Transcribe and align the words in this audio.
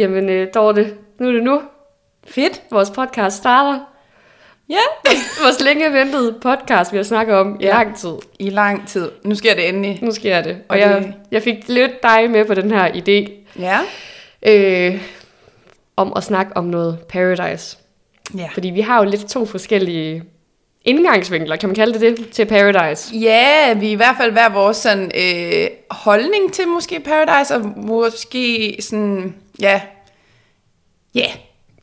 Jamen, 0.00 0.28
øh, 0.28 0.48
Dorte, 0.54 0.94
nu 1.18 1.28
er 1.28 1.32
det 1.32 1.42
nu. 1.42 1.60
Fedt! 2.28 2.62
Vores 2.70 2.90
podcast 2.90 3.36
starter. 3.36 3.78
Ja! 4.68 4.80
Vores 5.44 5.60
længe 5.64 5.92
ventede 5.92 6.38
podcast, 6.42 6.92
vi 6.92 6.96
har 6.96 7.04
snakket 7.04 7.36
om 7.36 7.56
i 7.60 7.64
Ja. 7.64 7.70
lang 7.70 7.96
tid. 7.96 8.12
I 8.38 8.50
lang 8.50 8.88
tid. 8.88 9.10
Nu 9.24 9.34
sker 9.34 9.54
det 9.54 9.68
endelig. 9.68 9.98
Nu 10.02 10.10
sker 10.10 10.42
det. 10.42 10.52
Og, 10.52 10.64
Og 10.68 10.78
jeg, 10.78 11.00
det- 11.00 11.14
jeg 11.30 11.42
fik 11.42 11.54
lidt 11.68 12.02
dig 12.02 12.30
med 12.30 12.44
på 12.44 12.54
den 12.54 12.70
her 12.70 12.88
idé 12.92 13.30
Ja? 13.60 13.78
øh, 14.42 15.00
om 15.96 16.12
at 16.16 16.24
snakke 16.24 16.56
om 16.56 16.64
noget 16.64 16.98
paradise. 17.08 17.76
Ja. 18.36 18.48
Fordi 18.54 18.70
vi 18.70 18.80
har 18.80 19.04
jo 19.04 19.10
lidt 19.10 19.28
to 19.28 19.46
forskellige 19.46 20.22
indgangsvinkler, 20.84 21.56
kan 21.56 21.68
man 21.68 21.76
kalde 21.76 21.98
det 22.00 22.18
det, 22.18 22.30
til 22.30 22.44
Paradise. 22.44 23.16
Ja, 23.16 23.72
vi 23.74 23.86
er 23.86 23.90
i 23.90 23.94
hvert 23.94 24.16
fald 24.20 24.32
hver 24.32 24.48
vores 24.48 24.76
sådan, 24.76 25.10
øh, 25.14 25.68
holdning 25.90 26.52
til 26.52 26.68
måske 26.68 27.00
Paradise, 27.00 27.54
og 27.54 27.72
måske 27.76 28.76
sådan, 28.80 29.34
ja, 29.60 29.80
ja, 31.14 31.30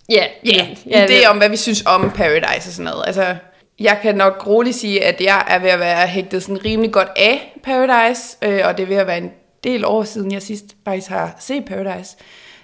Ja, 0.10 0.26
ja, 0.46 0.68
ja 0.90 1.06
idé 1.06 1.28
om, 1.30 1.38
hvad 1.38 1.50
vi 1.50 1.58
synes 1.58 1.84
om 1.86 2.12
Paradise 2.12 2.70
og 2.70 2.74
sådan 2.74 2.92
noget. 2.92 3.04
Altså, 3.08 3.36
jeg 3.80 4.00
kan 4.02 4.16
nok 4.16 4.48
roligt 4.48 4.76
sige, 4.76 5.04
at 5.04 5.22
jeg 5.22 5.46
er 5.48 5.60
ved 5.60 5.70
at 5.70 5.80
være 5.80 6.08
hægtet 6.08 6.44
sådan 6.44 6.66
rimelig 6.66 6.92
godt 6.92 7.08
af 7.16 7.60
Paradise, 7.64 8.38
øh, 8.42 8.62
og 8.66 8.78
det 8.78 8.84
er 8.84 8.88
ved 8.88 8.96
at 8.96 9.08
være 9.08 9.18
en 9.18 9.32
del 9.64 9.86
år 9.86 10.04
siden, 10.04 10.32
jeg 10.32 10.42
sidst 10.42 10.66
faktisk 10.86 11.10
har 11.10 11.36
set 11.40 11.66
Paradise. 11.66 12.16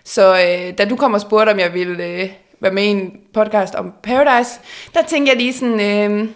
Så 0.03 0.33
øh, 0.33 0.77
da 0.77 0.85
du 0.85 0.95
kom 0.95 1.13
og 1.13 1.21
spurgte, 1.21 1.51
om 1.51 1.59
jeg 1.59 1.73
ville 1.73 2.03
øh, 2.03 2.29
være 2.59 2.73
med 2.73 2.83
i 2.83 2.87
en 2.87 3.11
podcast 3.33 3.75
om 3.75 3.93
Paradise, 4.03 4.51
der 4.93 5.01
tænkte 5.01 5.29
jeg 5.29 5.37
lige 5.37 5.53
sådan, 5.53 5.79
øh, 5.79 6.29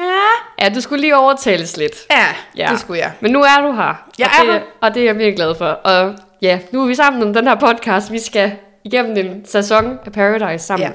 ja, 0.00 0.64
Ja, 0.64 0.74
du 0.74 0.80
skulle 0.80 1.00
lige 1.00 1.16
overtales 1.16 1.76
lidt. 1.76 1.94
ja, 2.10 2.26
Ja. 2.56 2.68
det 2.72 2.80
skulle 2.80 3.00
jeg. 3.00 3.12
Men 3.20 3.32
nu 3.32 3.42
er 3.42 3.60
du 3.66 3.72
her. 3.72 4.04
Jeg 4.18 4.26
og 4.40 4.46
er 4.46 4.52
det, 4.52 4.52
her. 4.52 4.60
Og 4.80 4.94
det 4.94 5.00
er 5.02 5.04
jeg 5.06 5.14
virkelig 5.14 5.36
glad 5.36 5.54
for. 5.54 5.66
Og 5.66 6.14
ja, 6.42 6.58
nu 6.72 6.82
er 6.82 6.86
vi 6.86 6.94
sammen 6.94 7.22
om 7.22 7.34
den 7.34 7.46
her 7.46 7.54
podcast. 7.54 8.12
Vi 8.12 8.18
skal 8.18 8.52
igennem 8.84 9.16
en 9.16 9.44
sæson 9.46 9.98
af 10.06 10.12
Paradise 10.12 10.66
sammen. 10.66 10.88
Ja. 10.88 10.92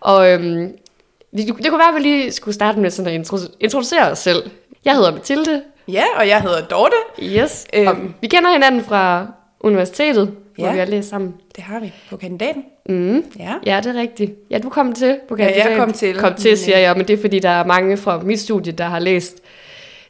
Og 0.00 0.32
øhm, 0.32 0.72
det, 1.36 1.46
det 1.46 1.68
kunne 1.70 1.78
være, 1.78 1.88
at 1.88 1.94
vi 1.94 2.00
lige 2.00 2.32
skulle 2.32 2.54
starte 2.54 2.78
med 2.78 2.90
sådan 2.90 3.14
at 3.14 3.26
intro- 3.26 3.56
introducere 3.60 4.10
os 4.10 4.18
selv. 4.18 4.50
Jeg 4.84 4.94
hedder 4.94 5.12
Mathilde. 5.12 5.62
Ja, 5.88 6.04
og 6.16 6.28
jeg 6.28 6.40
hedder 6.42 6.60
Dorte. 6.60 6.96
Yes. 7.22 7.66
Øhm. 7.74 7.86
Og 7.88 7.96
vi 8.20 8.26
kender 8.26 8.52
hinanden 8.52 8.84
fra 8.84 9.26
universitetet, 9.64 10.30
hvor 10.56 10.66
Ja. 10.66 10.72
vi 10.72 10.78
har 10.78 10.86
læst 10.86 11.08
sammen. 11.08 11.34
Det 11.56 11.64
har 11.64 11.80
vi 11.80 11.92
på 12.10 12.16
kandidaten. 12.16 12.64
Mm. 12.88 13.24
Ja. 13.38 13.52
Ja, 13.66 13.80
det 13.84 13.96
er 13.96 14.00
rigtigt. 14.00 14.32
Ja, 14.50 14.58
du 14.58 14.68
kom 14.68 14.92
til 14.92 15.18
på 15.28 15.36
Ja, 15.38 15.44
jeg 15.44 15.52
kandidaten. 15.54 15.78
kom 15.84 15.92
til. 15.92 16.14
Kom 16.16 16.34
til, 16.34 16.58
siger 16.58 16.78
jeg, 16.78 16.96
men 16.96 17.08
det 17.08 17.14
er 17.18 17.20
fordi, 17.20 17.38
der 17.38 17.48
er 17.48 17.64
mange 17.66 17.96
fra 17.96 18.20
mit 18.22 18.40
studie, 18.40 18.72
der 18.72 18.84
har 18.84 18.98
læst 18.98 19.36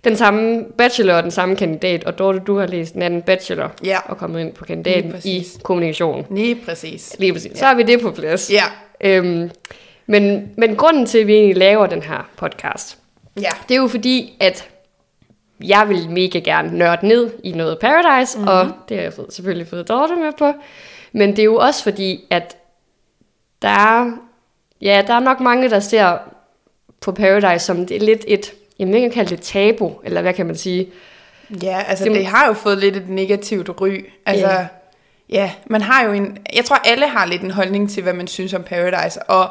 den 0.04 0.16
samme 0.16 0.64
bachelor 0.78 1.14
og 1.14 1.22
den 1.22 1.30
samme 1.30 1.56
kandidat, 1.56 2.04
og 2.04 2.18
Dorte, 2.18 2.38
du 2.46 2.58
har 2.58 2.66
læst 2.66 2.94
en 2.94 3.02
anden 3.02 3.22
bachelor 3.22 3.72
Ja. 3.84 3.98
og 4.06 4.16
kommet 4.16 4.40
ind 4.40 4.52
på 4.52 4.64
kandidaten 4.64 5.14
i 5.24 5.46
kommunikation. 5.62 6.26
Lige 6.30 6.54
præcis. 6.66 7.16
Lige 7.18 7.32
præcis. 7.32 7.58
Så 7.58 7.64
Ja. 7.64 7.68
har 7.68 7.74
vi 7.76 7.82
det 7.82 8.00
på 8.00 8.10
plads. 8.10 8.50
Ja. 8.52 8.64
Øhm, 9.00 9.50
men, 10.06 10.48
men 10.56 10.76
grunden 10.76 11.06
til, 11.06 11.18
at 11.18 11.26
vi 11.26 11.34
egentlig 11.34 11.56
laver 11.56 11.86
den 11.86 12.02
her 12.02 12.28
podcast, 12.36 12.98
Ja. 13.40 13.48
det 13.68 13.74
er 13.74 13.80
jo 13.80 13.86
fordi, 13.88 14.36
at 14.40 14.68
jeg 15.68 15.88
vil 15.88 16.10
mega 16.10 16.38
gerne 16.38 16.78
nørde 16.78 17.06
ned 17.06 17.30
i 17.44 17.52
noget 17.52 17.78
Paradise, 17.78 18.38
Mhm. 18.38 18.46
mm-hmm. 18.48 18.58
og 18.70 18.76
det 18.88 18.96
har 18.96 19.02
jeg 19.04 19.12
fået, 19.12 19.32
selvfølgelig 19.34 19.68
fået 19.68 19.88
Dorte 19.88 20.16
med 20.16 20.32
på. 20.38 20.52
Men 21.12 21.30
det 21.30 21.38
er 21.38 21.44
jo 21.44 21.56
også 21.56 21.82
fordi, 21.82 22.24
at 22.30 22.56
der 23.62 23.68
er, 23.68 24.10
ja, 24.80 25.02
der 25.06 25.14
er 25.14 25.20
nok 25.20 25.40
mange, 25.40 25.70
der 25.70 25.80
ser 25.80 26.18
på 27.00 27.12
Paradise 27.12 27.64
som 27.66 27.86
det 27.86 27.96
er 27.96 28.00
lidt 28.00 28.24
et, 28.28 28.52
jamen 28.78 28.94
jeg 28.94 29.02
kan 29.02 29.10
kalde 29.10 29.30
det 29.30 29.40
tabu, 29.40 29.92
eller 30.04 30.22
hvad 30.22 30.34
kan 30.34 30.46
man 30.46 30.56
sige? 30.56 30.88
Ja, 31.62 31.82
altså 31.88 32.04
Det 32.04 32.12
det, 32.14 32.26
har 32.26 32.46
jo 32.46 32.52
fået 32.52 32.78
lidt 32.78 32.96
et 32.96 33.08
negativt 33.08 33.68
ry. 33.80 34.04
Altså, 34.26 34.46
Ja. 34.46 34.54
ja. 34.60 34.66
ja, 35.28 35.52
man 35.66 35.80
har 35.80 36.04
jo 36.04 36.12
en... 36.12 36.38
Jeg 36.56 36.64
tror, 36.64 36.76
alle 36.76 37.08
har 37.08 37.26
lidt 37.26 37.42
en 37.42 37.50
holdning 37.50 37.90
til, 37.90 38.02
hvad 38.02 38.12
man 38.12 38.26
synes 38.26 38.54
om 38.54 38.62
Paradise. 38.62 39.22
Og 39.22 39.48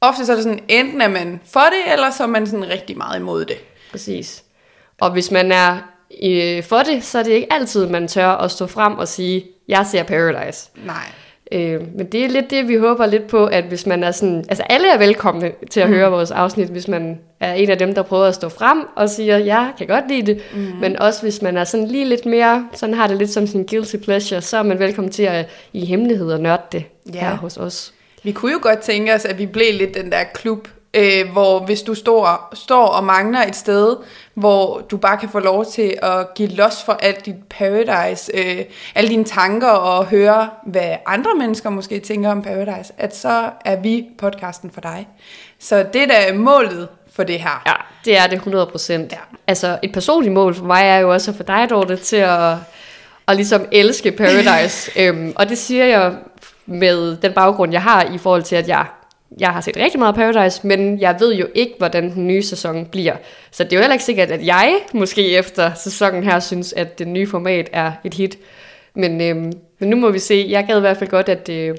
ofte 0.00 0.26
så 0.26 0.32
er 0.32 0.36
det 0.36 0.44
sådan, 0.44 0.60
enten 0.68 1.00
er 1.00 1.08
man 1.08 1.40
for 1.44 1.60
det, 1.60 1.92
eller 1.92 2.10
så 2.10 2.22
er 2.22 2.26
man 2.26 2.46
sådan 2.46 2.68
rigtig 2.68 2.96
meget 2.96 3.18
imod 3.20 3.44
det. 3.44 3.56
Præcis. 3.90 4.42
Og 5.00 5.10
hvis 5.10 5.30
man 5.30 5.52
er 5.52 5.76
øh, 6.24 6.62
for 6.62 6.78
det, 6.78 7.04
så 7.04 7.18
er 7.18 7.22
det 7.22 7.30
ikke 7.30 7.52
altid, 7.52 7.86
man 7.86 8.08
tør 8.08 8.28
at 8.28 8.50
stå 8.50 8.66
frem 8.66 8.98
og 8.98 9.08
sige, 9.08 9.44
jeg 9.68 9.86
ser 9.86 10.02
Paradise. 10.02 10.70
Nej. 10.84 11.12
Øh, 11.52 11.80
men 11.96 12.06
det 12.06 12.24
er 12.24 12.28
lidt 12.28 12.50
det, 12.50 12.68
vi 12.68 12.76
håber 12.76 13.06
lidt 13.06 13.26
på, 13.26 13.46
at 13.46 13.64
hvis 13.64 13.86
man 13.86 14.04
er 14.04 14.10
sådan... 14.10 14.44
Altså 14.48 14.62
alle 14.62 14.88
er 14.92 14.98
velkomne 14.98 15.52
til 15.70 15.80
at 15.80 15.88
mm. 15.88 15.94
høre 15.94 16.10
vores 16.10 16.30
afsnit, 16.30 16.68
hvis 16.68 16.88
man 16.88 17.18
er 17.40 17.52
en 17.52 17.70
af 17.70 17.78
dem, 17.78 17.94
der 17.94 18.02
prøver 18.02 18.24
at 18.24 18.34
stå 18.34 18.48
frem 18.48 18.78
og 18.96 19.10
siger, 19.10 19.36
jeg 19.38 19.72
kan 19.78 19.86
godt 19.86 20.08
lide 20.08 20.26
det. 20.26 20.42
Mm. 20.54 20.72
Men 20.80 20.98
også 20.98 21.22
hvis 21.22 21.42
man 21.42 21.56
er 21.56 21.64
sådan 21.64 21.88
lige 21.88 22.04
lidt 22.04 22.26
mere, 22.26 22.68
sådan 22.74 22.94
har 22.94 23.06
det 23.06 23.16
lidt 23.16 23.30
som 23.30 23.46
sin 23.46 23.66
guilty 23.66 23.96
pleasure, 23.96 24.40
så 24.40 24.56
er 24.56 24.62
man 24.62 24.78
velkommen 24.78 25.12
til 25.12 25.22
at 25.22 25.48
i 25.72 25.84
hemmelighed 25.84 26.32
og 26.32 26.40
nørde 26.40 26.62
det 26.72 26.84
Ja. 27.14 27.20
her 27.20 27.36
hos 27.36 27.56
os. 27.56 27.92
Vi 28.22 28.32
kunne 28.32 28.52
jo 28.52 28.58
godt 28.62 28.78
tænke 28.78 29.14
os, 29.14 29.24
at 29.24 29.38
vi 29.38 29.46
blev 29.46 29.74
lidt 29.74 29.94
den 29.94 30.12
der 30.12 30.24
klub, 30.34 30.68
øh, 30.94 31.32
hvor 31.32 31.64
hvis 31.64 31.82
du 31.82 31.94
står, 31.94 32.50
står 32.54 32.86
og 32.86 33.04
mangler 33.04 33.42
et 33.42 33.56
sted, 33.56 33.96
hvor 34.36 34.80
du 34.90 34.96
bare 34.96 35.16
kan 35.16 35.28
få 35.28 35.38
lov 35.38 35.66
til 35.66 35.94
at 36.02 36.34
give 36.34 36.48
los 36.48 36.82
for 36.82 36.92
alt 36.92 37.26
dit 37.26 37.34
paradise, 37.50 38.32
øh, 38.34 38.64
alle 38.94 39.10
dine 39.10 39.24
tanker 39.24 39.68
og 39.68 40.06
høre, 40.06 40.48
hvad 40.66 40.96
andre 41.06 41.30
mennesker 41.38 41.70
måske 41.70 42.00
tænker 42.00 42.30
om 42.30 42.42
paradise, 42.42 42.92
at 42.98 43.16
så 43.16 43.50
er 43.64 43.76
vi 43.76 44.06
podcasten 44.18 44.70
for 44.70 44.80
dig. 44.80 45.08
Så 45.58 45.86
det 45.92 46.02
er 46.02 46.06
da 46.06 46.34
målet 46.34 46.88
for 47.12 47.22
det 47.22 47.40
her. 47.40 47.62
Ja, 47.66 47.72
det 48.04 48.18
er 48.18 48.26
det 48.26 48.36
100 48.36 48.66
procent. 48.66 49.12
Ja. 49.12 49.18
Altså 49.46 49.78
et 49.82 49.92
personligt 49.92 50.34
mål 50.34 50.54
for 50.54 50.64
mig 50.64 50.82
er 50.82 50.98
jo 50.98 51.12
også 51.12 51.30
at 51.30 51.36
få 51.36 51.42
dig, 51.42 51.66
Dorte, 51.70 51.96
til 51.96 52.16
at, 52.16 52.54
at 53.28 53.36
ligesom 53.36 53.64
elske 53.72 54.12
Paradise. 54.12 54.90
øhm, 55.00 55.32
og 55.36 55.48
det 55.48 55.58
siger 55.58 55.84
jeg 55.84 56.14
med 56.66 57.16
den 57.16 57.32
baggrund, 57.32 57.72
jeg 57.72 57.82
har 57.82 58.02
i 58.14 58.18
forhold 58.18 58.42
til, 58.42 58.56
at 58.56 58.68
jeg, 58.68 58.86
jeg 59.40 59.48
har 59.48 59.60
set 59.60 59.76
rigtig 59.76 59.98
meget 59.98 60.14
Paradise, 60.14 60.66
men 60.66 61.00
jeg 61.00 61.16
ved 61.20 61.34
jo 61.34 61.46
ikke, 61.54 61.74
hvordan 61.78 62.10
den 62.10 62.26
nye 62.26 62.42
sæson 62.42 62.86
bliver. 62.86 63.16
Så 63.50 63.64
det 63.64 63.72
er 63.72 63.76
jo 63.76 63.80
heller 63.80 63.94
ikke 63.94 64.04
sikkert, 64.04 64.30
at 64.30 64.46
jeg 64.46 64.78
måske 64.94 65.36
efter 65.36 65.74
sæsonen 65.74 66.24
her 66.24 66.40
synes, 66.40 66.72
at 66.72 66.98
det 66.98 67.08
nye 67.08 67.26
format 67.26 67.70
er 67.72 67.92
et 68.04 68.14
hit. 68.14 68.38
Men, 68.94 69.20
øhm, 69.20 69.52
men 69.78 69.90
nu 69.90 69.96
må 69.96 70.10
vi 70.10 70.18
se. 70.18 70.46
Jeg 70.48 70.66
gad 70.66 70.76
i 70.76 70.80
hvert 70.80 70.96
fald 70.96 71.10
godt, 71.10 71.28
at, 71.28 71.48
øh, 71.48 71.76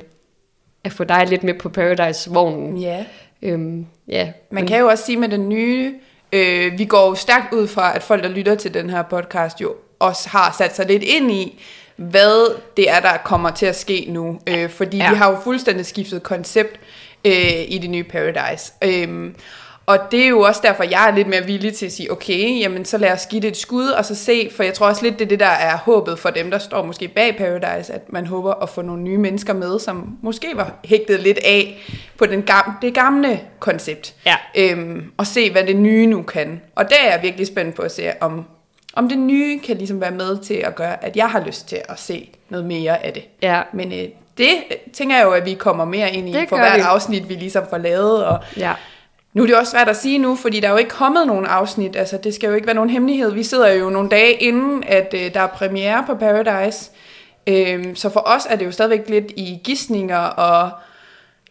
at 0.83 0.93
få 0.93 1.03
dig 1.03 1.27
lidt 1.27 1.43
med 1.43 1.53
på 1.53 1.69
Paradise-vognen. 1.69 2.77
Ja. 2.77 3.05
Øhm, 3.41 3.85
ja. 4.07 4.31
Man 4.51 4.67
kan 4.67 4.79
jo 4.79 4.87
også 4.87 5.05
sige 5.05 5.17
med 5.17 5.29
den 5.29 5.49
nye, 5.49 5.93
øh, 6.33 6.79
vi 6.79 6.85
går 6.85 7.07
jo 7.07 7.15
stærkt 7.15 7.53
ud 7.53 7.67
fra, 7.67 7.95
at 7.95 8.03
folk, 8.03 8.23
der 8.23 8.29
lytter 8.29 8.55
til 8.55 8.73
den 8.73 8.89
her 8.89 9.01
podcast, 9.01 9.61
jo 9.61 9.75
også 9.99 10.29
har 10.29 10.55
sat 10.57 10.75
sig 10.75 10.85
lidt 10.85 11.03
ind 11.03 11.31
i, 11.31 11.61
hvad 11.97 12.55
det 12.77 12.89
er, 12.89 12.99
der 12.99 13.17
kommer 13.25 13.51
til 13.51 13.65
at 13.65 13.79
ske 13.79 14.05
nu. 14.09 14.39
Øh, 14.47 14.69
fordi 14.69 14.97
Ja. 14.97 15.09
vi 15.09 15.15
har 15.15 15.31
jo 15.31 15.37
fuldstændig 15.43 15.85
skiftet 15.85 16.23
koncept 16.23 16.79
øh, 17.25 17.61
i 17.67 17.77
det 17.81 17.89
nye 17.89 18.03
Paradise. 18.03 18.73
Øhm, 18.83 19.35
og 19.85 19.99
det 20.11 20.23
er 20.23 20.27
jo 20.27 20.39
også 20.41 20.61
derfor, 20.63 20.83
jeg 20.83 21.09
er 21.09 21.15
lidt 21.15 21.27
mere 21.27 21.45
villig 21.45 21.73
til 21.73 21.85
at 21.85 21.91
sige, 21.91 22.11
okay, 22.11 22.59
jamen 22.59 22.85
så 22.85 22.97
lad 22.97 23.11
os 23.11 23.25
give 23.25 23.41
det 23.41 23.47
et 23.47 23.57
skud, 23.57 23.87
og 23.87 24.05
så 24.05 24.15
se, 24.15 24.49
for 24.55 24.63
jeg 24.63 24.73
tror 24.73 24.87
også 24.87 25.03
lidt, 25.03 25.19
det 25.19 25.25
er 25.25 25.29
det, 25.29 25.39
der 25.39 25.45
er 25.45 25.77
håbet 25.77 26.19
for 26.19 26.29
dem, 26.29 26.51
der 26.51 26.57
står 26.57 26.83
måske 26.85 27.07
bag 27.07 27.37
Paradise, 27.37 27.93
at 27.93 28.13
man 28.13 28.27
håber 28.27 28.53
at 28.53 28.69
få 28.69 28.81
nogle 28.81 29.01
nye 29.03 29.17
mennesker 29.17 29.53
med, 29.53 29.79
som 29.79 30.17
måske 30.21 30.47
var 30.55 30.71
hægtet 30.85 31.19
lidt 31.19 31.37
af 31.45 31.77
på 32.17 32.25
den 32.25 32.41
gamle, 32.43 32.73
det 32.81 32.93
gamle 32.93 33.39
koncept. 33.59 34.13
Ja. 34.25 34.35
Øhm, 34.55 35.11
og 35.17 35.27
se, 35.27 35.51
hvad 35.51 35.63
det 35.63 35.75
nye 35.75 36.05
nu 36.05 36.21
kan. 36.21 36.61
Og 36.75 36.89
der 36.89 36.95
er 37.05 37.11
jeg 37.11 37.19
virkelig 37.23 37.47
spændt 37.47 37.75
på 37.75 37.81
at 37.81 37.91
se, 37.91 38.11
om, 38.21 38.45
om 38.93 39.09
det 39.09 39.17
nye 39.17 39.59
kan 39.59 39.77
ligesom 39.77 40.01
være 40.01 40.11
med 40.11 40.37
til 40.37 40.53
at 40.53 40.75
gøre, 40.75 41.03
at 41.05 41.15
jeg 41.17 41.29
har 41.29 41.43
lyst 41.45 41.67
til 41.69 41.81
at 41.89 41.99
se 41.99 42.29
noget 42.49 42.65
mere 42.65 43.05
af 43.05 43.13
det. 43.13 43.23
Ja, 43.41 43.61
Men 43.73 43.91
øh, 43.91 43.97
det 44.37 44.49
øh, 44.71 44.77
tænker 44.93 45.15
jeg 45.15 45.25
jo, 45.25 45.31
at 45.31 45.45
vi 45.45 45.53
kommer 45.53 45.85
mere 45.85 46.13
ind 46.13 46.29
i 46.29 46.31
Det 46.31 46.49
for 46.49 46.55
hvert 46.57 46.75
vi. 46.75 46.81
afsnit, 46.81 47.29
vi 47.29 47.33
ligesom 47.33 47.63
får 47.69 47.77
lavet. 47.77 48.25
Og 48.25 48.39
ja. 48.57 48.73
nu 49.33 49.43
er 49.43 49.47
det 49.47 49.55
også 49.55 49.71
svært 49.71 49.89
at 49.89 49.97
sige 49.97 50.17
nu, 50.17 50.35
fordi 50.35 50.59
der 50.59 50.67
er 50.67 50.71
jo 50.71 50.77
ikke 50.77 50.89
kommet 50.89 51.27
nogen 51.27 51.45
afsnit. 51.45 51.95
Altså, 51.95 52.17
det 52.17 52.35
skal 52.35 52.47
jo 52.47 52.53
ikke 52.55 52.67
være 52.67 52.75
nogen 52.75 52.89
hemmelighed. 52.89 53.31
Vi 53.31 53.43
sidder 53.43 53.71
jo 53.71 53.89
nogle 53.89 54.09
dage 54.09 54.33
inden, 54.33 54.83
at 54.87 55.13
øh, 55.13 55.33
der 55.33 55.39
er 55.41 55.47
premiere 55.47 56.03
på 56.07 56.15
Paradise. 56.15 56.91
Øhm, 57.47 57.95
så 57.95 58.09
for 58.09 58.19
os 58.25 58.41
er 58.49 58.55
det 58.55 58.65
jo 58.65 58.71
stadigvæk 58.71 59.09
lidt 59.09 59.31
i 59.35 59.59
gissninger 59.63 60.17
og 60.17 60.69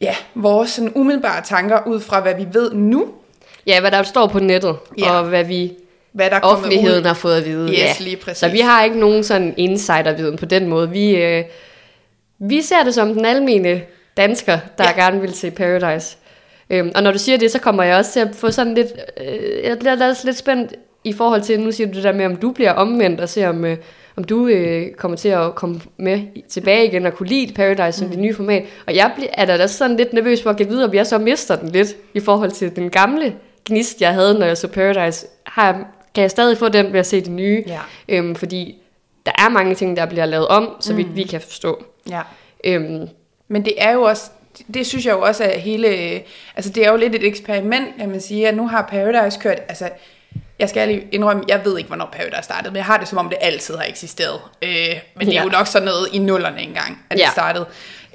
ja, 0.01 0.15
vores 0.35 0.71
sådan 0.71 0.93
umiddelbare 0.95 1.43
tanker 1.43 1.79
ud 1.87 2.01
fra, 2.01 2.21
hvad 2.21 2.35
vi 2.35 2.47
ved 2.53 2.73
nu. 2.75 3.09
Ja, 3.67 3.81
hvad 3.81 3.91
der 3.91 4.03
står 4.03 4.27
på 4.27 4.39
nettet, 4.39 4.77
Ja. 4.99 5.11
og 5.19 5.25
hvad 5.25 5.45
vi 5.45 5.73
Hvad 6.17 6.31
der 6.31 6.37
er 6.37 6.41
kommet 6.41 6.59
offentligheden 6.59 7.01
ud. 7.01 7.07
har 7.07 7.15
fået 7.15 7.37
at 7.37 7.45
vide. 7.47 7.69
Yes, 7.73 7.79
ja. 7.79 7.93
lige 8.01 8.17
præcis. 8.17 8.39
Så 8.39 8.49
vi 8.49 8.59
har 8.59 8.85
ikke 8.85 8.99
nogen 8.99 9.25
sådan 9.25 9.55
insiderviden 9.57 10.37
på 10.37 10.45
den 10.45 10.69
måde. 10.69 10.91
Vi, 10.91 11.17
øh, 11.17 11.45
vi 12.39 12.63
ser 12.63 12.85
det 12.85 12.95
som 12.95 13.15
den 13.15 13.25
almene 13.25 13.83
dansker, 14.17 14.59
der 14.79 14.85
ja. 14.85 15.03
gerne 15.05 15.21
vil 15.21 15.35
se 15.35 15.51
Paradise. 15.51 16.17
Øhm, 16.71 16.93
og 16.95 17.03
når 17.03 17.11
du 17.13 17.19
siger 17.19 17.39
det, 17.39 17.51
så 17.51 17.59
kommer 17.59 17.83
jeg 17.83 17.97
også 17.97 18.13
til 18.13 18.21
at 18.21 18.29
få 18.35 18.51
sådan 18.51 18.75
lidt... 18.75 18.87
Øh, 19.21 19.65
jeg 19.65 19.79
bliver 19.79 20.09
også 20.09 20.23
lidt 20.27 20.37
spændt 20.37 20.75
i 21.05 21.13
forhold 21.13 21.43
til, 21.43 21.61
nu 21.61 21.73
siger 21.73 21.87
du 21.87 21.93
det 21.93 22.05
der 22.05 22.13
med, 22.13 22.27
om 22.27 22.37
du 22.37 22.51
bliver 22.51 22.73
omvendt 22.73 23.21
og 23.21 23.29
ser, 23.29 23.49
om, 23.49 23.65
øh, 23.65 23.77
om 24.17 24.25
du 24.25 24.47
øh, 24.47 24.87
kommer 24.95 25.17
til 25.17 25.29
at 25.29 25.55
komme 25.55 25.81
med 25.97 26.21
tilbage 26.49 26.87
igen 26.87 27.07
og 27.07 27.15
kunne 27.15 27.29
lide 27.29 27.53
Paradise 27.55 27.99
som 27.99 28.07
mm. 28.07 28.13
det 28.13 28.21
nye 28.21 28.35
format. 28.35 28.65
Og 28.87 28.95
jeg 28.95 29.11
bliver, 29.17 29.31
er 29.35 29.45
da 29.57 29.67
sådan 29.67 29.97
lidt 29.97 30.13
nervøs 30.13 30.43
for 30.43 30.51
at 30.51 30.57
give 30.57 30.69
videre, 30.69 30.89
om 30.89 30.95
jeg 30.95 31.07
så 31.07 31.19
mister 31.19 31.57
den 31.57 31.69
lidt 31.69 31.89
i 32.15 32.21
forhold 32.21 32.51
til 32.51 32.77
den 32.77 32.91
gamle 32.91 33.35
gnist, 33.69 34.01
jeg 34.01 34.13
havde, 34.15 34.39
når 34.39 34.47
jeg 34.47 34.59
så 34.59 34.69
Paradise. 34.69 35.27
Har, 35.47 35.67
jeg- 35.67 35.85
kan 36.17 36.23
jeg 36.23 36.31
stadig 36.31 36.59
få 36.59 36.69
den 36.69 36.93
ved 36.93 37.01
at 37.01 37.07
se 37.07 37.21
det 37.21 37.31
nye? 37.31 37.65
Ja. 37.67 37.81
Øhm, 38.09 38.35
fordi 38.35 38.79
der 39.27 39.33
er 39.39 39.49
mange 39.49 39.75
ting, 39.75 39.97
der 39.97 40.07
bliver 40.07 40.27
lavet 40.27 40.49
om, 40.49 40.77
så 40.81 40.95
vidt 40.95 41.17
vi 41.17 41.23
kan 41.23 41.41
forstå. 41.41 41.85
Ja. 42.11 42.21
Øhm, 42.65 43.09
Men 43.49 43.65
det 43.65 43.75
er 43.79 43.93
jo 43.93 44.03
også, 44.03 44.23
det 44.75 44.87
synes 44.87 45.07
jeg 45.07 45.13
jo 45.13 45.21
også 45.21 45.45
er 45.45 45.59
hele, 45.59 45.89
altså 46.57 46.71
det 46.71 46.87
er 46.87 46.91
jo 46.91 46.97
lidt 46.97 47.15
et 47.15 47.25
eksperiment, 47.27 47.87
kan 47.99 48.09
man 48.11 48.21
sige, 48.21 48.49
at 48.49 48.55
nu 48.57 48.69
har 48.69 48.83
Paradise 48.91 49.39
kørt, 49.41 49.59
altså 49.69 49.91
jeg 50.59 50.69
skal 50.69 50.81
ærlig 50.81 51.07
indrømme, 51.13 51.43
jeg 51.49 51.61
ved 51.65 51.79
ikke, 51.79 51.87
hvornår 51.89 52.09
Paradise 52.13 52.43
startede, 52.43 52.71
men 52.71 52.77
jeg 52.77 52.85
har 52.85 52.97
det 52.99 53.09
som 53.09 53.19
om, 53.19 53.29
det 53.29 53.39
altid 53.41 53.75
har 53.77 53.85
eksisteret. 53.85 54.41
Øh, 54.63 54.69
men 55.17 55.27
det 55.27 55.29
er 55.29 55.33
Ja. 55.39 55.43
jo 55.43 55.49
nok 55.49 55.67
sådan 55.67 55.87
noget 55.87 56.09
i 56.13 56.19
nullerne 56.19 56.61
engang, 56.63 57.05
at 57.11 57.17
det 57.17 57.23
Ja. 57.23 57.31
startede. 57.31 57.67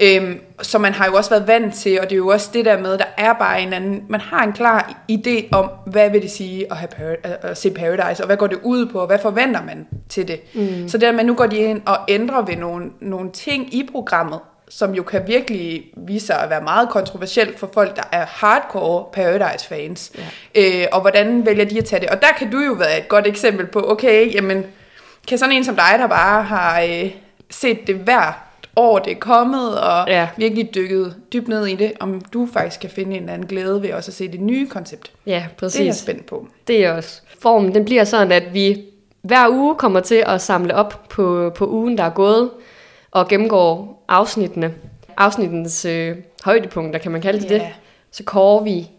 Øhm, 0.02 0.40
så 0.62 0.78
man 0.78 0.94
har 0.94 1.06
jo 1.06 1.14
også 1.14 1.30
været 1.30 1.48
vant 1.48 1.76
til, 1.76 2.00
og 2.00 2.06
det 2.10 2.12
er 2.12 2.18
jo 2.18 2.28
også 2.28 2.50
det 2.54 2.66
der 2.66 2.80
med, 2.80 2.98
der 2.98 3.06
er 3.18 3.34
bare 3.34 3.62
en 3.62 3.74
anden, 3.74 4.04
man 4.10 4.20
har 4.22 4.44
en 4.44 4.54
klar 4.54 4.94
idé 5.12 5.48
om, 5.52 5.70
hvad 5.86 6.10
vil 6.10 6.22
det 6.22 6.32
sige 6.32 6.72
at, 6.72 6.78
have 6.78 6.88
Par- 6.96 7.48
at- 7.48 7.58
se 7.58 7.72
Paradise, 7.72 8.24
og 8.24 8.26
hvad 8.26 8.38
går 8.38 8.48
det 8.48 8.60
ud 8.64 8.86
på, 8.86 9.00
og 9.00 9.08
hvad 9.08 9.20
forventer 9.20 9.64
man 9.66 9.88
til 10.10 10.28
det. 10.28 10.42
Mm. 10.54 10.90
Så 10.90 10.98
det 10.98 11.02
der 11.08 11.12
med, 11.12 11.24
nu 11.24 11.34
går 11.34 11.46
de 11.46 11.58
ind 11.58 11.82
og 11.86 11.98
ændrer 12.08 12.42
ved 12.46 12.56
nogle, 12.56 12.86
nogle 13.02 13.32
ting 13.32 13.74
i 13.74 13.90
programmet, 13.92 14.40
som 14.70 14.94
jo 14.94 15.04
kan 15.04 15.28
virkelig 15.28 15.84
vise 16.08 16.26
sig 16.26 16.40
at 16.44 16.50
være 16.50 16.62
meget 16.62 16.90
kontroversielt 16.90 17.60
for 17.60 17.70
folk, 17.74 17.96
der 17.96 18.04
er 18.12 18.26
hardcore 18.30 19.06
Paradise-fans. 19.14 20.12
Ja. 20.56 20.82
Øh, 20.82 20.88
og 20.92 21.02
hvordan 21.02 21.46
vælger 21.46 21.66
de 21.66 21.78
at 21.78 21.86
tage 21.86 22.00
det? 22.00 22.10
Og 22.10 22.22
der 22.22 22.28
kan 22.38 22.52
du 22.52 22.60
jo 22.60 22.74
være 22.74 22.98
et 22.98 23.08
godt 23.08 23.28
eksempel 23.28 23.66
på, 23.68 23.92
okay, 23.92 24.34
jamen, 24.36 24.66
kan 25.28 25.38
sådan 25.38 25.56
en 25.56 25.64
som 25.64 25.76
dig, 25.76 25.96
der 26.00 26.08
bare 26.08 26.44
har 26.44 26.82
øh, 26.82 27.12
set 27.50 27.88
det 27.88 27.96
hver 27.96 28.51
år, 28.76 29.00
det 29.00 29.12
er 29.12 29.20
kommet, 29.20 29.80
og 29.82 30.08
Ja. 30.08 30.28
virkelig 30.38 30.76
dykket 30.76 31.16
dybt 31.34 31.48
ned 31.48 31.66
i 31.66 31.76
det, 31.76 31.92
om 32.00 32.22
du 32.34 32.48
faktisk 32.54 32.80
kan 32.82 32.90
finde 32.90 33.12
en 33.16 33.22
eller 33.22 33.34
anden 33.34 33.48
glæde 33.48 33.82
ved 33.82 33.94
også 33.94 34.10
at 34.12 34.16
se 34.16 34.28
det 34.32 34.40
nye 34.40 34.68
koncept. 34.70 35.12
ja, 35.26 35.32
Det 35.32 35.36
er 35.36 35.40
jeg 35.42 35.50
præcis. 35.58 35.96
spændt 35.96 36.26
på. 36.26 36.48
Det 36.68 36.86
er 36.86 36.92
også. 36.94 37.22
Formen, 37.40 37.76
den 37.76 37.86
bliver 37.86 38.04
sådan, 38.04 38.32
at 38.32 38.54
vi 38.54 38.82
hver 39.22 39.50
uge 39.50 39.76
kommer 39.76 40.00
til 40.00 40.24
at 40.28 40.42
samle 40.42 40.76
op 40.76 41.10
på, 41.10 41.52
på 41.56 41.68
ugen, 41.68 41.98
der 41.98 42.04
er 42.04 42.10
gået, 42.10 42.50
og 43.12 43.28
gennemgår 43.28 44.04
afsnittene. 44.08 44.74
Afsnittens 45.18 45.86
øh, 45.86 46.16
højdepunkter, 46.44 47.00
kan 47.00 47.12
man 47.12 47.22
kalde 47.22 47.40
det 47.42 47.50
Ja. 47.52 47.56
det. 47.56 47.68
Så 48.12 48.24
kårer 48.24 48.64
vi, 48.64 48.90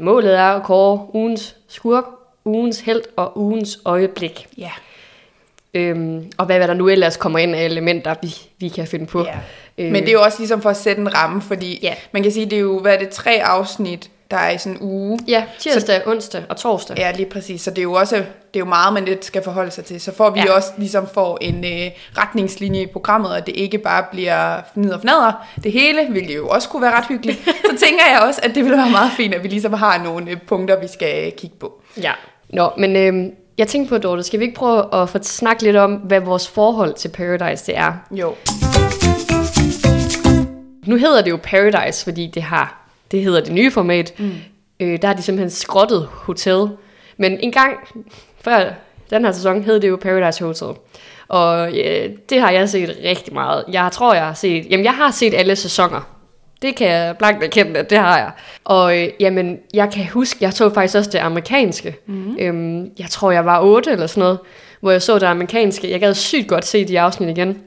målet 0.00 0.38
er 0.38 0.44
at 0.44 0.62
kåre 0.62 1.06
ugens 1.14 1.56
skurk, 1.68 2.04
ugens 2.44 2.80
held 2.80 3.02
og 3.16 3.38
ugens 3.38 3.78
øjeblik. 3.84 4.46
Ja. 4.58 4.70
Øhm, 5.74 6.30
og 6.38 6.46
hvad, 6.46 6.56
hvad 6.56 6.68
der 6.68 6.74
nu 6.74 6.88
ellers 6.88 7.16
kommer 7.16 7.38
ind 7.38 7.54
af 7.54 7.64
elementer, 7.64 8.14
vi, 8.22 8.34
vi 8.58 8.68
kan 8.68 8.86
finde 8.86 9.06
på. 9.06 9.24
Ja. 9.24 9.34
Øh, 9.78 9.92
Men 9.92 10.02
det 10.02 10.08
er 10.08 10.12
jo 10.12 10.22
også 10.22 10.38
ligesom 10.38 10.62
for 10.62 10.70
at 10.70 10.76
sætte 10.76 11.00
en 11.02 11.14
ramme, 11.14 11.42
fordi 11.42 11.78
Ja. 11.82 11.94
man 12.12 12.22
kan 12.22 12.32
sige, 12.32 12.46
det 12.46 12.56
er 12.56 12.60
jo, 12.60 12.78
hvad 12.80 12.94
er 12.94 12.98
det, 12.98 13.08
tre 13.08 13.40
afsnit, 13.44 14.10
der 14.30 14.36
er 14.36 14.50
i 14.50 14.58
sådan 14.58 14.72
en 14.72 14.78
uge. 14.82 15.18
Ja, 15.28 15.44
tirsdag, 15.58 16.02
så, 16.04 16.10
onsdag 16.10 16.42
og 16.48 16.56
torsdag. 16.56 16.96
Ja, 16.98 17.12
lige 17.12 17.26
præcis. 17.30 17.60
Så 17.60 17.70
det 17.70 17.78
er 17.78 17.82
jo 17.82 17.92
også 17.92 18.16
det 18.16 18.24
er 18.54 18.64
jo 18.64 18.64
meget, 18.64 18.94
man 18.94 19.04
lidt 19.04 19.24
skal 19.24 19.42
forholde 19.42 19.70
sig 19.70 19.84
til. 19.84 20.00
Så 20.00 20.14
får 20.14 20.30
vi 20.30 20.40
Ja. 20.40 20.52
også 20.52 20.68
ligesom 20.78 21.06
får 21.14 21.38
en 21.40 21.64
øh, 21.64 21.90
retningslinje 22.18 22.82
i 22.82 22.86
programmet, 22.86 23.30
og 23.32 23.46
det 23.46 23.56
ikke 23.56 23.78
bare 23.78 24.04
bliver 24.10 24.60
fnider 24.74 24.94
og 24.94 25.00
fnader 25.00 25.46
det 25.64 25.72
hele, 25.72 26.06
hvilket 26.10 26.36
jo 26.36 26.48
også 26.48 26.68
kunne 26.68 26.82
være 26.82 26.92
ret 26.96 27.04
hyggeligt. 27.08 27.38
Så 27.70 27.76
tænker 27.86 28.04
jeg 28.12 28.20
også, 28.28 28.40
at 28.42 28.54
det 28.54 28.64
ville 28.64 28.78
være 28.78 28.90
meget 28.90 29.10
fint, 29.16 29.34
at 29.34 29.42
vi 29.42 29.48
ligesom 29.48 29.72
har 29.72 30.02
nogle 30.04 30.30
øh, 30.30 30.36
punkter, 30.46 30.80
vi 30.80 30.86
skal 30.88 31.32
kigge 31.32 31.56
på. 31.60 31.72
Ja. 32.02 32.12
Nå, 32.50 32.70
men 32.78 32.96
øhm, 32.96 33.30
jeg 33.58 33.68
tænkte 33.68 33.88
på, 33.88 33.98
Dorte, 33.98 34.22
skal 34.22 34.40
vi 34.40 34.44
ikke 34.44 34.56
prøve 34.56 34.94
at 34.94 35.08
få 35.08 35.18
snakke 35.22 35.62
lidt 35.62 35.76
om, 35.76 35.94
hvad 35.94 36.20
vores 36.20 36.48
forhold 36.48 36.94
til 36.94 37.08
Paradise 37.08 37.66
det 37.66 37.76
er? 37.76 37.92
Jo. 38.10 38.34
Nu 40.86 40.96
hedder 40.96 41.22
det 41.22 41.30
jo 41.30 41.38
Paradise, 41.42 42.04
fordi 42.04 42.26
det 42.26 42.42
har 42.42 42.84
det 43.10 43.22
hedder 43.22 43.40
det 43.40 43.52
nye 43.52 43.70
format. 43.70 44.14
Mm. 44.18 44.32
Øh, 44.80 45.02
der 45.02 45.08
har 45.08 45.14
de 45.14 45.22
simpelthen 45.22 45.50
skrottet 45.50 46.08
hotel. 46.10 46.68
Men 47.16 47.38
en 47.40 47.52
gang 47.52 47.76
før 48.40 48.70
den 49.10 49.24
her 49.24 49.32
sæson 49.32 49.62
hed 49.62 49.80
det 49.80 49.88
jo 49.88 49.96
Paradise 49.96 50.44
Hotel. 50.44 50.68
Og 51.28 51.78
øh, 51.78 52.10
det 52.30 52.40
har 52.40 52.50
jeg 52.50 52.68
set 52.68 52.96
rigtig 53.04 53.34
meget. 53.34 53.64
Jeg 53.72 53.88
tror, 53.92 54.14
jeg 54.14 54.26
har 54.26 54.34
set... 54.34 54.66
Jamen, 54.70 54.84
jeg 54.84 54.94
har 54.94 55.10
set 55.10 55.34
alle 55.34 55.56
sæsoner. 55.56 56.13
Det 56.64 56.76
kan 56.76 56.86
jeg 56.86 57.16
blankt 57.18 57.44
erkende, 57.44 57.80
at 57.80 57.90
det 57.90 57.98
har 57.98 58.18
jeg. 58.18 58.30
Og 58.64 58.98
øh, 58.98 59.08
jamen, 59.20 59.58
jeg 59.74 59.90
kan 59.92 60.06
huske, 60.06 60.38
jeg 60.40 60.52
så 60.52 60.74
faktisk 60.74 60.96
også 60.96 61.10
det 61.10 61.18
amerikanske. 61.18 61.96
Mm. 62.06 62.36
Øhm, 62.40 62.90
jeg 62.98 63.06
tror, 63.10 63.30
jeg 63.30 63.44
var 63.44 63.60
8 63.60 63.90
eller 63.90 64.06
sådan 64.06 64.20
noget, 64.20 64.38
hvor 64.80 64.90
jeg 64.90 65.02
så 65.02 65.18
det 65.18 65.26
amerikanske. 65.26 65.90
Jeg 65.90 66.00
gad 66.00 66.14
sygt 66.14 66.48
godt 66.48 66.66
se 66.66 66.84
de 66.84 67.00
afsnit 67.00 67.38
igen. 67.38 67.58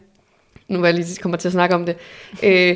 Nu 0.67 0.79
var 0.79 0.87
jeg 0.87 0.95
lige 0.95 1.15
kommer 1.21 1.37
til 1.37 1.47
at 1.47 1.51
snakke 1.51 1.75
om 1.75 1.85
det. 1.85 1.95
Øh, 2.43 2.75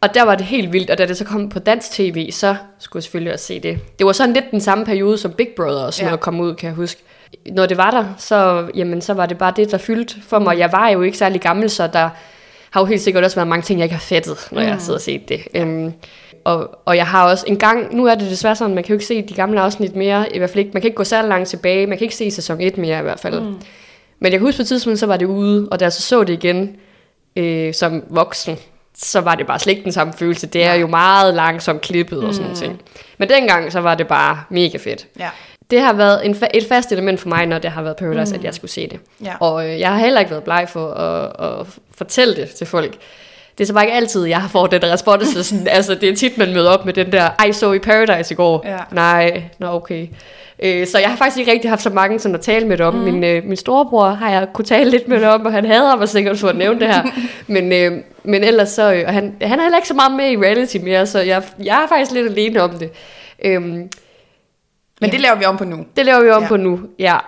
og 0.00 0.14
der 0.14 0.22
var 0.22 0.34
det 0.34 0.46
helt 0.46 0.72
vildt, 0.72 0.90
og 0.90 0.98
da 0.98 1.06
det 1.06 1.16
så 1.16 1.24
kom 1.24 1.48
på 1.48 1.58
dansk 1.58 1.90
tv, 1.90 2.30
så 2.30 2.56
skulle 2.78 2.98
jeg 2.98 3.02
selvfølgelig 3.02 3.32
også 3.32 3.44
se 3.46 3.60
det. 3.60 3.78
Det 3.98 4.06
var 4.06 4.12
sådan 4.12 4.34
lidt 4.34 4.50
den 4.50 4.60
samme 4.60 4.84
periode 4.84 5.18
som 5.18 5.32
Big 5.32 5.48
Brother 5.56 5.84
og 5.84 5.94
sådan 5.94 6.06
ja. 6.06 6.10
Noget 6.10 6.20
kom 6.20 6.40
ud, 6.40 6.54
kan 6.54 6.66
jeg 6.66 6.74
huske. 6.74 7.02
Når 7.50 7.66
det 7.66 7.76
var 7.76 7.90
der, 7.90 8.04
så, 8.18 8.68
jamen, 8.74 9.00
så 9.00 9.14
var 9.14 9.26
det 9.26 9.38
bare 9.38 9.52
det, 9.56 9.70
der 9.70 9.78
fyldte 9.78 10.14
for 10.22 10.38
mig. 10.38 10.58
Jeg 10.58 10.72
var 10.72 10.88
jo 10.88 11.02
ikke 11.02 11.18
særlig 11.18 11.40
gammel, 11.40 11.70
så 11.70 11.86
der 11.86 12.10
har 12.72 12.80
jo 12.80 12.84
helt 12.84 13.00
sikkert 13.00 13.24
også 13.24 13.36
været 13.36 13.48
mange 13.48 13.62
ting, 13.62 13.78
jeg 13.78 13.84
ikke 13.84 13.94
har 13.94 14.00
fattet, 14.00 14.48
når 14.50 14.60
mm. 14.60 14.66
jeg 14.66 14.76
sidder 14.80 14.98
og 14.98 15.02
set 15.02 15.28
det. 15.28 15.62
Um, 15.62 15.92
og, 16.44 16.78
og 16.84 16.96
jeg 16.96 17.06
har 17.06 17.30
også 17.30 17.44
en 17.48 17.56
gang, 17.56 17.96
nu 17.96 18.06
er 18.06 18.14
det 18.14 18.30
desværre 18.30 18.56
sådan, 18.56 18.74
man 18.74 18.84
kan 18.84 18.88
jo 18.88 18.94
ikke 18.94 19.06
se 19.06 19.22
de 19.22 19.34
gamle 19.34 19.60
afsnit 19.60 19.96
mere, 19.96 20.34
i 20.34 20.38
hvert 20.38 20.50
fald 20.50 20.58
ikke, 20.58 20.70
man 20.72 20.82
kan 20.82 20.88
ikke 20.88 20.96
gå 20.96 21.04
særlig 21.04 21.28
langt 21.28 21.48
tilbage, 21.48 21.86
man 21.86 21.98
kan 21.98 22.04
ikke 22.04 22.16
se 22.16 22.30
sæson 22.30 22.60
1 22.60 22.78
mere 22.78 22.98
i 22.98 23.02
hvert 23.02 23.20
fald. 23.20 23.40
Mm. 23.40 23.54
Men 24.20 24.32
jeg 24.32 24.40
kan 24.40 24.40
huske 24.40 24.58
på 24.58 24.62
et 24.62 24.68
tidspunkt, 24.68 24.98
så 24.98 25.06
var 25.06 25.16
det 25.16 25.26
ude, 25.26 25.68
og 25.70 25.80
da 25.80 25.84
jeg 25.84 25.92
så 25.92 26.02
så 26.02 26.24
det 26.24 26.32
igen 26.32 26.76
øh, 27.36 27.74
som 27.74 28.02
voksen, 28.08 28.56
så 28.94 29.20
var 29.20 29.34
det 29.34 29.46
bare 29.46 29.58
slet 29.58 29.72
ikke 29.72 29.84
den 29.84 29.92
samme 29.92 30.12
følelse. 30.12 30.46
Det 30.46 30.64
er 30.64 30.74
jo 30.74 30.86
meget 30.86 31.34
langsomt 31.34 31.80
klippet 31.80 32.24
og 32.24 32.34
sådan 32.34 32.50
mm. 32.50 32.56
ting. 32.56 32.82
Men 33.18 33.28
dengang, 33.28 33.72
så 33.72 33.80
var 33.80 33.94
det 33.94 34.08
bare 34.08 34.42
mega 34.50 34.78
fedt. 34.78 35.06
Ja. 35.18 35.28
Det 35.72 35.80
har 35.80 35.92
været 35.92 36.26
en 36.26 36.34
fa- 36.34 36.50
et 36.54 36.66
fast 36.68 36.92
element 36.92 37.20
for 37.20 37.28
mig, 37.28 37.46
når 37.46 37.58
det 37.58 37.70
har 37.70 37.82
været 37.82 37.96
Paradise, 37.96 38.34
mm. 38.34 38.38
at 38.38 38.44
jeg 38.44 38.54
skulle 38.54 38.70
se 38.70 38.88
det. 38.88 39.00
Ja. 39.24 39.32
Og 39.40 39.68
øh, 39.68 39.80
jeg 39.80 39.88
har 39.88 39.98
heller 39.98 40.20
ikke 40.20 40.30
været 40.30 40.44
bleg 40.44 40.66
for 40.68 40.90
at, 40.90 41.60
at 41.60 41.66
fortælle 41.94 42.36
det 42.36 42.50
til 42.50 42.66
folk. 42.66 42.96
Det 43.58 43.64
er 43.64 43.66
så 43.66 43.72
bare 43.74 43.84
ikke 43.84 43.96
altid, 43.96 44.24
jeg 44.24 44.40
har 44.40 44.48
fået 44.48 44.70
den 44.70 44.82
respons. 44.84 45.28
så 45.28 45.42
Sådan, 45.42 45.68
altså, 45.78 45.94
det 45.94 46.08
er 46.08 46.16
tit, 46.16 46.38
man 46.38 46.52
møder 46.52 46.70
op 46.70 46.84
med 46.84 46.92
den 46.92 47.12
der, 47.12 47.30
ej, 47.38 47.52
så 47.52 47.72
i 47.72 47.78
Paradise 47.78 48.34
i 48.34 48.36
går. 48.36 48.62
Ja. 48.64 48.76
Nej, 48.90 49.42
nå 49.58 49.66
okay. 49.66 50.06
Øh, 50.62 50.86
så 50.86 50.98
jeg 50.98 51.08
har 51.08 51.16
faktisk 51.16 51.38
ikke 51.38 51.52
rigtig 51.52 51.70
haft 51.70 51.82
så 51.82 51.90
mange 51.90 52.18
sådan 52.18 52.34
at 52.34 52.40
tale 52.40 52.66
med 52.66 52.76
det 52.76 52.86
om. 52.86 52.94
Mm. 52.94 53.00
Min, 53.00 53.24
øh, 53.24 53.44
min 53.44 53.56
storebror 53.56 54.08
har 54.08 54.30
jeg 54.30 54.46
kunne 54.52 54.64
tale 54.64 54.90
lidt 54.90 55.08
med 55.08 55.20
det 55.20 55.28
om, 55.28 55.46
og 55.46 55.52
han 55.52 55.64
hader 55.64 55.96
mig 55.96 56.08
sikkert 56.08 56.38
for 56.38 56.48
at 56.48 56.56
nævne 56.56 56.80
det 56.80 56.88
her. 56.88 57.02
men, 57.46 57.72
øh, 57.72 57.92
men 58.24 58.44
ellers 58.44 58.68
så, 58.68 58.92
øh, 58.92 59.04
og 59.06 59.12
han, 59.12 59.34
han 59.42 59.58
er 59.58 59.62
heller 59.62 59.78
ikke 59.78 59.88
så 59.88 59.94
meget 59.94 60.12
med 60.12 60.30
i 60.30 60.36
reality 60.36 60.76
mere, 60.76 61.06
så 61.06 61.18
jeg, 61.20 61.42
jeg 61.64 61.82
er 61.82 61.88
faktisk 61.88 62.12
lidt 62.12 62.26
alene 62.26 62.62
om 62.62 62.70
det. 62.70 62.90
Øhm, 63.44 63.88
Men 65.02 65.12
det 65.12 65.20
laver 65.20 65.36
vi 65.36 65.44
om 65.44 65.56
på 65.56 65.64
nu. 65.64 65.86
det 65.96 66.06
laver 66.06 66.22
vi 66.22 66.30
om 66.30 66.42
ja. 66.42 66.42
Ja. 66.42 66.48
på 66.48 66.56
nu, 66.56 66.80
ja. 66.98 67.18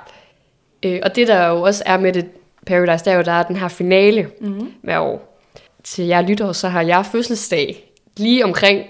Øh, 0.83 1.00
og 1.02 1.16
det 1.16 1.28
der 1.28 1.49
jo 1.49 1.62
også 1.62 1.83
er 1.87 1.97
med 1.97 2.12
det 2.12 2.26
Paradise, 2.66 3.04
det 3.04 3.12
er 3.12 3.16
jo, 3.16 3.23
der 3.23 3.33
er 3.33 3.43
den 3.43 3.57
her 3.57 3.69
finale 3.69 4.28
mm. 4.40 4.73
hver 4.83 4.99
år. 4.99 5.40
Til 5.85 6.04
jeg 6.04 6.25
lytter, 6.25 6.52
så 6.52 6.69
har 6.69 6.83
jeg 6.83 7.07
fødselsdag 7.07 7.85
lige 8.16 8.45
omkring 8.45 8.85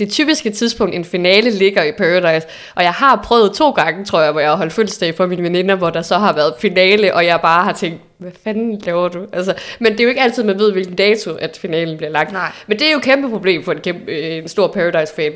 det 0.00 0.10
typiske 0.10 0.50
tidspunkt, 0.50 0.94
en 0.94 1.04
finale 1.04 1.50
ligger 1.50 1.82
i 1.82 1.92
Paradise. 1.92 2.46
Og 2.74 2.82
jeg 2.82 2.92
har 2.92 3.20
prøvet 3.24 3.52
to 3.52 3.70
gange, 3.70 4.04
tror 4.04 4.20
jeg, 4.20 4.32
hvor 4.32 4.40
jeg 4.40 4.50
har 4.50 4.56
holdt 4.56 4.72
fødselsdag 4.72 5.14
for 5.14 5.26
mine 5.26 5.42
veninder, 5.42 5.74
hvor 5.74 5.90
der 5.90 6.02
så 6.02 6.18
har 6.18 6.32
været 6.32 6.54
finale, 6.58 7.14
og 7.14 7.26
jeg 7.26 7.40
bare 7.42 7.64
har 7.64 7.72
tænkt, 7.72 8.00
hvad 8.18 8.30
fanden 8.44 8.78
laver 8.86 9.08
du? 9.08 9.26
Altså, 9.32 9.54
men 9.78 9.92
det 9.92 10.00
er 10.00 10.04
jo 10.04 10.08
ikke 10.08 10.20
altid, 10.20 10.42
man 10.42 10.58
ved, 10.58 10.72
hvilken 10.72 10.94
dato, 10.94 11.34
at 11.34 11.58
finalen 11.62 11.96
bliver 11.96 12.10
lagt. 12.10 12.32
Nej. 12.32 12.52
Men 12.66 12.78
det 12.78 12.86
er 12.86 12.90
jo 12.90 12.98
et 12.98 13.04
kæmpe 13.04 13.30
problem 13.30 13.64
for 13.64 13.72
en, 13.72 13.80
kæmpe, 13.80 14.12
øh, 14.12 14.36
en 14.36 14.48
stor 14.48 14.66
Paradise-fan. 14.66 15.32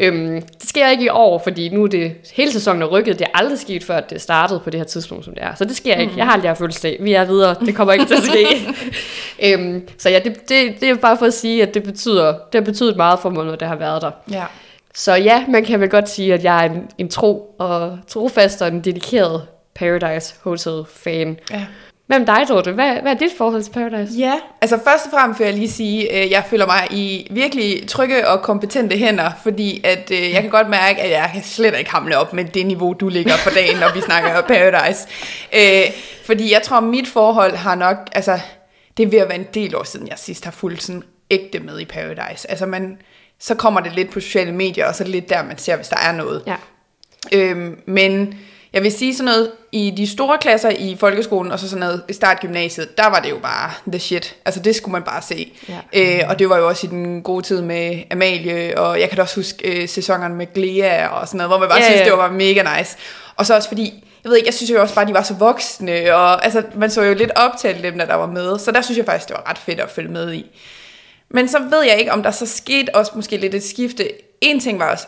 Øhm, 0.00 0.42
det 0.42 0.68
sker 0.68 0.88
ikke 0.88 1.04
i 1.04 1.08
år, 1.08 1.38
fordi 1.38 1.68
nu 1.68 1.84
er 1.84 1.88
det 1.88 2.12
hele 2.32 2.52
sæsonen 2.52 2.82
er 2.82 2.86
rykket. 2.86 3.18
Det 3.18 3.24
er 3.24 3.38
aldrig 3.38 3.58
sket 3.58 3.84
før, 3.84 3.96
at 3.96 4.10
det 4.10 4.20
startede 4.20 4.60
på 4.60 4.70
det 4.70 4.80
her 4.80 4.84
tidspunkt, 4.84 5.24
som 5.24 5.34
det 5.34 5.42
er. 5.42 5.54
Så 5.54 5.64
det 5.64 5.76
sker 5.76 5.94
ikke. 5.94 6.12
Jeg 6.16 6.24
har 6.24 6.32
aldrig 6.32 6.50
haft 6.50 6.58
fødselsdag. 6.58 6.96
Vi 7.00 7.12
er 7.12 7.24
videre. 7.24 7.54
Det 7.66 7.74
kommer 7.74 7.92
ikke 7.92 8.04
til 8.04 8.14
at 8.14 8.22
ske. 8.22 8.46
øhm, 9.52 9.88
så 9.98 10.10
ja, 10.10 10.18
det, 10.18 10.48
det, 10.48 10.80
det 10.80 10.88
er 10.88 10.94
bare 10.94 11.16
for 11.16 11.26
at 11.26 11.34
sige, 11.34 11.62
at 11.62 11.74
det 11.74 11.82
betyder, 11.82 12.26
det 12.26 12.54
har 12.54 12.60
betydet 12.60 12.96
meget 12.96 13.18
for 13.18 13.30
mig, 13.30 13.44
når 13.44 13.56
det 13.56 13.68
har 13.68 13.76
været 13.76 14.02
der. 14.02 14.10
Ja. 14.30 14.44
Så 14.94 15.14
ja, 15.14 15.44
man 15.48 15.64
kan 15.64 15.80
vel 15.80 15.88
godt 15.88 16.08
sige, 16.08 16.34
at 16.34 16.44
jeg 16.44 16.66
er 16.66 16.70
en, 16.70 16.82
en 16.98 17.08
tro 17.08 17.54
og 17.58 17.98
trofast 18.08 18.62
og 18.62 18.68
en 18.68 18.80
dedikeret 18.80 19.42
Paradise 19.74 20.34
Hotel-fan. 20.42 21.38
ja. 21.50 21.66
Hvem 22.08 22.26
dig, 22.26 22.44
Dorte? 22.48 22.72
Hvad, 22.72 23.00
hvad 23.02 23.12
er 23.12 23.18
dit 23.18 23.30
forhold 23.38 23.62
til 23.62 23.72
Paradise? 23.72 24.18
Ja, 24.18 24.32
altså 24.60 24.78
først 24.84 25.06
og 25.06 25.10
fremmest 25.10 25.40
vil 25.40 25.44
jeg 25.44 25.54
lige 25.54 25.70
sige, 25.70 26.12
at 26.12 26.30
jeg 26.30 26.44
føler 26.50 26.66
mig 26.66 26.86
i 26.90 27.26
virkelig 27.30 27.88
trygge 27.88 28.28
og 28.28 28.42
kompetente 28.42 28.96
hænder, 28.96 29.30
fordi 29.42 29.80
at 29.84 30.10
øh, 30.10 30.30
jeg 30.30 30.42
kan 30.42 30.50
godt 30.50 30.68
mærke, 30.68 31.00
at 31.00 31.10
jeg 31.10 31.30
kan 31.32 31.42
slet 31.42 31.78
ikke 31.78 31.90
hamle 31.90 32.18
op 32.18 32.32
med 32.32 32.44
det 32.44 32.66
niveau, 32.66 32.92
du 32.92 33.08
ligger 33.08 33.36
for 33.36 33.50
dagen, 33.50 33.76
når 33.76 33.94
vi 33.94 34.00
snakker 34.00 34.40
Paradise. 34.40 35.08
Øh, 35.52 35.92
fordi 36.24 36.52
jeg 36.52 36.62
tror, 36.62 36.80
mit 36.80 37.08
forhold 37.08 37.54
har 37.54 37.74
nok, 37.74 37.96
altså 38.12 38.40
det 38.96 39.02
er 39.02 39.10
ved 39.10 39.18
at 39.18 39.28
være 39.28 39.38
en 39.38 39.46
del 39.54 39.76
år 39.76 39.84
siden, 39.84 40.08
jeg 40.08 40.18
sidst 40.18 40.44
har 40.44 40.52
fulgt 40.52 40.82
sådan 40.82 41.02
ægte 41.30 41.60
med 41.60 41.80
i 41.80 41.84
Paradise. 41.84 42.50
Altså 42.50 42.66
man, 42.66 42.98
så 43.38 43.54
kommer 43.54 43.80
det 43.80 43.92
lidt 43.92 44.10
på 44.10 44.20
sociale 44.20 44.52
medier, 44.52 44.86
og 44.86 44.94
så 44.94 45.04
er 45.04 45.08
lidt 45.08 45.28
der, 45.28 45.44
man 45.44 45.58
ser, 45.58 45.76
hvis 45.76 45.88
der 45.88 45.98
er 45.98 46.12
noget. 46.12 46.42
Ja. 46.46 46.56
Øhm, 47.32 47.80
men 47.86 48.38
jeg 48.78 48.84
vil 48.84 48.92
sige 48.92 49.14
sådan 49.16 49.24
noget, 49.24 49.50
i 49.72 49.94
de 49.96 50.06
store 50.06 50.38
klasser 50.38 50.70
i 50.70 50.96
folkeskolen, 51.00 51.52
og 51.52 51.58
så 51.58 51.68
sådan 51.68 51.80
noget 51.80 52.02
i 52.08 52.12
startgymnasiet, 52.12 52.98
der 52.98 53.06
var 53.06 53.20
det 53.20 53.30
jo 53.30 53.38
bare 53.42 53.70
the 53.92 53.98
shit. 53.98 54.36
Altså 54.44 54.60
det 54.60 54.76
skulle 54.76 54.92
man 54.92 55.02
bare 55.02 55.22
se. 55.22 55.52
Ja. 55.68 55.78
Øh, 55.92 56.28
og 56.28 56.38
det 56.38 56.48
var 56.48 56.58
jo 56.58 56.68
også 56.68 56.86
i 56.86 56.90
den 56.90 57.22
gode 57.22 57.42
tid 57.42 57.62
med 57.62 58.02
Amalie, 58.10 58.78
og 58.78 59.00
jeg 59.00 59.08
kan 59.08 59.16
da 59.16 59.22
også 59.22 59.36
huske 59.36 59.82
øh, 59.82 59.88
sæsonerne 59.88 60.34
med 60.34 60.46
Glea 60.54 61.06
og 61.06 61.28
sådan 61.28 61.38
noget, 61.38 61.50
hvor 61.50 61.58
man 61.58 61.68
bare 61.68 61.78
Ja, 61.78 61.84
synes, 61.84 62.00
ja. 62.00 62.04
det 62.04 62.12
var 62.12 62.30
mega 62.30 62.78
nice. 62.78 62.96
Og 63.36 63.46
så 63.46 63.54
også 63.54 63.68
fordi, 63.68 64.04
jeg 64.24 64.30
ved 64.30 64.36
ikke, 64.36 64.46
jeg 64.46 64.54
synes 64.54 64.70
jo 64.70 64.80
også 64.80 64.94
bare, 64.94 65.06
de 65.06 65.14
var 65.14 65.22
så 65.22 65.34
voksne, 65.34 66.14
og 66.14 66.44
altså, 66.44 66.62
man 66.74 66.90
så 66.90 67.02
jo 67.02 67.14
lidt 67.14 67.30
op 67.36 67.50
til 67.60 67.82
dem, 67.82 67.98
der, 67.98 68.04
der 68.06 68.14
var 68.14 68.26
med. 68.26 68.58
Så 68.58 68.70
der 68.72 68.80
synes 68.82 68.98
jeg 68.98 69.06
faktisk, 69.06 69.28
det 69.28 69.36
var 69.36 69.50
ret 69.50 69.58
fedt 69.58 69.80
at 69.80 69.90
følge 69.90 70.10
med 70.10 70.32
i. 70.32 70.46
Men 71.30 71.48
så 71.48 71.58
ved 71.70 71.82
jeg 71.82 71.98
ikke, 71.98 72.12
om 72.12 72.22
der 72.22 72.30
så 72.30 72.46
skete 72.46 72.94
også 72.94 73.12
måske 73.14 73.36
lidt 73.36 73.54
et 73.54 73.64
skifte. 73.64 74.08
En 74.40 74.60
ting 74.60 74.78
var 74.78 74.90
også, 74.92 75.06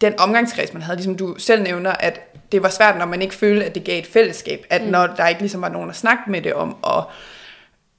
den 0.00 0.20
omgangskreds, 0.20 0.72
man 0.72 0.82
havde, 0.82 0.96
ligesom 0.96 1.16
du 1.16 1.34
selv 1.38 1.62
nævner, 1.62 1.90
at 1.90 2.20
det 2.52 2.62
var 2.62 2.68
svært, 2.68 2.98
når 2.98 3.06
man 3.06 3.22
ikke 3.22 3.34
følte, 3.34 3.64
at 3.64 3.74
det 3.74 3.84
gav 3.84 3.98
et 3.98 4.06
fællesskab, 4.06 4.66
at 4.70 4.82
mm. 4.82 4.88
når 4.88 5.06
der 5.06 5.28
ikke 5.28 5.40
ligesom 5.40 5.62
var 5.62 5.68
nogen 5.68 5.90
at 5.90 5.96
snakke 5.96 6.22
med 6.26 6.42
det 6.42 6.54
om, 6.54 6.76
og, 6.82 7.04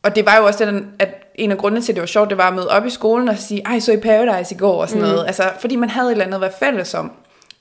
og 0.04 0.16
det 0.16 0.26
var 0.26 0.38
jo 0.38 0.46
også 0.46 0.66
den, 0.66 0.92
at 1.00 1.10
en 1.36 1.52
af 1.52 1.58
grundene 1.58 1.82
til, 1.82 1.92
at 1.92 1.96
det 1.96 2.02
var 2.02 2.08
sjovt, 2.08 2.30
det 2.30 2.38
var 2.38 2.48
at 2.48 2.54
møde 2.54 2.70
op 2.70 2.86
i 2.86 2.90
skolen 2.90 3.30
og 3.30 3.38
sige, 3.38 3.62
ej, 3.66 3.80
så 3.80 3.92
i 3.92 3.98
Paradise 3.98 4.56
i 4.56 4.58
går, 4.58 4.82
og 4.82 4.90
sådan 4.90 5.04
mm. 5.04 5.10
noget, 5.10 5.28
altså, 5.28 5.52
fordi 5.60 5.76
man 5.76 5.90
havde 5.90 6.08
et 6.08 6.12
eller 6.12 6.26
andet 6.26 6.36
at 6.36 6.42
være 6.42 6.54
fælles 6.60 6.94
om. 6.94 7.12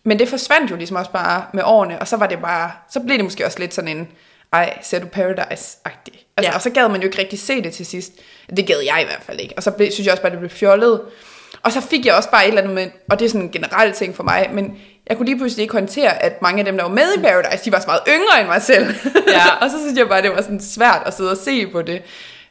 Men 0.05 0.19
det 0.19 0.29
forsvandt 0.29 0.71
jo 0.71 0.77
ligesom 0.77 0.97
også 0.97 1.11
bare 1.11 1.45
med 1.53 1.63
årene, 1.65 1.99
og 1.99 2.09
så 2.09 2.17
var 2.17 2.27
det 2.27 2.39
bare, 2.39 2.71
så 2.91 3.01
blev 3.01 3.17
det 3.17 3.25
måske 3.25 3.47
også 3.47 3.59
lidt 3.59 3.75
sådan 3.75 3.97
en, 3.97 4.09
ej, 4.53 4.79
ser 4.83 4.99
du 4.99 5.07
Paradise-agtig. 5.07 6.27
Altså, 6.37 6.51
Ja. 6.51 6.55
Og 6.55 6.63
så 6.63 6.71
gad 6.71 6.89
man 6.89 7.01
jo 7.01 7.07
ikke 7.07 7.19
rigtig 7.19 7.39
se 7.39 7.63
det 7.63 7.73
til 7.73 7.87
sidst. 7.87 8.13
Det 8.57 8.67
gad 8.67 8.81
jeg 8.81 9.03
i 9.03 9.05
hvert 9.05 9.23
fald 9.23 9.41
ikke. 9.41 9.55
Og 9.57 9.63
så 9.63 9.71
blev, 9.71 9.91
synes 9.91 10.07
jeg 10.07 10.13
også 10.13 10.23
bare, 10.23 10.33
det 10.33 10.39
blev 10.39 10.51
fjollet. 10.51 11.01
Og 11.63 11.73
så 11.73 11.81
fik 11.81 12.07
jeg 12.07 12.15
også 12.15 12.31
bare 12.31 12.45
et 12.45 12.49
eller 12.49 12.63
andet 12.63 12.75
med, 12.75 12.91
og 13.11 13.19
det 13.19 13.25
er 13.25 13.29
sådan 13.29 13.43
en 13.43 13.51
generel 13.51 13.93
ting 13.93 14.17
for 14.17 14.23
mig, 14.23 14.51
men 14.53 14.79
jeg 15.09 15.17
kunne 15.17 15.27
lige 15.27 15.39
pludselig 15.39 15.63
ikke 15.63 15.75
håndtere, 15.75 16.23
at 16.23 16.43
mange 16.43 16.59
af 16.59 16.65
dem, 16.65 16.77
der 16.77 16.83
var 16.83 16.91
med 16.91 17.17
i 17.19 17.21
Paradise, 17.21 17.65
de 17.65 17.73
var 17.73 17.81
så 17.81 17.87
meget 17.87 18.01
yngre 18.09 18.41
end 18.41 18.49
mig 18.49 18.63
selv. 18.63 18.87
Ja. 19.29 19.55
og 19.63 19.71
så 19.71 19.79
synes 19.79 19.99
jeg 19.99 20.09
bare, 20.09 20.23
det 20.23 20.31
var 20.31 20.43
sådan 20.43 20.61
svært 20.61 21.03
at 21.07 21.15
sidde 21.15 21.31
og 21.31 21.37
se 21.37 21.67
på 21.67 21.83
det. 21.83 22.03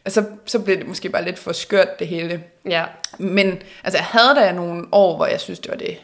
Altså, 0.05 0.23
så 0.45 0.59
blev 0.59 0.77
det 0.77 0.87
måske 0.87 1.09
bare 1.09 1.25
lidt 1.25 1.39
for 1.39 1.51
skørt, 1.51 1.99
det 1.99 2.07
hele. 2.07 2.43
Ja. 2.69 2.85
Men 3.17 3.61
altså, 3.83 3.97
jeg 3.97 4.05
havde 4.05 4.35
da 4.35 4.51
nogle 4.51 4.85
år, 4.91 5.15
hvor 5.15 5.25
jeg 5.25 5.41
synes, 5.41 5.59
det 5.59 5.71
var 5.71 5.77
det, 5.77 5.97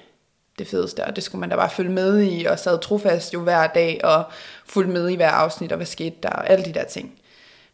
det 0.60 0.68
fedeste, 0.68 1.06
og 1.06 1.16
det 1.16 1.24
skulle 1.24 1.40
man 1.40 1.50
da 1.50 1.56
bare 1.56 1.70
følge 1.70 1.92
med 1.92 2.24
i, 2.24 2.46
og 2.46 2.60
sad 2.60 2.80
trofast 2.80 3.34
jo 3.34 3.42
hver 3.42 3.68
dag, 3.68 4.00
og 4.04 4.24
fulgte 4.66 4.94
med 4.94 5.10
i 5.10 5.16
hver 5.16 5.30
afsnit, 5.30 5.72
og 5.72 5.76
hvad 5.76 5.86
skete 5.86 6.16
der, 6.24 6.30
og 6.30 6.50
alle 6.50 6.66
de 6.66 6.74
der 6.74 6.84
ting. 6.84 7.12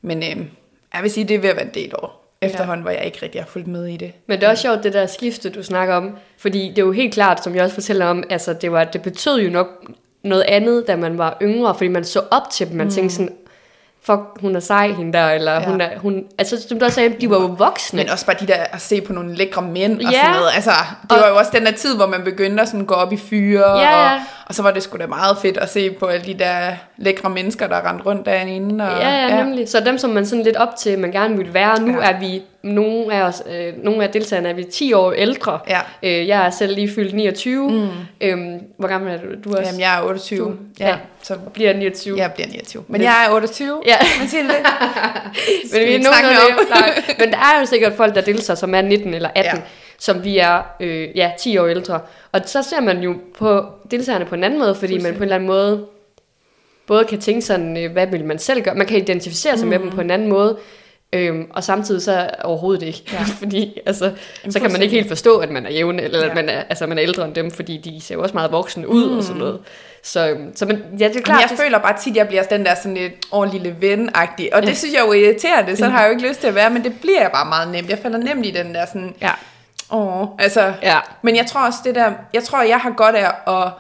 Men 0.02 0.18
øh, 0.18 0.46
jeg 0.94 1.04
vil 1.04 1.12
sige, 1.12 1.28
det 1.28 1.36
er 1.36 1.40
ved 1.40 1.50
at 1.50 1.56
være 1.56 1.66
en 1.66 1.74
del 1.74 1.96
år, 1.96 2.27
efterhånden, 2.42 2.82
hvor 2.82 2.92
jeg 2.92 3.06
ikke 3.06 3.20
rigtig 3.24 3.42
har 3.42 3.48
fulgt 3.48 3.68
med 3.68 3.86
i 3.86 3.98
det. 3.98 4.12
Men 4.28 4.40
det 4.40 4.46
er 4.46 4.50
også 4.52 4.62
sjovt, 4.62 4.84
det 4.84 4.94
der 4.94 5.06
skifte, 5.06 5.50
du 5.50 5.64
snakker 5.64 5.96
om. 5.96 6.18
Fordi 6.38 6.70
det 6.70 6.78
er 6.78 6.86
jo 6.86 6.92
helt 6.92 7.14
klart, 7.14 7.44
som 7.44 7.56
jeg 7.56 7.64
også 7.64 7.74
fortæller 7.74 8.06
om, 8.06 8.24
altså 8.30 8.54
det, 8.54 8.72
var, 8.72 8.84
det 8.84 9.02
betød 9.02 9.40
jo 9.42 9.50
nok 9.50 9.68
noget 10.24 10.42
andet, 10.48 10.88
da 10.88 10.96
man 10.96 11.18
var 11.18 11.38
yngre, 11.42 11.76
fordi 11.76 11.88
man 11.88 12.04
så 12.06 12.22
op 12.32 12.50
til 12.52 12.68
dem. 12.70 12.78
Man 12.78 12.88
mm. 12.88 12.92
tænkte 12.94 13.16
sådan, 13.16 13.34
fuck, 14.04 14.20
hun 14.42 14.56
er 14.56 14.60
sej, 14.60 14.88
hende 14.92 15.14
der, 15.18 15.30
eller 15.30 15.52
ja. 15.54 15.60
Ja. 15.60 15.66
hun 15.66 15.82
er, 15.82 15.90
hun, 16.00 16.24
altså 16.38 16.68
som 16.70 16.80
du 16.80 16.86
også 16.86 16.96
sagde, 16.96 17.16
de 17.22 17.30
var 17.30 17.42
jo 17.42 17.46
voksne. 17.48 17.98
Men 17.98 18.10
også 18.10 18.26
bare 18.26 18.36
de 18.40 18.48
der 18.48 18.56
at 18.72 18.82
se 18.82 19.02
på 19.02 19.14
nogle 19.14 19.36
lækre 19.36 19.62
mænd 19.62 19.96
og 20.02 20.12
Ja. 20.12 20.20
sådan 20.22 20.32
noget. 20.36 20.50
Altså, 20.56 20.72
det 21.04 21.12
Og- 21.12 21.18
var 21.24 21.28
jo 21.28 21.36
også 21.38 21.52
den 21.56 21.66
der 21.66 21.72
tid, 21.72 21.96
hvor 21.96 22.08
man 22.08 22.24
begyndte 22.24 22.62
at 22.62 22.68
sådan 22.70 22.86
gå 22.86 22.94
op 22.94 23.14
i 23.14 23.18
fyre, 23.18 23.70
Ja, 23.80 24.00
ja. 24.00 24.14
og, 24.16 24.20
og 24.50 24.56
så 24.56 24.62
var 24.64 24.72
det 24.72 24.84
sgu 24.84 24.98
da 24.98 25.08
meget 25.08 25.38
fedt 25.42 25.58
at 25.58 25.70
se 25.70 25.92
på 25.92 26.06
alle 26.06 26.26
de 26.26 26.34
der 26.40 26.72
lækre 26.98 27.30
mennesker, 27.30 27.68
der 27.68 27.90
rendte 27.90 28.06
rundt 28.06 28.26
derinde. 28.26 28.86
Og, 28.90 29.02
Ja, 29.02 29.10
ja, 29.10 29.44
nemlig. 29.44 29.70
Så 29.70 29.80
dem, 29.80 29.98
som 29.98 30.10
man 30.10 30.26
sådan 30.26 30.44
lidt 30.44 30.56
op 30.58 30.76
til, 30.80 31.00
man 31.00 31.12
gerne 31.12 31.38
ville 31.38 31.54
være, 31.54 31.82
nu 31.82 32.02
Ja. 32.02 32.12
er 32.12 32.20
vi, 32.20 32.42
nogle 32.64 33.14
af 33.16 33.22
os, 33.22 33.44
øh, 33.52 33.74
nogle 33.84 34.04
af 34.04 34.10
deltagerne 34.10 34.50
er 34.50 34.54
vi 34.54 34.64
10 34.64 34.94
år 34.94 35.12
ældre. 35.12 35.60
Ja. 35.70 35.80
Øh, 36.04 36.28
jeg 36.28 36.46
er 36.46 36.50
selv 36.50 36.76
lige 36.76 36.90
fyldt 36.96 37.14
29. 37.16 37.72
Mm. 37.72 37.88
Øhm, 38.22 38.60
hvor 38.80 38.88
gammel 38.88 39.14
er 39.14 39.18
du? 39.18 39.26
Du 39.44 39.54
er 39.54 39.58
også, 39.60 39.70
Jamen, 39.70 39.82
jeg 39.82 39.98
er 40.00 40.04
28. 40.04 40.40
Du- 40.46 40.54
ja, 40.80 40.88
ja. 40.88 40.96
så 41.22 41.36
bliver 41.54 41.74
29. 41.74 42.18
jeg 42.18 42.32
bliver 42.32 42.48
29. 42.48 42.84
Men 42.88 43.02
jeg 43.02 43.26
er 43.30 43.34
28. 43.34 43.82
Ja. 43.86 43.96
Men 44.20 44.28
siger 44.30 44.44
det? 44.44 44.52
Men, 45.74 45.88
vi 45.88 45.94
er 45.94 46.10
om? 46.10 46.68
nej, 46.70 47.04
men 47.20 47.32
der 47.32 47.38
er 47.38 47.60
jo 47.60 47.66
sikkert 47.66 47.94
folk, 47.94 48.16
der 48.16 48.22
deltager, 48.22 48.56
som 48.58 48.76
er 48.76 48.82
19 48.82 49.14
eller 49.14 49.30
18, 49.36 49.56
ja. 49.56 49.62
Som 50.00 50.24
vi 50.24 50.38
er 50.38 50.62
øh, 50.80 51.18
ja, 51.18 51.32
10 51.40 51.58
år 51.58 51.68
ældre. 51.68 52.00
Og 52.32 52.42
så 52.46 52.64
ser 52.64 52.82
man 52.82 53.00
jo 53.00 53.16
på 53.38 53.66
deltagerne 53.92 54.26
på 54.26 54.36
en 54.36 54.44
anden 54.44 54.60
måde, 54.60 54.76
fordi 54.76 55.02
man 55.02 55.14
på 55.14 55.18
en 55.18 55.24
eller 55.24 55.36
anden 55.36 55.48
måde 55.48 55.86
både 56.88 57.06
kan 57.06 57.20
tænke 57.20 57.42
sådan, 57.42 57.78
øh, 57.78 57.92
hvad 57.92 58.08
vil 58.08 58.26
man 58.26 58.40
selv 58.40 58.62
gøre? 58.62 58.76
Man 58.76 58.88
kan 58.88 58.98
identificere 58.98 59.58
sig 59.58 59.66
mm. 59.66 59.70
med 59.70 59.80
dem 59.80 59.90
på 59.90 60.02
en 60.02 60.12
anden 60.12 60.28
måde, 60.28 60.58
øhm, 61.14 61.48
og 61.50 61.64
samtidig 61.64 62.02
så 62.02 62.30
overhovedet 62.44 62.84
ikke. 62.84 63.04
Ja. 63.14 63.24
Fordi 63.42 63.80
altså, 63.86 64.12
så 64.50 64.60
kan 64.60 64.72
man 64.72 64.82
ikke 64.82 64.96
helt 64.96 65.08
forstå, 65.08 65.38
at 65.38 65.52
man 65.52 65.66
er 65.66 65.72
jævn, 65.72 66.00
eller 66.00 66.20
ja. 66.20 66.30
At 66.30 66.36
man 66.36 66.50
er, 66.50 66.64
altså, 66.70 66.88
man 66.88 66.98
er 66.98 67.04
ældre 67.04 67.26
end 67.26 67.36
dem, 67.36 67.52
fordi 67.52 67.78
de 67.78 68.02
ser 68.02 68.16
jo 68.16 68.22
også 68.22 68.34
meget 68.34 68.52
voksne 68.52 68.88
ud 68.88 69.10
mm. 69.12 69.18
og 69.18 69.24
sådan 69.24 69.40
noget. 69.40 69.60
Så, 70.04 70.30
øhm, 70.30 70.56
så 70.56 70.66
men, 70.66 70.84
ja, 71.00 71.08
det 71.08 71.16
er 71.16 71.22
klart. 71.22 71.28
Jamen, 71.28 71.42
jeg 71.42 71.50
det, 71.50 71.60
føler 71.60 71.78
bare 71.78 71.98
tit, 72.04 72.12
at 72.12 72.18
jeg 72.18 72.28
bliver 72.28 72.44
den 72.44 72.66
der 72.66 72.76
sådan 72.76 72.98
lidt 72.98 73.14
ordentlig 73.32 73.62
lille 73.62 73.78
ven-agtig. 73.82 74.50
Og 74.54 74.64
det 74.64 74.78
synes 74.78 74.94
jeg 74.94 75.02
er 75.02 75.06
jo 75.06 75.14
irriterende, 75.14 75.76
så 75.76 75.86
har 75.86 76.02
jeg 76.02 76.08
jo 76.08 76.16
ikke 76.16 76.28
lyst 76.28 76.40
til 76.40 76.48
at 76.48 76.56
være, 76.56 76.70
men 76.70 76.84
det 76.84 77.00
bliver 77.02 77.22
jeg 77.22 77.32
bare 77.32 77.46
meget 77.46 77.72
nemt. 77.72 77.90
Jeg 77.90 78.00
falder 78.00 78.18
nemt 78.18 78.46
i 78.46 78.52
den 78.52 78.74
der 78.74 78.86
sådan, 78.86 79.16
ja. 79.22 79.32
Åh, 79.92 80.28
altså. 80.40 80.74
Ja. 80.84 81.00
Men 81.22 81.36
jeg 81.36 81.46
tror 81.46 81.66
også 81.66 81.80
det 81.84 81.96
der, 81.96 82.12
jeg 82.34 82.44
tror, 82.44 82.62
jeg 82.62 82.78
har 82.78 82.92
godt 82.92 83.16
af 83.16 83.32
at 83.48 83.72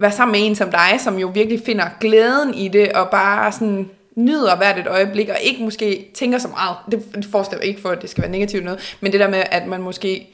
være 0.00 0.12
sammen 0.12 0.32
med 0.32 0.48
en 0.48 0.54
som 0.54 0.70
dig, 0.70 1.00
som 1.00 1.18
jo 1.18 1.26
virkelig 1.34 1.60
finder 1.66 1.84
glæden 2.00 2.54
i 2.54 2.68
det, 2.68 2.92
og 2.92 3.10
bare 3.10 3.52
sådan 3.52 3.90
nyder 4.16 4.56
hvert 4.56 4.78
et 4.78 4.86
øjeblik, 4.86 5.28
og 5.28 5.36
ikke 5.42 5.62
måske 5.62 6.10
tænker 6.14 6.38
så 6.38 6.48
meget, 6.48 6.76
det 6.90 7.14
det 7.14 7.26
forestiller 7.30 7.62
jeg 7.62 7.68
ikke 7.68 7.80
for, 7.80 7.88
at 7.88 8.02
det 8.02 8.10
skal 8.10 8.22
være 8.22 8.30
negativt 8.30 8.64
noget, 8.64 8.96
men 9.00 9.12
det 9.12 9.20
der 9.20 9.28
med, 9.28 9.42
at 9.50 9.66
man 9.66 9.82
måske 9.82 10.28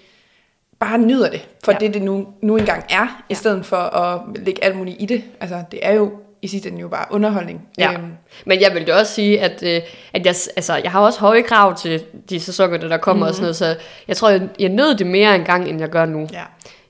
bare 0.78 0.98
nyder 0.98 1.30
det, 1.30 1.48
for 1.64 1.72
Ja. 1.72 1.78
ja. 1.80 1.86
det 1.86 1.94
det 1.94 2.02
nu, 2.02 2.26
nu 2.42 2.56
engang 2.56 2.84
er, 2.90 3.22
i 3.28 3.34
stedet 3.34 3.66
for 3.66 3.76
at 3.76 4.20
lægge 4.36 4.64
alt 4.64 4.76
muligt 4.76 4.96
i 5.00 5.06
det. 5.06 5.24
Altså, 5.40 5.62
det 5.70 5.80
er 5.82 5.92
jo 5.92 6.12
i 6.44 6.48
sidste 6.48 6.68
ende 6.68 6.80
jo 6.80 6.88
bare 6.88 7.04
underholdning. 7.10 7.68
Ja. 7.78 7.92
Øhm, 7.92 8.12
Men 8.44 8.60
jeg 8.60 8.74
vil 8.74 8.86
jo 8.88 8.94
også 8.98 9.14
sige, 9.14 9.40
at, 9.40 9.62
øh, 9.62 9.80
at 10.12 10.26
jeg, 10.26 10.34
altså, 10.56 10.80
jeg 10.82 10.92
har 10.92 11.00
også 11.00 11.20
høje 11.20 11.42
krav 11.42 11.76
til 11.76 12.02
de 12.30 12.40
sæsoner, 12.40 12.78
der 12.78 12.96
kommer 12.96 13.20
mm-hmm. 13.20 13.28
og 13.28 13.34
sådan 13.34 13.42
noget, 13.42 13.56
så 13.56 13.76
jeg 14.08 14.16
tror, 14.16 14.28
jeg, 14.30 14.42
jeg 14.58 14.68
nød 14.68 14.94
det 14.94 15.06
mere 15.06 15.34
engang, 15.34 15.68
end 15.68 15.80
jeg 15.80 15.88
gør 15.88 16.06
nu. 16.06 16.28
ja. 16.32 16.42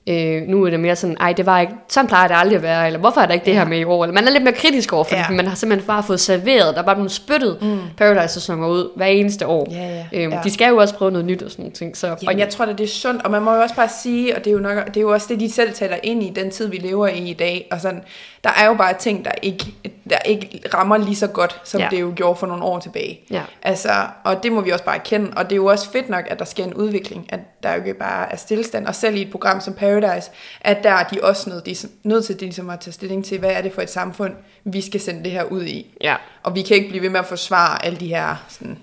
Øh, 0.09 0.41
nu 0.47 0.63
er 0.65 0.69
det 0.69 0.79
mere 0.79 0.95
sådan, 0.95 1.17
ej, 1.19 1.33
det 1.33 1.45
var 1.45 1.59
ikke, 1.59 1.73
sådan 1.89 2.07
plejer 2.07 2.27
det 2.27 2.35
aldrig 2.39 2.55
at 2.55 2.63
være, 2.63 2.85
eller 2.87 2.99
hvorfor 2.99 3.21
er 3.21 3.25
der 3.25 3.33
ikke 3.33 3.45
det 3.45 3.53
her 3.53 3.65
med 3.65 3.79
i 3.79 3.83
år? 3.83 4.03
Eller 4.03 4.13
man 4.13 4.27
er 4.27 4.31
lidt 4.31 4.43
mere 4.43 4.53
kritisk 4.53 4.93
over 4.93 5.03
for 5.03 5.15
ja. 5.15 5.25
Det, 5.27 5.35
man 5.35 5.47
har 5.47 5.55
simpelthen 5.55 5.87
bare 5.87 6.03
fået 6.03 6.19
serveret, 6.19 6.75
der 6.75 6.81
er 6.81 6.85
bare 6.85 6.95
blevet 6.95 7.11
spyttet 7.11 7.57
mm. 7.61 7.79
Paradise-sæsoner 7.97 8.67
ud 8.67 8.91
hver 8.95 9.05
eneste 9.05 9.47
år. 9.47 9.67
Ja, 9.71 9.87
ja, 9.87 10.05
Øhm, 10.13 10.33
ja. 10.33 10.39
De 10.43 10.49
skal 10.51 10.69
jo 10.69 10.77
også 10.77 10.95
prøve 10.95 11.11
noget 11.11 11.25
nyt 11.25 11.41
og 11.43 11.51
sådan 11.51 11.63
nogle 11.63 11.73
ting. 11.73 11.97
Så, 11.97 12.15
Jamen, 12.23 12.39
jeg 12.39 12.49
tror, 12.49 12.65
at 12.65 12.77
det 12.77 12.83
er 12.83 12.87
sundt, 12.87 13.23
og 13.23 13.31
man 13.31 13.41
må 13.41 13.53
jo 13.55 13.61
også 13.61 13.75
bare 13.75 13.89
sige, 14.01 14.35
og 14.35 14.45
det 14.45 14.49
er 14.49 14.53
jo, 14.53 14.59
nok, 14.59 14.85
det 14.87 14.97
er 14.97 15.01
jo 15.01 15.13
også 15.13 15.27
det, 15.29 15.39
de 15.39 15.51
selv 15.51 15.73
taler 15.73 15.97
ind 16.03 16.23
i 16.23 16.29
den 16.35 16.51
tid, 16.51 16.67
vi 16.67 16.77
lever 16.77 17.07
i 17.07 17.29
i 17.29 17.33
dag, 17.33 17.67
og 17.71 17.81
sådan, 17.81 18.01
der 18.45 18.51
er 18.57 18.65
jo 18.65 18.73
bare 18.73 18.93
ting, 18.99 19.25
der 19.25 19.31
ikke, 19.41 19.65
der 20.09 20.17
ikke 20.19 20.61
rammer 20.73 20.97
lige 20.97 21.15
så 21.15 21.27
godt, 21.27 21.61
som 21.63 21.81
Ja. 21.81 21.87
det 21.91 22.01
jo 22.01 22.13
gjorde 22.15 22.39
for 22.39 22.47
nogle 22.47 22.63
år 22.63 22.79
tilbage. 22.79 23.19
Ja. 23.31 23.41
Altså, 23.63 23.89
og 24.23 24.43
det 24.43 24.51
må 24.51 24.61
vi 24.61 24.71
også 24.71 24.85
bare 24.85 24.95
erkende, 24.95 25.31
og 25.35 25.43
det 25.45 25.51
er 25.51 25.55
jo 25.55 25.65
også 25.65 25.91
fedt 25.91 26.09
nok, 26.09 26.25
at 26.27 26.39
der 26.39 26.45
sker 26.45 26.63
en 26.63 26.73
udvikling, 26.73 27.25
at 27.29 27.39
der 27.63 27.71
jo 27.73 27.77
ikke 27.77 27.93
bare 27.93 28.31
er 28.31 28.35
stillestand, 28.37 28.87
og 28.87 28.95
selv 28.95 29.15
i 29.15 29.21
et 29.21 29.31
program 29.31 29.61
som 29.61 29.73
Paradise, 29.73 30.31
at 30.61 30.77
der 30.83 30.91
er 30.91 31.03
de 31.03 31.19
også 31.23 31.49
nødt, 31.49 31.65
de, 31.65 31.75
nødt 32.03 32.25
til 32.25 32.35
ligesom 32.39 32.69
at 32.69 32.79
tage 32.79 32.91
stilling 32.93 33.25
til, 33.25 33.39
hvad 33.39 33.51
er 33.51 33.61
det 33.61 33.73
for 33.73 33.81
et 33.81 33.89
samfund, 33.89 34.33
vi 34.63 34.81
skal 34.81 35.01
sende 35.01 35.23
det 35.23 35.31
her 35.31 35.43
ud 35.43 35.63
i. 35.63 35.95
Ja. 36.01 36.15
Og 36.43 36.55
vi 36.55 36.61
kan 36.61 36.77
ikke 36.77 36.89
blive 36.89 37.01
ved 37.01 37.09
med 37.09 37.19
at 37.19 37.25
forsvare 37.25 37.85
alle 37.85 37.99
de 37.99 38.07
her 38.07 38.35
sådan, 38.49 38.77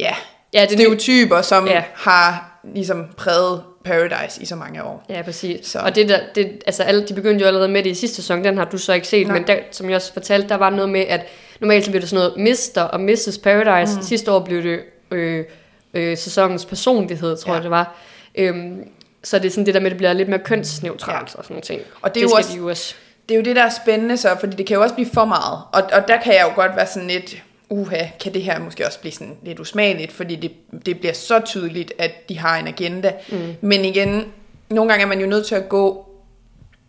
ja, 0.00 0.14
Ja, 0.54 0.62
det- 0.62 0.70
stereotyper, 0.70 1.42
som 1.42 1.66
ja. 1.66 1.84
har 1.94 2.58
ligesom 2.74 3.06
præget 3.16 3.62
Paradise 3.86 4.42
i 4.42 4.44
så 4.46 4.56
mange 4.56 4.82
år. 4.82 5.04
Ja, 5.08 5.22
præcis. 5.22 5.66
Så. 5.66 5.78
Og 5.78 5.94
det 5.94 6.08
der, 6.08 6.18
det, 6.34 6.62
altså 6.66 6.82
alle, 6.82 7.06
de 7.08 7.14
begyndte 7.14 7.42
jo 7.42 7.46
allerede 7.46 7.68
med 7.68 7.82
det 7.82 7.90
i 7.90 7.94
sidste 7.94 8.16
sæson, 8.16 8.44
den 8.44 8.56
har 8.58 8.64
du 8.64 8.78
så 8.78 8.92
ikke 8.92 9.08
set, 9.08 9.26
Nej. 9.26 9.38
men 9.38 9.46
der, 9.46 9.56
som 9.70 9.88
jeg 9.88 9.96
også 9.96 10.12
fortalte, 10.12 10.48
der 10.48 10.54
var 10.54 10.70
noget 10.70 10.88
med, 10.88 11.00
at 11.00 11.26
normalt 11.60 11.84
så 11.84 11.90
blev 11.90 12.00
det 12.00 12.08
sådan 12.10 12.30
noget 12.36 12.56
Mr. 12.76 12.80
og 12.80 13.00
Mrs. 13.00 13.38
Paradise. 13.38 13.96
Mm. 13.96 14.02
Sidste 14.02 14.32
år 14.32 14.40
blev 14.40 14.62
det 14.62 14.80
øh, 15.10 15.44
øh, 15.94 16.16
sæsonens 16.16 16.64
personlighed, 16.64 17.36
tror 17.36 17.50
ja. 17.52 17.54
Jeg 17.54 17.62
det 17.62 17.70
var. 17.70 17.94
Øhm, 18.34 18.88
så 19.22 19.38
det 19.38 19.46
er 19.46 19.50
sådan 19.50 19.66
det 19.66 19.74
der 19.74 19.80
med, 19.80 19.86
at 19.86 19.90
det 19.90 19.96
bliver 19.98 20.12
lidt 20.12 20.28
mere 20.28 20.38
kønsneutralt 20.40 21.08
ja. 21.34 21.38
og 21.38 21.44
sådan 21.44 21.54
nogle 21.54 21.62
ting. 21.62 21.80
Og 22.02 22.14
det 22.14 22.20
er 22.20 22.22
jo 22.22 22.28
skal 22.28 22.36
også- 22.38 22.52
de 22.52 22.56
jo 22.58 22.68
også. 22.68 22.94
Det 23.28 23.34
er 23.34 23.38
jo 23.38 23.44
det, 23.44 23.56
der 23.56 23.62
er 23.64 23.70
spændende 23.82 24.16
så, 24.16 24.36
fordi 24.40 24.56
det 24.56 24.66
kan 24.66 24.74
jo 24.76 24.82
også 24.82 24.94
blive 24.94 25.08
for 25.14 25.24
meget. 25.24 25.60
Og, 25.72 25.82
og 25.92 26.08
der 26.08 26.20
kan 26.20 26.34
jeg 26.34 26.46
jo 26.48 26.54
godt 26.62 26.76
være 26.76 26.86
sådan 26.86 27.08
lidt, 27.08 27.36
uha, 27.70 28.06
kan 28.20 28.34
det 28.34 28.42
her 28.42 28.58
måske 28.58 28.86
også 28.86 29.00
blive 29.00 29.12
sådan 29.12 29.36
lidt 29.42 29.60
usmageligt, 29.60 30.12
fordi 30.12 30.36
det, 30.36 30.52
det 30.86 30.98
bliver 30.98 31.12
så 31.12 31.40
tydeligt, 31.40 31.92
at 31.98 32.28
de 32.28 32.38
har 32.38 32.56
en 32.58 32.66
agenda. 32.66 33.12
Mm. 33.28 33.54
Men 33.60 33.84
igen, 33.84 34.32
nogle 34.68 34.90
gange 34.90 35.04
er 35.04 35.08
man 35.08 35.20
jo 35.20 35.26
nødt 35.26 35.46
til 35.46 35.54
at 35.54 35.68
gå 35.68 36.08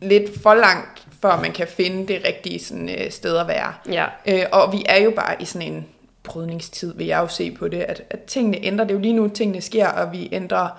lidt 0.02 0.42
for 0.42 0.54
langt, 0.54 1.08
før 1.22 1.42
man 1.42 1.52
kan 1.52 1.68
finde 1.68 2.14
det 2.14 2.22
rigtige 2.28 2.60
sådan, 2.60 2.90
øh, 2.90 3.12
sted 3.12 3.38
at 3.38 3.48
være. 3.48 3.74
Ja. 3.92 4.06
Øh, 4.28 4.44
og 4.52 4.74
vi 4.74 4.84
er 4.90 4.98
jo 5.04 5.12
bare 5.12 5.42
i 5.42 5.46
sådan 5.46 5.74
en 5.74 5.86
brydningstid, 6.24 6.94
vil 6.98 7.08
jeg 7.08 7.20
jo 7.20 7.28
se 7.28 7.52
på 7.52 7.68
det, 7.68 7.80
at, 7.80 8.02
at 8.10 8.24
tingene 8.24 8.66
ændrer. 8.66 8.86
Det 8.86 8.92
er 8.92 8.96
jo 8.96 9.02
lige 9.02 9.14
nu, 9.14 9.28
tingene 9.28 9.62
sker, 9.62 9.88
og 9.88 10.12
vi 10.12 10.30
ændrer, 10.32 10.70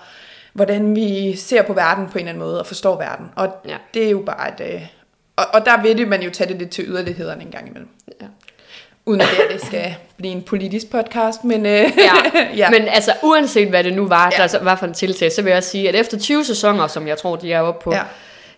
hvordan 0.52 0.96
vi 0.96 1.36
ser 1.36 1.62
på 1.62 1.72
verden 1.72 2.06
på 2.06 2.12
en 2.12 2.18
eller 2.18 2.28
anden 2.28 2.44
måde, 2.44 2.60
og 2.60 2.66
forstår 2.66 2.96
verden. 2.96 3.26
Og 3.36 3.48
Ja. 3.68 3.76
det 3.94 4.04
er 4.06 4.10
jo 4.10 4.22
bare 4.26 4.48
et... 4.66 4.74
Øh, 4.74 4.82
og, 5.36 5.44
og 5.54 5.66
der 5.66 5.82
vil 5.82 5.98
det 5.98 6.08
man 6.08 6.22
jo 6.22 6.30
tage 6.30 6.48
det 6.48 6.58
lidt 6.58 6.70
til 6.70 6.84
yderlighederne 6.88 7.42
en 7.42 7.50
gang 7.50 7.68
imellem. 7.68 7.88
Ja. 8.20 8.26
Uden 9.08 9.20
at 9.20 9.26
det, 9.36 9.56
det 9.58 9.66
skal 9.66 9.94
blive 10.16 10.32
en 10.32 10.42
politisk 10.42 10.90
podcast, 10.90 11.44
men 11.44 11.66
øh, 11.66 11.72
Ja. 11.72 11.88
ja. 12.56 12.70
Men 12.70 12.82
altså, 12.88 13.12
uanset 13.22 13.68
hvad 13.68 13.84
det 13.84 13.92
nu 13.96 14.08
var, 14.08 14.32
Ja. 14.38 14.46
der 14.46 14.64
var 14.64 14.76
for 14.76 14.86
en 14.86 14.94
tiltag, 14.94 15.32
så 15.32 15.42
vil 15.42 15.50
jeg 15.50 15.64
sige, 15.64 15.88
at 15.88 15.94
efter 15.94 16.18
20 16.18 16.44
sæsoner, 16.44 16.86
som 16.86 17.08
jeg 17.08 17.18
tror, 17.18 17.36
de 17.36 17.52
er 17.52 17.60
oppe 17.60 17.84
på, 17.84 17.92
Ja. 17.94 18.02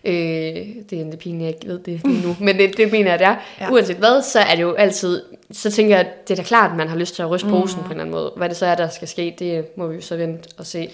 Øh, 0.05 0.13
det 0.13 0.93
er 0.93 0.97
egentlig 0.97 1.19
pinligt, 1.19 1.41
jeg 1.41 1.49
ikke 1.55 1.67
ved 1.67 1.79
det 1.79 2.01
lige 2.05 2.27
nu, 2.27 2.35
men 2.45 2.57
det, 2.57 2.77
det 2.77 2.91
mener 2.91 3.09
jeg, 3.11 3.19
det 3.19 3.27
er. 3.27 3.35
Ja. 3.61 3.71
Uanset 3.71 3.95
hvad, 3.97 4.21
så 4.21 4.39
er 4.39 4.55
det 4.55 4.61
jo 4.61 4.73
altid, 4.73 5.21
så 5.51 5.71
tænker 5.71 5.95
jeg, 5.97 6.05
at 6.05 6.27
det 6.27 6.33
er 6.33 6.43
da 6.43 6.47
klart, 6.47 6.71
at 6.71 6.77
man 6.77 6.87
har 6.87 6.97
lyst 6.97 7.15
til 7.15 7.21
at 7.21 7.29
ryste 7.29 7.49
posen 7.49 7.79
mm. 7.79 7.83
på 7.83 7.87
en 7.87 7.91
eller 7.91 8.01
anden 8.03 8.15
måde. 8.15 8.33
Hvad 8.37 8.49
det 8.49 8.57
så 8.57 8.65
er, 8.65 8.75
der 8.75 8.89
skal 8.89 9.07
ske, 9.07 9.35
det 9.39 9.65
må 9.77 9.87
vi 9.87 9.95
jo 9.95 10.01
så 10.01 10.15
vente 10.17 10.49
og 10.57 10.65
se. 10.65 10.89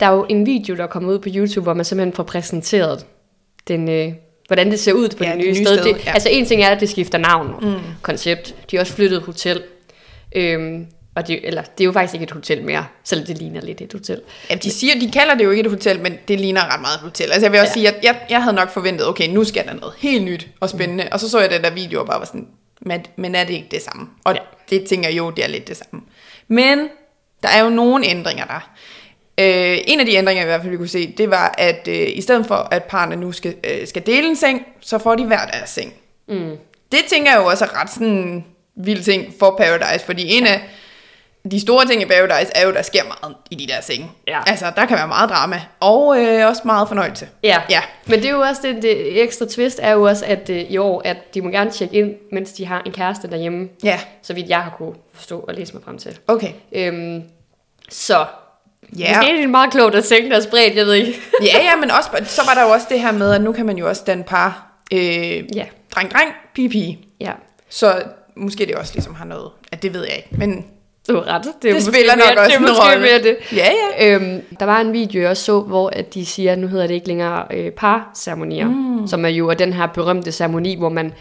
Der 0.00 0.06
er 0.06 0.12
jo 0.12 0.26
en 0.28 0.46
video, 0.46 0.76
der 0.76 0.82
er 0.82 0.86
kommet 0.86 1.12
ud 1.12 1.18
på 1.18 1.28
YouTube, 1.34 1.62
hvor 1.62 1.74
man 1.74 1.84
simpelthen 1.84 2.12
får 2.12 2.22
præsenteret 2.22 3.06
den, 3.68 3.88
øh, 3.88 4.12
hvordan 4.46 4.70
det 4.70 4.80
ser 4.80 4.92
ud 4.92 5.08
på 5.08 5.24
Ja, 5.24 5.30
det 5.30 5.38
nye, 5.38 5.46
nye 5.46 5.54
sted. 5.54 5.78
sted, 5.78 5.94
Det, 5.94 6.06
ja. 6.06 6.12
Altså 6.12 6.28
en 6.28 6.46
ting 6.46 6.62
er, 6.62 6.68
at 6.68 6.80
det 6.80 6.88
skifter 6.88 7.18
navn 7.18 7.54
og 7.54 7.64
mm. 7.64 7.80
koncept. 8.02 8.54
De 8.70 8.76
har 8.76 8.80
også 8.80 8.92
flyttet 8.92 9.22
hotel. 9.22 9.62
Øhm, 10.36 10.86
og 11.16 11.28
det, 11.28 11.40
eller, 11.46 11.62
det 11.62 11.80
er 11.80 11.84
jo 11.84 11.92
faktisk 11.92 12.14
ikke 12.14 12.24
et 12.24 12.30
hotel 12.30 12.64
mere, 12.64 12.86
selvom 13.04 13.26
det 13.26 13.38
ligner 13.38 13.60
lidt 13.60 13.80
et 13.80 13.92
hotel. 13.92 14.20
Ja, 14.50 14.54
de 14.54 14.70
siger, 14.70 15.00
de 15.00 15.10
kalder 15.10 15.34
det 15.34 15.44
jo 15.44 15.50
ikke 15.50 15.60
et 15.60 15.70
hotel, 15.70 16.00
men 16.00 16.18
det 16.28 16.40
ligner 16.40 16.74
ret 16.74 16.80
meget 16.80 16.94
et 16.94 17.00
hotel. 17.00 17.32
Altså 17.32 17.44
jeg 17.44 17.52
vil 17.52 17.60
også 17.60 17.70
ja. 17.70 17.74
Sige, 17.74 17.88
at 17.88 18.04
jeg, 18.04 18.16
jeg 18.30 18.42
havde 18.42 18.56
nok 18.56 18.70
forventet, 18.70 19.06
okay, 19.06 19.28
nu 19.28 19.44
skal 19.44 19.66
der 19.66 19.74
noget 19.74 19.94
helt 19.98 20.24
nyt 20.24 20.48
og 20.60 20.70
spændende. 20.70 21.04
Mm. 21.04 21.08
Og 21.12 21.20
så 21.20 21.30
så 21.30 21.40
jeg 21.40 21.50
den 21.50 21.62
der 21.62 21.70
video 21.70 22.00
og 22.00 22.06
bare 22.06 22.18
var 22.18 22.26
sådan, 22.26 22.46
men, 22.80 23.06
men 23.16 23.34
er 23.34 23.44
det 23.44 23.54
ikke 23.54 23.68
det 23.70 23.82
samme? 23.82 24.06
Og. 24.24 24.34
Ja. 24.34 24.40
det 24.70 24.84
tænker 24.88 25.08
jeg 25.08 25.18
jo, 25.18 25.30
det 25.30 25.44
er 25.44 25.48
lidt 25.48 25.68
det 25.68 25.76
samme. 25.76 26.00
Men 26.48 26.78
der 27.42 27.48
er 27.48 27.64
jo 27.64 27.70
nogle 27.70 28.06
ændringer 28.06 28.44
der. 28.44 28.70
Øh, 29.40 29.78
en 29.86 30.00
af 30.00 30.06
de 30.06 30.14
ændringer, 30.14 30.42
i 30.42 30.46
hvert 30.46 30.60
fald 30.60 30.70
vi 30.70 30.76
kunne 30.76 30.88
se, 30.88 31.14
det 31.18 31.30
var, 31.30 31.54
at 31.58 31.88
øh, 31.88 32.08
i 32.14 32.20
stedet 32.20 32.46
for, 32.46 32.54
at 32.70 32.84
parerne 32.84 33.16
nu 33.16 33.32
skal, 33.32 33.54
øh, 33.64 33.86
skal 33.86 34.06
dele 34.06 34.28
en 34.28 34.36
seng, 34.36 34.66
så 34.80 34.98
får 34.98 35.14
de 35.14 35.24
hver 35.24 35.46
deres 35.46 35.70
seng. 35.70 35.94
Mm. 36.28 36.56
Det 36.92 37.00
tænker 37.08 37.30
jeg 37.32 37.40
jo 37.40 37.46
også 37.46 37.64
er 37.64 37.80
ret 37.80 37.90
sådan 37.90 38.44
vild 38.76 39.02
ting 39.02 39.34
for 39.38 39.54
Paradise, 39.58 40.06
fordi 40.06 40.36
en 40.36 40.46
af 40.46 40.60
de 41.50 41.60
store 41.60 41.86
ting 41.86 42.02
i 42.02 42.04
Paradise 42.04 42.52
er 42.54 42.66
jo, 42.66 42.72
der 42.72 42.82
sker 42.82 43.04
meget 43.04 43.36
i 43.50 43.54
de 43.54 43.66
der 43.66 43.80
senge. 43.80 44.10
Ja. 44.28 44.40
Altså, 44.46 44.72
der 44.76 44.86
kan 44.86 44.96
være 44.96 45.08
meget 45.08 45.30
drama, 45.30 45.60
og 45.80 46.18
øh, 46.20 46.46
også 46.48 46.62
meget 46.64 46.88
fornøjelse. 46.88 47.28
Ja. 47.42 47.62
Ja. 47.70 47.80
men 48.06 48.18
det 48.18 48.26
er 48.26 48.30
jo 48.32 48.40
også 48.40 48.60
det, 48.64 48.82
det 48.82 49.22
ekstra 49.22 49.46
twist 49.50 49.78
er 49.82 49.90
jo 49.92 50.02
også, 50.02 50.24
at 50.24 50.50
øh, 50.50 50.56
i 50.60 50.76
år, 50.76 51.02
at 51.04 51.34
de 51.34 51.40
må 51.42 51.50
gerne 51.50 51.70
tjekke 51.70 51.94
ind, 51.96 52.14
mens 52.32 52.52
de 52.52 52.66
har 52.66 52.82
en 52.86 52.92
kæreste 52.92 53.30
derhjemme, 53.30 53.68
Ja, 53.82 54.00
så 54.22 54.34
vidt 54.34 54.48
jeg 54.48 54.58
har 54.62 54.74
kunne 54.78 54.94
forstå 55.14 55.38
og 55.40 55.54
læse 55.54 55.74
mig 55.74 55.82
frem 55.84 55.98
til. 55.98 56.18
okay. 56.28 56.50
Øhm, 56.72 57.22
så 57.88 58.26
Ja. 58.98 59.16
måske 59.16 59.32
er 59.32 59.40
det 59.40 59.50
meget 59.50 59.70
klogt 59.70 59.94
at 59.94 60.04
tænke 60.04 60.30
der 60.30 60.40
spredt, 60.40 60.76
jeg 60.76 60.86
ved 60.86 60.94
ikke. 60.94 61.20
ja, 61.52 61.62
ja, 61.64 61.76
men 61.76 61.90
også, 61.90 62.10
så 62.24 62.42
var 62.46 62.54
der 62.54 62.62
jo 62.62 62.68
også 62.68 62.86
det 62.90 63.00
her 63.00 63.12
med, 63.12 63.32
at 63.32 63.42
nu 63.42 63.52
kan 63.52 63.66
man 63.66 63.78
jo 63.78 63.88
også 63.88 64.02
danne 64.06 64.24
par 64.24 64.66
øh, 64.92 65.56
ja, 65.56 65.64
dreng-dreng, 65.94 66.30
pige-pige. 66.54 66.98
ja. 67.20 67.32
Så 67.68 68.02
måske 68.36 68.66
det 68.66 68.74
også 68.74 68.92
ligesom 68.94 69.14
har 69.14 69.24
noget, 69.24 69.50
at 69.72 69.82
det 69.82 69.94
ved 69.94 70.04
jeg 70.04 70.16
ikke, 70.16 70.28
men 70.32 70.64
Du 71.08 71.14
har 71.14 71.34
ret. 71.34 71.42
Det, 71.62 71.70
er 71.70 71.74
Det 71.74 71.82
spiller 71.84 72.16
nok 72.16 72.24
mere, 72.28 72.38
også 72.38 72.50
det 72.50 72.56
er 72.56 72.60
måske 72.60 72.98
mere 73.00 73.22
det. 73.22 73.36
ja, 73.56 73.68
ja. 74.00 74.14
Øhm, 74.14 74.40
der 74.60 74.66
var 74.66 74.80
en 74.80 74.92
video, 74.92 75.20
jeg 75.20 75.30
også 75.30 75.44
så, 75.44 75.60
hvor 75.60 75.90
at 75.92 76.14
de 76.14 76.26
siger, 76.26 76.52
at 76.52 76.58
nu 76.58 76.66
hedder 76.66 76.86
det 76.86 76.94
ikke 76.94 77.08
længere 77.08 77.44
øh, 77.50 77.70
parceremonier, 77.70 78.68
mm. 78.68 79.06
som 79.06 79.24
er 79.24 79.28
jo 79.28 79.52
den 79.52 79.72
her 79.72 79.86
berømte 79.86 80.32
ceremoni, 80.32 80.76
hvor 80.78 80.88
man 80.88 81.12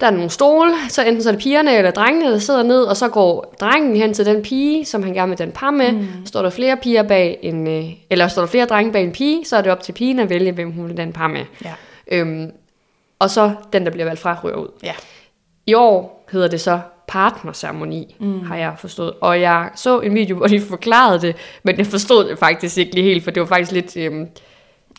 der 0.00 0.06
er 0.06 0.10
nogle 0.10 0.30
stole, 0.30 0.72
så 0.88 1.02
enten 1.02 1.22
så 1.22 1.28
er 1.28 1.32
det 1.32 1.42
pigerne 1.42 1.76
eller 1.76 1.90
drengene, 1.90 2.32
der 2.32 2.38
sidder 2.38 2.62
ned, 2.62 2.82
og 2.82 2.96
så 2.96 3.08
går 3.08 3.54
drengen 3.60 3.96
hen 3.96 4.14
til 4.14 4.26
den 4.26 4.42
pige, 4.42 4.84
som 4.84 5.02
han 5.02 5.14
gerne 5.14 5.28
vil 5.28 5.38
den 5.38 5.52
par 5.52 5.70
med. 5.70 5.92
Mm. 5.92 6.26
Står 6.26 6.42
der 6.42 6.50
flere 6.50 6.76
piger 6.76 7.02
bag 7.02 7.38
en, 7.42 7.66
øh, 7.66 7.84
eller 8.10 8.28
står 8.28 8.42
der 8.42 8.46
flere 8.46 8.66
drenge 8.66 8.92
bag 8.92 9.02
en 9.02 9.12
pige, 9.12 9.44
så 9.44 9.56
er 9.56 9.62
det 9.62 9.72
op 9.72 9.82
til 9.82 9.92
pigen 9.92 10.18
at 10.18 10.30
vælge, 10.30 10.52
hvem 10.52 10.72
hun 10.72 10.88
vil 10.88 10.96
den 10.96 11.12
par 11.12 11.28
med. 11.28 11.44
Ja. 11.64 11.72
Øhm, 12.12 12.50
og 13.18 13.30
så 13.30 13.52
den, 13.72 13.84
der 13.84 13.90
bliver 13.90 14.04
valgt 14.04 14.20
fra, 14.20 14.40
ryger 14.44 14.56
ud. 14.56 14.68
ja. 14.82 14.92
I 15.66 15.74
år 15.74 16.24
hedder 16.32 16.48
det 16.48 16.60
så 16.60 16.80
partnerceremoni, 17.08 18.16
mm. 18.20 18.42
har 18.42 18.56
jeg 18.56 18.74
forstået. 18.78 19.12
Og 19.20 19.40
jeg 19.40 19.70
så 19.74 20.00
en 20.00 20.14
video, 20.14 20.36
hvor 20.36 20.46
de 20.46 20.60
forklarede 20.60 21.20
det, 21.20 21.36
men 21.62 21.78
jeg 21.78 21.86
forstod 21.86 22.28
det 22.28 22.38
faktisk 22.38 22.78
ikke 22.78 22.94
lige 22.94 23.04
helt, 23.04 23.24
for 23.24 23.30
det 23.30 23.40
var 23.40 23.46
faktisk 23.46 23.72
lidt... 23.72 23.96
Øhm, 23.96 24.28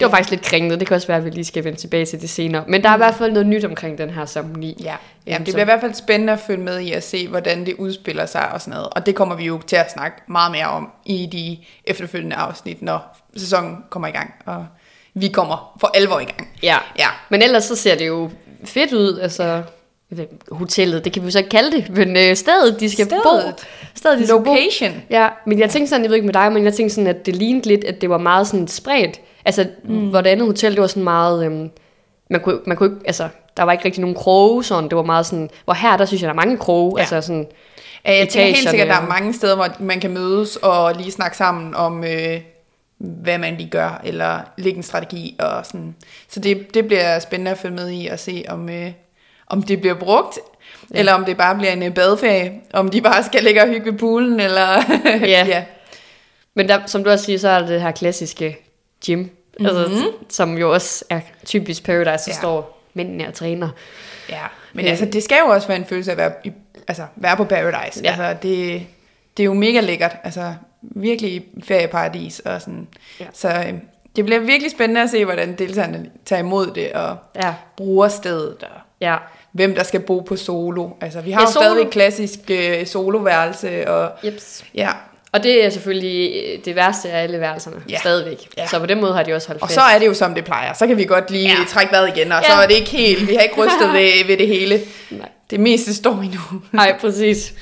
det 0.02 0.12
var 0.12 0.18
Ja. 0.18 0.18
faktisk 0.18 0.32
lidt 0.32 0.42
kringlet. 0.42 0.80
Det 0.80 0.88
kan 0.88 0.96
også 0.96 1.08
være, 1.08 1.18
at 1.18 1.26
vi 1.26 1.30
lige 1.30 1.46
skal 1.46 1.64
vende 1.64 1.80
tilbage 1.80 2.06
til 2.06 2.22
det 2.22 2.30
senere. 2.30 2.64
Men 2.68 2.84
der 2.84 2.90
er 2.90 2.94
i 2.94 2.98
hvert 2.98 3.16
fald 3.16 3.32
noget 3.32 3.48
nyt 3.48 3.66
omkring 3.66 3.98
den 3.98 4.10
her 4.10 4.26
ceremoni. 4.26 4.78
Ja, 4.84 4.92
Øhm, 4.94 4.98
Jamen, 5.28 5.46
det 5.46 5.54
bliver 5.54 5.66
i 5.66 5.72
hvert 5.72 5.82
fald 5.82 5.94
spændende 5.94 6.34
at 6.34 6.40
følge 6.40 6.64
med 6.64 6.80
i 6.80 6.92
at 6.92 7.04
se, 7.04 7.28
hvordan 7.28 7.66
det 7.66 7.74
udspiller 7.78 8.26
sig 8.26 8.52
og 8.52 8.62
sådan 8.62 8.74
noget. 8.74 8.90
Og 8.92 9.06
det 9.06 9.16
kommer 9.16 9.36
vi 9.36 9.46
jo 9.46 9.62
til 9.68 9.76
at 9.76 9.92
snakke 9.92 10.18
meget 10.28 10.52
mere 10.52 10.66
om 10.66 10.90
i 11.06 11.26
de 11.32 11.58
efterfølgende 11.92 12.36
afsnit, 12.36 12.82
når 12.82 13.18
sæsonen 13.38 13.78
kommer 13.90 14.08
i 14.08 14.12
gang. 14.12 14.34
Og 14.46 14.66
vi 15.14 15.28
kommer 15.28 15.78
for 15.82 15.92
alvor 15.94 16.20
i 16.20 16.24
gang. 16.26 16.50
Ja. 16.64 16.78
Ja, 17.00 17.08
Men 17.30 17.42
ellers 17.42 17.64
så 17.64 17.76
ser 17.76 17.96
det 17.96 18.08
jo 18.08 18.30
fedt 18.66 18.94
ud. 18.94 19.20
Altså, 19.20 19.64
hotellet, 20.52 21.06
det 21.06 21.14
kan 21.14 21.22
vi 21.22 21.28
jo 21.28 21.32
så 21.32 21.38
ikke 21.38 21.50
kalde 21.50 21.72
det, 21.78 21.90
men 21.90 22.18
øh, 22.18 22.36
stedet, 22.36 22.80
de 22.80 22.90
skal 22.90 23.06
Stedet. 23.06 23.24
bo. 23.24 23.64
Stedet, 23.96 24.20
de 24.20 24.26
skal 24.28 24.38
bo. 24.38 24.44
location. 24.54 24.92
Ja, 25.10 25.28
men 25.48 25.60
jeg 25.60 25.70
tænkte 25.70 25.90
sådan, 25.90 26.04
jeg 26.04 26.10
ved 26.10 26.16
ikke 26.16 26.26
med 26.26 26.34
dig, 26.34 26.52
men 26.52 26.64
jeg 26.64 26.74
tænkte 26.74 26.96
sådan, 26.96 27.08
at 27.08 27.26
det 27.26 27.36
lignede 27.36 27.68
lidt, 27.68 27.84
at 27.84 28.02
det 28.02 28.10
var 28.10 28.18
meget 28.18 28.48
sådan 28.48 28.68
spredt. 28.68 29.22
Altså, 29.46 29.68
mm. 29.84 30.10
hvor 30.10 30.22
det 30.22 30.30
andet 30.30 30.48
hotel, 30.48 30.72
det 30.72 30.82
var 30.82 30.88
sådan 30.88 31.04
meget, 31.04 31.46
øhm, 31.46 31.70
man, 32.30 32.42
kunne, 32.42 32.60
man 32.66 32.78
kunne 32.78 32.90
ikke, 32.94 33.08
altså, 33.08 33.28
der 33.58 33.64
var 33.64 33.72
ikke 33.72 33.86
rigtig 33.86 34.02
nogen 34.02 34.16
kroge, 34.16 34.64
sådan, 34.64 34.84
det 34.90 34.96
var 34.96 35.04
meget 35.04 35.26
sådan, 35.26 35.50
hvor 35.66 35.74
her, 35.74 35.98
der 35.98 36.06
synes 36.06 36.22
jeg, 36.22 36.28
der 36.28 36.34
er 36.34 36.46
mange 36.46 36.58
kroge, 36.58 36.94
Ja. 36.98 37.00
altså 37.02 37.22
sådan, 37.22 37.48
Ja, 38.06 38.18
jeg 38.18 38.30
tænker 38.30 38.46
helt 38.56 38.70
sikkert, 38.70 38.88
at 38.88 38.96
der 38.96 39.02
er 39.02 39.08
mange 39.08 39.34
steder, 39.34 39.56
hvor 39.56 39.68
man 39.80 40.00
kan 40.00 40.12
mødes 40.12 40.56
og 40.56 40.96
lige 40.96 41.12
snakke 41.12 41.38
sammen 41.38 41.76
om, 41.76 42.04
øh, 42.04 42.42
hvad 42.98 43.38
man 43.38 43.56
lige 43.58 43.70
gør, 43.70 44.02
eller 44.04 44.40
lægge 44.58 44.78
en 44.78 44.84
strategi 44.84 45.36
og 45.40 45.66
sådan. 45.66 45.96
Så 46.30 46.40
det, 46.40 46.74
det 46.74 46.88
bliver 46.88 47.20
spændende 47.20 47.52
at 47.52 47.58
følge 47.58 47.76
med 47.76 47.92
i 47.92 48.08
og 48.08 48.20
se, 48.20 48.46
om, 48.50 48.70
øh, 48.70 48.92
om 49.52 49.64
det 49.64 49.82
bliver 49.82 49.96
brugt, 49.96 50.38
ja. 50.94 51.00
eller 51.00 51.14
om 51.14 51.26
det 51.26 51.38
bare 51.38 51.56
bliver 51.56 51.72
en 51.74 51.84
øh, 51.84 51.94
badeferie, 51.94 52.52
om 52.74 52.90
de 52.90 53.02
bare 53.02 53.24
skal 53.24 53.44
ligge 53.44 53.62
og 53.62 53.68
hygge 53.68 53.92
ved 53.92 54.00
poolen, 54.00 54.40
eller... 54.40 54.68
Ja. 55.06 55.46
ja. 55.48 55.64
men 56.54 56.70
der, 56.70 56.80
som 56.86 57.04
du 57.04 57.10
også 57.10 57.26
siger, 57.26 57.40
så 57.40 57.50
er 57.50 57.60
der 57.60 57.68
det 57.68 57.82
her 57.82 57.92
klassiske 57.92 58.58
gym, 59.06 59.20
mm-hmm. 59.20 59.66
altså, 59.66 60.12
som 60.30 60.58
jo 60.58 60.74
også 60.74 61.06
er 61.10 61.20
typisk 61.46 61.84
Paradise, 61.84 62.24
så 62.24 62.30
Ja. 62.30 62.34
ja. 62.36 62.40
står 62.40 62.82
mændene 62.94 63.28
og 63.28 63.34
træner. 63.34 63.70
Ja, 64.30 64.42
men 64.74 64.86
Øh. 64.86 64.92
altså, 64.92 65.06
det 65.06 65.24
skal 65.24 65.38
jo 65.46 65.52
også 65.52 65.68
være 65.68 65.78
en 65.78 65.86
følelse 65.86 66.12
af 66.12 66.16
at 66.16 66.18
være, 66.18 66.32
i, 66.44 66.52
altså, 66.88 67.04
være 67.16 67.38
på 67.38 67.44
Paradise. 67.44 68.02
Ja. 68.04 68.10
Altså, 68.10 68.36
det, 68.48 68.82
det 69.38 69.44
er 69.44 69.46
jo 69.46 69.54
mega 69.54 69.80
lækkert. 69.80 70.16
Altså, 70.24 70.54
virkelig 70.82 71.44
ferieparadis 71.64 72.40
og 72.40 72.62
sådan. 72.62 72.88
Ja. 73.20 73.26
Så 73.34 73.48
øh, 73.50 73.74
det 74.16 74.26
bliver 74.26 74.40
virkelig 74.40 74.72
spændende 74.72 75.02
at 75.02 75.10
se, 75.10 75.26
hvordan 75.26 75.56
deltagerne 75.58 76.10
tager 76.26 76.40
imod 76.40 76.68
det 76.76 76.92
og 76.92 77.18
Ja, 77.36 77.54
bruger 77.78 78.08
stedet 78.08 78.64
og 78.64 78.80
ja. 79.02 79.18
Hvem 79.54 79.76
der 79.76 79.84
skal 79.84 80.00
bo 80.00 80.20
på 80.20 80.36
solo. 80.36 80.90
Altså, 81.02 81.22
vi 81.22 81.32
har 81.32 81.42
Ja, 81.42 81.46
jo 81.48 81.52
solo. 81.52 81.66
stadig 81.66 81.90
klassisk 81.90 82.40
øh, 82.50 82.86
soloværelse 82.88 83.88
og 83.90 84.12
Jeps. 84.26 84.64
ja. 84.76 84.90
Og 85.34 85.44
det 85.44 85.66
er 85.66 85.70
selvfølgelig 85.70 86.34
øh, 86.46 86.66
det 86.66 86.76
værste 86.76 87.10
af 87.10 87.24
alle 87.24 87.40
værelserne, 87.40 87.76
Ja. 87.90 88.00
stadigvæk. 88.00 88.48
Ja. 88.58 88.68
Så 88.68 88.80
på 88.80 88.86
den 88.86 89.02
måde 89.02 89.14
har 89.14 89.24
de 89.24 89.34
også 89.34 89.48
holdt 89.48 89.62
Og 89.62 89.68
fast. 89.68 89.76
så 89.76 89.82
er 89.82 90.00
det 90.00 90.08
jo 90.08 90.14
som 90.14 90.36
det 90.36 90.46
plejer. 90.46 90.74
Så 90.74 90.88
kan 90.88 90.98
vi 90.98 91.06
godt 91.06 91.32
lige 91.32 91.48
ja. 91.50 91.56
Trække 91.68 91.92
vejret 91.92 92.18
igen, 92.18 92.32
og 92.32 92.44
så 92.46 92.52
Ja. 92.54 92.64
er 92.64 92.68
det 92.68 92.76
ikke 92.76 92.90
helt, 92.90 93.28
vi 93.28 93.34
har 93.36 93.42
ikke 93.42 93.56
rystet 93.66 93.94
ved, 93.98 94.28
ved 94.28 94.38
det 94.38 94.48
hele. 94.48 94.80
Nej. 95.12 95.30
Det 95.50 95.60
meste 95.60 95.96
står 95.96 96.12
endnu. 96.14 96.40
Nej, 96.72 96.98
præcis. 97.02 97.54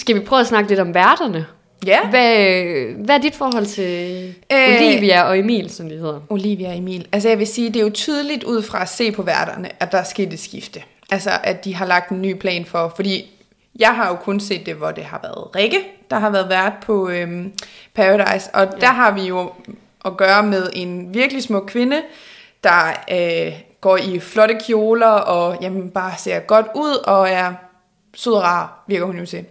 Skal 0.00 0.14
vi 0.14 0.20
prøve 0.20 0.40
at 0.40 0.46
snakke 0.46 0.68
lidt 0.68 0.80
om 0.80 0.94
værterne? 0.94 1.46
Ja. 1.86 2.08
Hvad, 2.10 3.04
hvad 3.04 3.14
er 3.14 3.18
dit 3.18 3.34
forhold 3.34 3.66
til 3.66 4.34
Øh. 4.52 4.68
Olivia 4.68 5.22
og 5.22 5.38
Emil, 5.38 5.70
som 5.70 5.88
de 5.88 5.96
hedder? 5.96 6.20
Olivia 6.28 6.68
og 6.68 6.76
Emil. 6.76 7.08
Altså 7.12 7.28
jeg 7.28 7.38
vil 7.38 7.46
sige, 7.46 7.68
det 7.68 7.76
er 7.76 7.84
jo 7.84 7.90
tydeligt 7.90 8.44
ud 8.44 8.62
fra 8.62 8.82
at 8.82 8.88
se 8.88 9.12
på 9.12 9.22
værterne, 9.22 9.68
at 9.80 9.92
der 9.92 9.98
er 9.98 10.04
sket 10.04 10.32
et 10.32 10.40
skifte. 10.40 10.82
Altså 11.10 11.30
at 11.44 11.64
de 11.64 11.74
har 11.74 11.86
lagt 11.86 12.10
en 12.10 12.22
ny 12.22 12.34
plan 12.38 12.64
for, 12.64 12.92
fordi 12.96 13.30
jeg 13.78 13.88
har 13.88 14.08
jo 14.08 14.14
kun 14.14 14.40
set 14.40 14.66
det, 14.66 14.74
hvor 14.74 14.90
det 14.90 15.04
har 15.04 15.20
været 15.22 15.56
Rikke, 15.56 15.78
der 16.10 16.18
har 16.18 16.30
været 16.30 16.48
vært 16.48 16.72
på 16.82 17.08
øhm, 17.08 17.52
Paradise, 17.94 18.50
og 18.54 18.68
ja. 18.72 18.78
der 18.80 18.92
har 18.92 19.10
vi 19.10 19.22
jo 19.22 19.52
at 20.04 20.16
gøre 20.16 20.42
med 20.42 20.70
en 20.72 21.14
virkelig 21.14 21.42
smuk 21.42 21.64
kvinde, 21.66 22.02
der 22.64 23.04
øh, 23.12 23.52
går 23.80 23.96
i 23.96 24.20
flotte 24.20 24.58
kjoler 24.66 25.06
og 25.06 25.58
jamen, 25.62 25.90
bare 25.90 26.12
ser 26.18 26.38
godt 26.38 26.66
ud 26.74 26.94
og 27.04 27.28
er 27.30 27.52
sød 28.16 28.32
og 28.32 28.42
rar, 28.42 28.84
virker 28.88 29.06
hun 29.06 29.18
jo 29.18 29.26
til. 29.26 29.44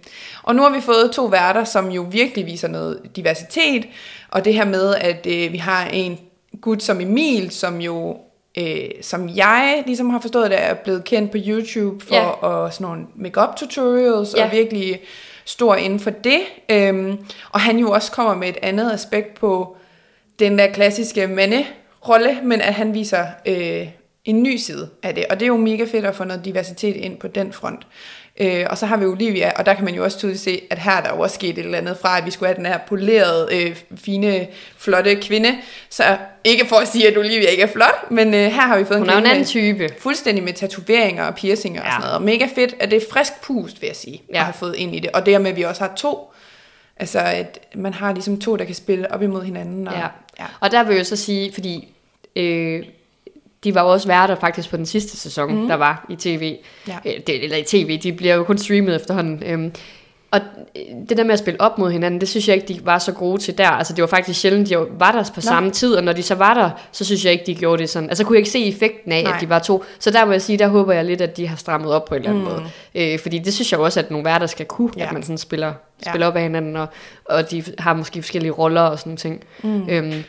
Og 0.43 0.56
nu 0.56 0.62
har 0.62 0.69
vi 0.69 0.82
fået 0.82 1.12
to 1.12 1.25
værter, 1.25 1.63
som 1.63 1.89
jo 1.91 2.01
virkelig 2.12 2.45
viser 2.45 2.67
noget 2.67 3.01
diversitet, 3.15 3.86
og 4.32 4.45
det 4.45 4.54
her 4.54 4.65
med, 4.65 4.95
at 4.95 5.28
øh, 5.30 5.51
vi 5.51 5.58
har 5.58 5.86
en 5.88 6.19
gut 6.62 6.84
som 6.84 7.01
Emil, 7.01 7.51
som 7.51 7.82
jo, 7.82 8.17
øh, 8.58 8.89
som 9.01 9.30
jeg 9.36 9.84
ligesom 9.86 10.10
har 10.10 10.19
forstået 10.19 10.51
det, 10.51 10.63
er 10.63 10.73
blevet 10.73 11.04
kendt 11.04 11.32
på 11.32 11.38
YouTube 11.47 12.06
for 12.06 12.15
Ja. 12.15 12.25
og 12.25 12.73
sådan 12.73 12.88
nogle 12.88 13.06
makeup 13.15 13.56
tutorials, 13.56 14.34
ja. 14.38 14.45
Og 14.45 14.51
virkelig 14.51 14.99
stor 15.45 15.75
inden 15.75 15.99
for 15.99 16.10
det. 16.10 16.39
Øhm, 16.69 17.17
og 17.51 17.60
han 17.62 17.78
jo 17.80 17.91
også 17.91 18.12
kommer 18.12 18.36
med 18.36 18.49
et 18.49 18.58
andet 18.62 18.91
aspekt 18.91 19.36
på 19.39 19.78
den 20.39 20.60
der 20.60 20.67
klassiske 20.67 21.28
manderolle, 21.28 22.39
men 22.43 22.62
at 22.62 22.73
han 22.73 22.93
viser 22.93 23.25
øh, 23.45 23.88
en 24.25 24.43
ny 24.43 24.56
side 24.58 24.89
af 25.04 25.15
det. 25.15 25.25
Og 25.30 25.39
det 25.39 25.45
er 25.45 25.47
jo 25.47 25.58
mega 25.58 25.84
fedt 25.84 26.06
at 26.06 26.15
få 26.15 26.23
noget 26.23 26.45
diversitet 26.45 26.95
ind 26.95 27.17
på 27.17 27.28
den 27.28 27.54
front. 27.54 27.88
Øh, 28.39 28.65
og 28.69 28.77
så 28.77 28.85
har 28.85 28.97
vi 28.97 29.05
Olivia, 29.05 29.51
og 29.55 29.65
der 29.65 29.73
kan 29.73 29.85
man 29.85 29.95
jo 29.95 30.03
også 30.03 30.17
tydeligt 30.17 30.41
se, 30.41 30.61
at 30.69 30.77
her 30.79 30.91
er 30.91 31.01
der 31.01 31.09
jo 31.15 31.19
også 31.19 31.33
sket 31.35 31.57
et 31.57 31.65
eller 31.65 31.77
andet 31.77 31.97
fra, 32.01 32.17
at 32.17 32.25
vi 32.25 32.31
skulle 32.31 32.47
have 32.47 32.57
den 32.57 32.65
her 32.65 32.77
polerede, 32.87 33.47
øh, 33.51 33.75
fine, 33.97 34.47
flotte 34.77 35.15
kvinde. 35.15 35.57
Så 35.89 36.17
ikke 36.43 36.65
for 36.67 36.75
at 36.75 36.87
sige, 36.87 37.07
at 37.07 37.17
Olivia 37.17 37.47
ikke 37.49 37.63
er 37.63 37.67
flot, 37.67 38.11
men 38.11 38.27
øh, 38.33 38.39
her 38.39 38.49
har 38.61 38.77
vi 38.77 38.85
fået 38.85 38.99
Hun 38.99 39.07
en 39.09 39.11
jo 39.13 39.17
en 39.17 39.23
kvinde 39.23 39.31
anden 39.31 39.45
type. 39.45 39.89
fuldstændig 39.99 40.43
med 40.43 40.53
tatoveringer 40.53 41.25
og 41.25 41.35
piercinger 41.35 41.81
ja. 41.81 41.87
og 41.87 41.91
sådan 41.93 42.01
noget. 42.01 42.15
Og 42.15 42.21
mega 42.21 42.47
fedt, 42.55 42.75
at 42.79 42.91
det 42.91 42.97
er 43.03 43.05
frisk 43.11 43.41
pust, 43.43 43.81
vil 43.81 43.87
jeg 43.87 43.95
sige, 43.95 44.21
ja. 44.33 44.37
At 44.37 44.43
have 44.43 44.53
fået 44.53 44.75
ind 44.75 44.95
i 44.95 44.99
det. 44.99 45.11
Og 45.11 45.25
det 45.25 45.41
med, 45.41 45.51
at 45.51 45.57
vi 45.57 45.63
også 45.63 45.81
har 45.81 45.93
to. 45.95 46.31
Altså, 46.97 47.19
at 47.19 47.59
man 47.75 47.93
har 47.93 48.13
ligesom 48.13 48.39
to, 48.39 48.55
der 48.55 48.65
kan 48.65 48.75
spille 48.75 49.11
op 49.11 49.21
imod 49.21 49.43
hinanden. 49.43 49.87
Og, 49.87 49.93
Ja. 49.93 50.07
ja. 50.39 50.45
Og 50.59 50.71
der 50.71 50.83
vil 50.83 50.91
jeg 50.93 50.99
jo 50.99 51.03
så 51.03 51.15
sige, 51.15 51.53
fordi 51.53 51.87
øh, 52.35 52.83
de 53.65 53.75
var 53.75 53.82
jo 53.82 53.88
også 53.89 54.08
værter 54.08 54.36
faktisk 54.36 54.69
på 54.69 54.78
den 54.78 54.86
sidste 54.86 55.17
sæson, 55.17 55.56
mm. 55.56 55.67
der 55.67 55.75
var 55.75 56.06
i 56.10 56.15
tv. 56.15 56.56
Ja. 56.88 56.97
Øh, 57.06 57.13
det, 57.28 57.43
eller 57.43 57.58
i 57.58 57.63
tv, 57.63 57.99
de 58.04 58.13
bliver 58.13 58.36
jo 58.36 58.43
kun 58.43 58.58
streamet 58.58 58.95
efterhånden. 58.95 59.43
Øhm, 59.45 59.71
og 60.32 60.41
øh, 60.75 60.82
det 61.10 61.17
der 61.17 61.23
med 61.23 61.34
at 61.34 61.39
spille 61.39 61.62
op 61.62 61.78
mod 61.78 61.91
hinanden, 61.91 62.21
det 62.21 62.30
synes 62.30 62.47
jeg 62.47 62.56
ikke, 62.56 62.67
de 62.67 62.86
var 62.86 62.97
så 62.99 63.12
gode 63.12 63.41
til 63.41 63.58
der. 63.58 63.69
Altså 63.69 63.93
det 63.93 64.01
var 64.01 64.08
faktisk 64.08 64.39
sjældent, 64.41 64.69
de 64.69 64.78
var 64.99 65.12
der 65.12 65.23
på 65.23 65.32
Nå. 65.36 65.41
samme 65.41 65.71
tid, 65.71 65.93
og 65.95 66.04
når 66.04 66.13
de 66.13 66.23
så 66.23 66.36
var 66.36 66.54
der, 66.54 66.69
så 66.91 67.06
synes 67.06 67.25
jeg 67.25 67.34
ikke, 67.34 67.45
de 67.45 67.56
gjorde 67.56 67.82
det 67.82 67.89
sådan. 67.89 68.10
Altså 68.10 68.23
kunne 68.23 68.36
jeg 68.36 68.39
ikke 68.39 68.49
se 68.49 68.65
effekten 68.65 69.12
af, 69.12 69.23
Nej. 69.23 69.34
at 69.36 69.41
de 69.41 69.49
var 69.49 69.60
to. 69.60 69.84
Så 69.99 70.12
der 70.12 70.25
må 70.25 70.32
jeg 70.32 70.41
sige, 70.41 70.58
der 70.60 70.67
håber 70.67 70.93
jeg 70.93 71.06
lidt, 71.06 71.21
at 71.21 71.38
de 71.38 71.47
har 71.47 71.56
strammet 71.56 71.91
op 71.91 72.06
på 72.06 72.15
en 72.15 72.21
eller 72.21 72.30
anden 72.32 72.43
mm. 72.43 72.49
måde. 72.51 73.13
Øh, 73.13 73.19
fordi 73.19 73.39
det 73.39 73.54
synes 73.54 73.71
jeg 73.71 73.80
også, 73.80 73.99
at 73.99 74.12
nogle 74.12 74.25
værter 74.25 74.47
skal 74.47 74.65
kunne, 74.65 74.91
Ja. 74.97 75.06
at 75.06 75.12
man 75.13 75.23
sådan 75.23 75.38
spiller, 75.38 75.73
Ja. 76.06 76.12
spiller 76.12 76.28
op 76.28 76.36
af 76.36 76.41
hinanden, 76.41 76.75
og, 76.75 76.88
og 77.25 77.51
de 77.51 77.63
har 77.80 77.93
måske 77.93 78.21
forskellige 78.21 78.51
roller 78.51 78.82
og 78.82 78.99
sådan 78.99 79.10
nogle 79.10 79.17
ting. 79.17 79.43
Mm. 79.63 79.89
Øhm, 79.89 80.23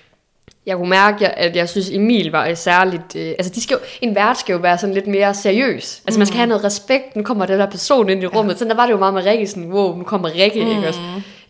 jeg 0.67 0.77
kunne 0.77 0.91
mærke, 0.91 1.29
at 1.29 1.57
jeg 1.57 1.69
synes, 1.69 1.91
Emil 1.91 2.31
var 2.31 2.55
særligt... 2.55 3.17
Øh, 3.17 3.29
altså, 3.29 3.53
de 3.55 3.63
skal 3.63 3.75
jo, 3.75 3.81
en 4.01 4.15
vært 4.15 4.39
skal 4.39 4.53
jo 4.53 4.59
være 4.59 4.79
sådan 4.79 4.95
lidt 4.95 5.07
mere 5.07 5.35
seriøs. 5.35 6.03
Altså, 6.07 6.19
man 6.21 6.27
skal 6.27 6.37
have 6.37 6.47
noget 6.47 6.65
respekt. 6.65 7.17
Nu 7.17 7.23
kommer 7.23 7.47
den 7.47 7.59
der 7.59 7.71
person 7.71 8.11
ind 8.11 8.23
i 8.23 8.27
rummet. 8.27 8.53
Ja. 8.55 8.59
Sådan 8.59 8.71
der 8.71 8.77
var 8.77 8.87
det 8.87 8.93
jo 8.93 8.99
meget 8.99 9.15
med 9.15 9.27
Rikke. 9.27 9.47
Sådan, 9.47 9.73
wow, 9.73 9.97
nu 9.97 10.05
kommer 10.05 10.35
Rikke, 10.35 10.65
mm. 10.65 10.71
ikke 10.71 10.89
også? 10.89 11.01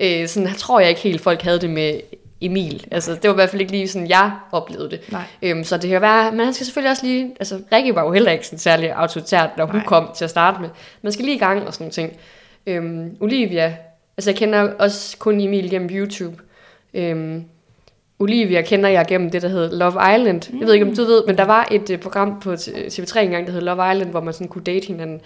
Øh, 0.01 0.29
sådan 0.29 0.55
tror 0.55 0.81
jeg 0.81 0.89
ikke 0.89 1.01
helt, 1.01 1.21
folk 1.21 1.43
havde 1.43 1.61
det 1.61 1.71
med 1.71 2.01
Emil. 2.41 2.87
Altså, 2.91 3.15
det 3.15 3.25
var 3.25 3.31
i 3.31 3.35
hvert 3.35 3.51
fald 3.51 3.61
ikke 3.61 3.73
lige 3.73 3.89
sådan, 3.89 4.09
jeg 4.09 4.31
oplevede 4.53 4.91
det. 4.91 5.01
Nej. 5.13 5.23
Øhm, 5.43 5.65
så 5.65 5.77
det 5.77 5.91
kan 5.91 6.01
være... 6.01 6.31
Men 6.31 6.41
han 6.41 6.55
skal 6.55 6.67
selvfølgelig 6.67 6.91
også 6.91 7.07
lige... 7.07 7.31
Altså, 7.41 7.61
Rikke 7.73 7.95
var 7.95 8.05
jo 8.05 8.13
heller 8.13 8.33
ikke 8.33 8.47
sådan 8.47 8.59
særlig 8.59 8.93
autoritært, 8.93 9.51
når 9.57 9.67
hun 9.67 9.77
Nej. 9.77 9.85
kom 9.85 10.11
til 10.17 10.25
at 10.25 10.31
starte 10.31 10.61
med. 10.61 10.69
Man 11.03 11.13
skal 11.13 11.25
lige 11.25 11.37
i 11.37 11.39
gang 11.39 11.67
og 11.67 11.75
sådan 11.75 11.91
ting. 11.91 12.13
Øhm, 12.67 13.17
Olivia... 13.21 13.77
Altså, 14.17 14.31
jeg 14.31 14.39
kender 14.39 14.73
også 14.79 15.17
kun 15.19 15.41
Emil 15.41 15.71
gennem 15.71 15.89
YouTube. 15.93 16.37
Øhm, 16.95 17.45
Olivia 18.19 18.63
kender 18.63 18.89
jeg 18.89 19.05
gennem 19.09 19.31
det, 19.31 19.43
der 19.43 19.49
hedder 19.49 19.77
Love 19.77 20.15
Island. 20.15 20.53
Mm. 20.53 20.59
Jeg 20.59 20.67
ved 20.67 20.75
ikke, 20.75 20.87
om 20.87 20.97
du 20.97 21.05
ved, 21.05 21.23
men 21.27 21.39
der 21.39 21.45
var 21.45 21.69
et 21.71 21.91
uh, 21.91 21.97
program 21.99 22.41
på 22.41 22.53
TV3 22.53 23.19
engang, 23.19 23.47
der 23.47 23.53
hed 23.53 23.61
Love 23.61 23.93
Island, 23.93 24.11
hvor 24.11 24.21
man 24.21 24.35
sådan 24.35 24.49
kunne 24.49 24.65
date 24.65 24.87
hinanden. 24.87 25.21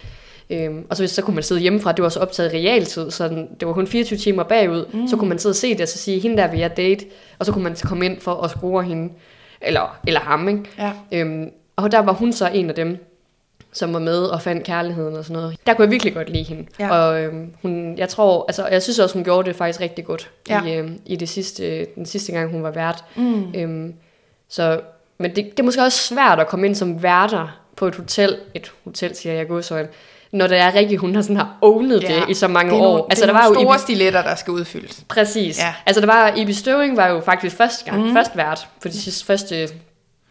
Øhm, 0.50 0.86
og 0.90 0.96
så, 0.96 1.02
hvis, 1.02 1.10
så 1.10 1.22
kunne 1.22 1.34
man 1.34 1.42
sidde 1.42 1.60
hjemmefra, 1.60 1.92
det 1.92 2.02
var 2.02 2.08
så 2.08 2.20
optaget 2.20 2.54
i 2.54 2.56
realtid, 2.56 3.10
så 3.10 3.28
det 3.60 3.68
var 3.68 3.72
kun 3.72 3.86
24 3.86 4.18
timer 4.18 4.42
bagud. 4.42 4.84
Mm. 4.92 5.08
Så 5.08 5.16
kunne 5.16 5.28
man 5.28 5.38
sidde 5.38 5.52
og 5.52 5.56
se 5.56 5.72
det, 5.72 5.80
og 5.80 5.88
så 5.88 5.98
sige, 5.98 6.20
hende 6.20 6.36
der 6.36 6.50
vil 6.50 6.60
jeg 6.60 6.76
date, 6.76 7.04
og 7.38 7.46
så 7.46 7.52
kunne 7.52 7.64
man 7.64 7.76
komme 7.84 8.06
ind 8.06 8.20
for 8.20 8.34
at 8.34 8.50
score 8.50 8.82
hende, 8.82 9.12
eller, 9.60 9.98
eller 10.06 10.20
ham, 10.20 10.48
ikke? 10.48 10.62
Ja. 10.78 10.92
Øhm, 11.12 11.50
og 11.76 11.92
der 11.92 11.98
var 11.98 12.12
hun 12.12 12.32
så 12.32 12.48
en 12.54 12.68
af 12.68 12.74
dem, 12.74 13.09
som 13.72 13.92
var 13.92 13.98
med 13.98 14.18
og 14.22 14.42
fandt 14.42 14.64
kærligheden 14.64 15.16
og 15.16 15.24
sådan 15.24 15.42
noget. 15.42 15.56
Der 15.66 15.74
kunne 15.74 15.84
jeg 15.84 15.90
virkelig 15.90 16.14
godt 16.14 16.30
lide 16.30 16.42
hende. 16.44 16.66
Ja. 16.78 16.90
Og 16.90 17.20
øhm, 17.22 17.54
hun, 17.62 17.98
jeg 17.98 18.08
tror, 18.08 18.44
altså 18.48 18.66
jeg 18.66 18.82
synes 18.82 18.98
også, 18.98 19.14
hun 19.14 19.24
gjorde 19.24 19.48
det 19.48 19.56
faktisk 19.56 19.80
rigtig 19.80 20.04
godt 20.04 20.30
Ja. 20.48 20.64
i, 20.64 20.74
øhm, 20.74 21.00
i 21.06 21.16
det 21.16 21.28
sidste, 21.28 21.86
den 21.94 22.06
sidste 22.06 22.32
gang, 22.32 22.50
hun 22.50 22.62
var 22.62 22.70
vært. 22.70 23.04
Mm. 23.16 23.54
Øhm, 23.54 23.94
så, 24.48 24.80
men 25.18 25.36
det, 25.36 25.44
det 25.44 25.60
er 25.60 25.62
måske 25.64 25.82
også 25.82 25.98
svært 25.98 26.40
at 26.40 26.46
komme 26.46 26.66
ind 26.66 26.74
som 26.74 27.02
værter 27.02 27.60
på 27.76 27.86
et 27.86 27.94
hotel, 27.96 28.38
et 28.54 28.72
hotel 28.84 29.16
siger 29.16 29.32
jeg 29.34 29.48
godsøjne, 29.48 29.88
når 30.32 30.46
det 30.46 30.58
er 30.58 30.74
rigtig, 30.74 30.98
hun 30.98 31.14
har 31.14 31.22
sådan 31.22 31.36
har 31.36 31.56
ownet 31.62 32.02
ja, 32.02 32.08
det 32.08 32.28
i 32.28 32.34
så 32.34 32.48
mange 32.48 32.70
det 32.72 32.78
er 32.78 32.82
år. 32.82 32.88
Nogle, 32.88 33.04
altså 33.10 33.26
det 33.26 33.34
der 33.34 33.38
er 33.38 33.42
var 33.42 33.48
jo 33.48 33.52
nogle 33.54 33.66
store 33.66 33.76
Ibi, 33.76 33.82
stiletter, 33.82 34.22
der 34.22 34.34
skal 34.34 34.50
udfyldes. 34.50 35.04
præcis. 35.08 35.58
Ja. 35.58 35.74
Altså 35.86 36.00
der 36.00 36.06
var 36.06 36.34
Ibi 36.36 36.52
Støving 36.52 36.96
var 36.96 37.08
jo 37.08 37.20
faktisk 37.20 37.56
første 37.56 37.90
gang, 37.90 38.06
mm. 38.06 38.12
først 38.12 38.36
vært 38.36 38.68
på 38.82 38.88
de 38.88 38.92
sidste 39.00 39.26
første 39.26 39.68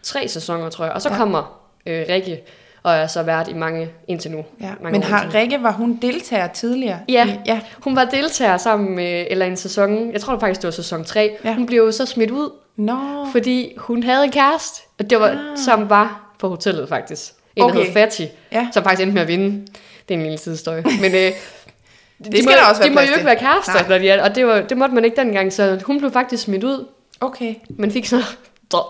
tre 0.04 0.28
sæsoner, 0.28 0.70
tror 0.70 0.86
jeg. 0.86 0.94
Og 0.94 1.02
så 1.02 1.10
ja. 1.10 1.18
kommer 1.18 1.62
øh, 1.86 2.06
Rikke 2.10 2.42
og 2.84 2.94
er 2.96 3.08
så 3.08 3.24
vært 3.24 3.48
i 3.48 3.54
mange 3.54 3.90
indtil 4.08 4.32
nu. 4.32 4.46
Ja. 4.62 4.72
Mange 4.82 5.00
Men 5.00 5.04
har. 5.04 5.32
Rikke, 5.34 5.64
var 5.64 5.72
hun 5.72 6.00
deltager 6.02 6.48
tidligere? 6.48 7.00
Ja. 7.10 7.26
I- 7.28 7.40
ja. 7.46 7.60
Hun 7.84 7.96
var 7.96 8.06
deltager 8.06 8.58
sammen 8.58 8.96
med, 8.96 9.26
eller 9.30 9.46
en 9.46 9.58
sæson, 9.58 10.12
jeg 10.12 10.22
tror 10.22 10.34
det 10.34 10.40
faktisk 10.42 10.62
det 10.62 10.68
var 10.68 10.72
sæson 10.72 11.04
3. 11.06 11.38
Ja. 11.46 11.54
Hun 11.56 11.66
blev 11.66 11.84
jo 11.84 11.92
så 11.92 12.06
smidt 12.06 12.32
ud, 12.32 12.50
Nå. 12.76 12.98
fordi 13.32 13.74
hun 13.78 14.04
havde 14.04 14.24
en 14.24 14.32
kæreste, 14.32 14.82
og 15.00 15.10
det 15.10 15.20
var, 15.20 15.28
Ah. 15.30 15.38
som 15.66 15.90
var 15.90 16.34
på 16.40 16.50
hotellet 16.50 16.90
faktisk. 16.90 17.32
En, 17.56 17.64
okay. 17.64 17.78
Der 17.78 17.84
hed 17.84 17.94
Fatty, 17.94 18.22
Ja. 18.52 18.68
som 18.74 18.84
faktisk 18.84 19.02
endte 19.02 19.14
med 19.14 19.22
at 19.22 19.28
vinde. 19.28 19.68
Det 20.08 20.14
er 20.14 20.18
en 20.18 20.24
lille 20.24 20.38
sidehistorie. 20.38 20.84
Men 21.02 21.16
øh, 21.16 21.22
Det 22.24 22.32
de 22.32 22.38
skal 22.38 22.46
må, 22.46 22.52
der 22.52 22.70
også 22.70 22.82
være 22.82 22.90
de 22.90 22.96
må 22.96 23.02
jo 23.02 23.14
ikke 23.14 23.26
være 23.26 23.36
kærester, 23.36 23.90
når 23.90 23.98
de 23.98 24.10
er, 24.10 24.24
og 24.30 24.36
det, 24.36 24.48
var, 24.48 24.62
det 24.62 24.78
måtte 24.78 24.96
man 24.96 25.06
ikke 25.06 25.16
dengang, 25.18 25.54
så 25.54 25.80
hun 25.86 26.00
blev 26.00 26.12
faktisk 26.12 26.44
smidt 26.44 26.64
ud, 26.64 26.86
Okay. 27.22 27.56
men 27.70 27.92
fik 27.92 28.06
så 28.06 28.22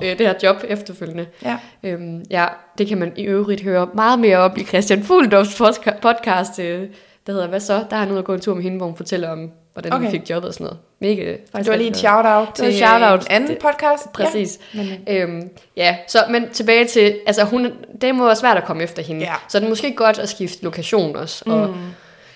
det 0.01 0.19
her 0.27 0.33
job 0.43 0.55
efterfølgende. 0.67 1.25
Ja. 1.45 1.57
Øhm, 1.83 2.23
ja, 2.31 2.45
det 2.77 2.87
kan 2.87 2.97
man 2.97 3.11
i 3.15 3.23
øvrigt 3.23 3.61
høre 3.63 3.89
meget 3.93 4.19
mere 4.19 4.37
om 4.37 4.51
i 4.57 4.63
Christian 4.63 5.03
Fuglendorfs 5.03 5.61
podca- 5.61 5.99
podcast, 6.01 6.59
øh, 6.59 6.87
der 7.27 7.33
hedder 7.33 7.47
Hvad 7.47 7.59
så? 7.59 7.73
Der 7.89 7.95
er 7.95 7.99
han 7.99 8.11
ude 8.11 8.17
og 8.19 8.25
gå 8.25 8.33
en 8.33 8.39
tur 8.41 8.53
med 8.55 8.63
hende, 8.63 8.77
hvor 8.77 8.85
hun 8.85 8.95
fortæller 8.95 9.29
om, 9.29 9.51
hvordan 9.73 9.93
okay. 9.93 10.03
Hun 10.03 10.11
fik 10.11 10.29
jobbet 10.29 10.47
og 10.47 10.53
sådan 10.53 10.63
noget. 10.65 10.79
Mega, 11.01 11.31
faktisk 11.31 11.55
Det 11.65 11.67
var 11.71 11.75
lige 11.77 11.89
et 11.89 11.97
shout-out 11.97 12.47
Det 12.47 12.55
til 12.55 12.73
shout-out. 12.77 13.21
en 13.21 13.27
anden 13.29 13.49
Det- 13.49 13.57
podcast. 13.59 14.13
Præcis. 14.13 14.59
Ja. 14.75 14.79
Men, 14.79 14.87
øh, 15.17 15.23
Øhm, 15.23 15.49
ja, 15.77 15.97
så, 16.07 16.19
men 16.29 16.49
tilbage 16.49 16.85
til, 16.85 17.19
altså 17.27 17.43
hun, 17.43 17.67
det 18.01 18.15
må 18.15 18.25
være 18.25 18.35
svært 18.35 18.57
at 18.57 18.63
komme 18.65 18.83
efter 18.83 19.03
hende. 19.03 19.21
Ja. 19.21 19.33
Så 19.49 19.59
det 19.59 19.65
er 19.65 19.69
måske 19.69 19.95
godt 19.95 20.19
at 20.19 20.29
skifte 20.29 20.63
lokation 20.63 21.15
også. 21.15 21.43
Og, 21.47 21.67
Mm. 21.69 21.75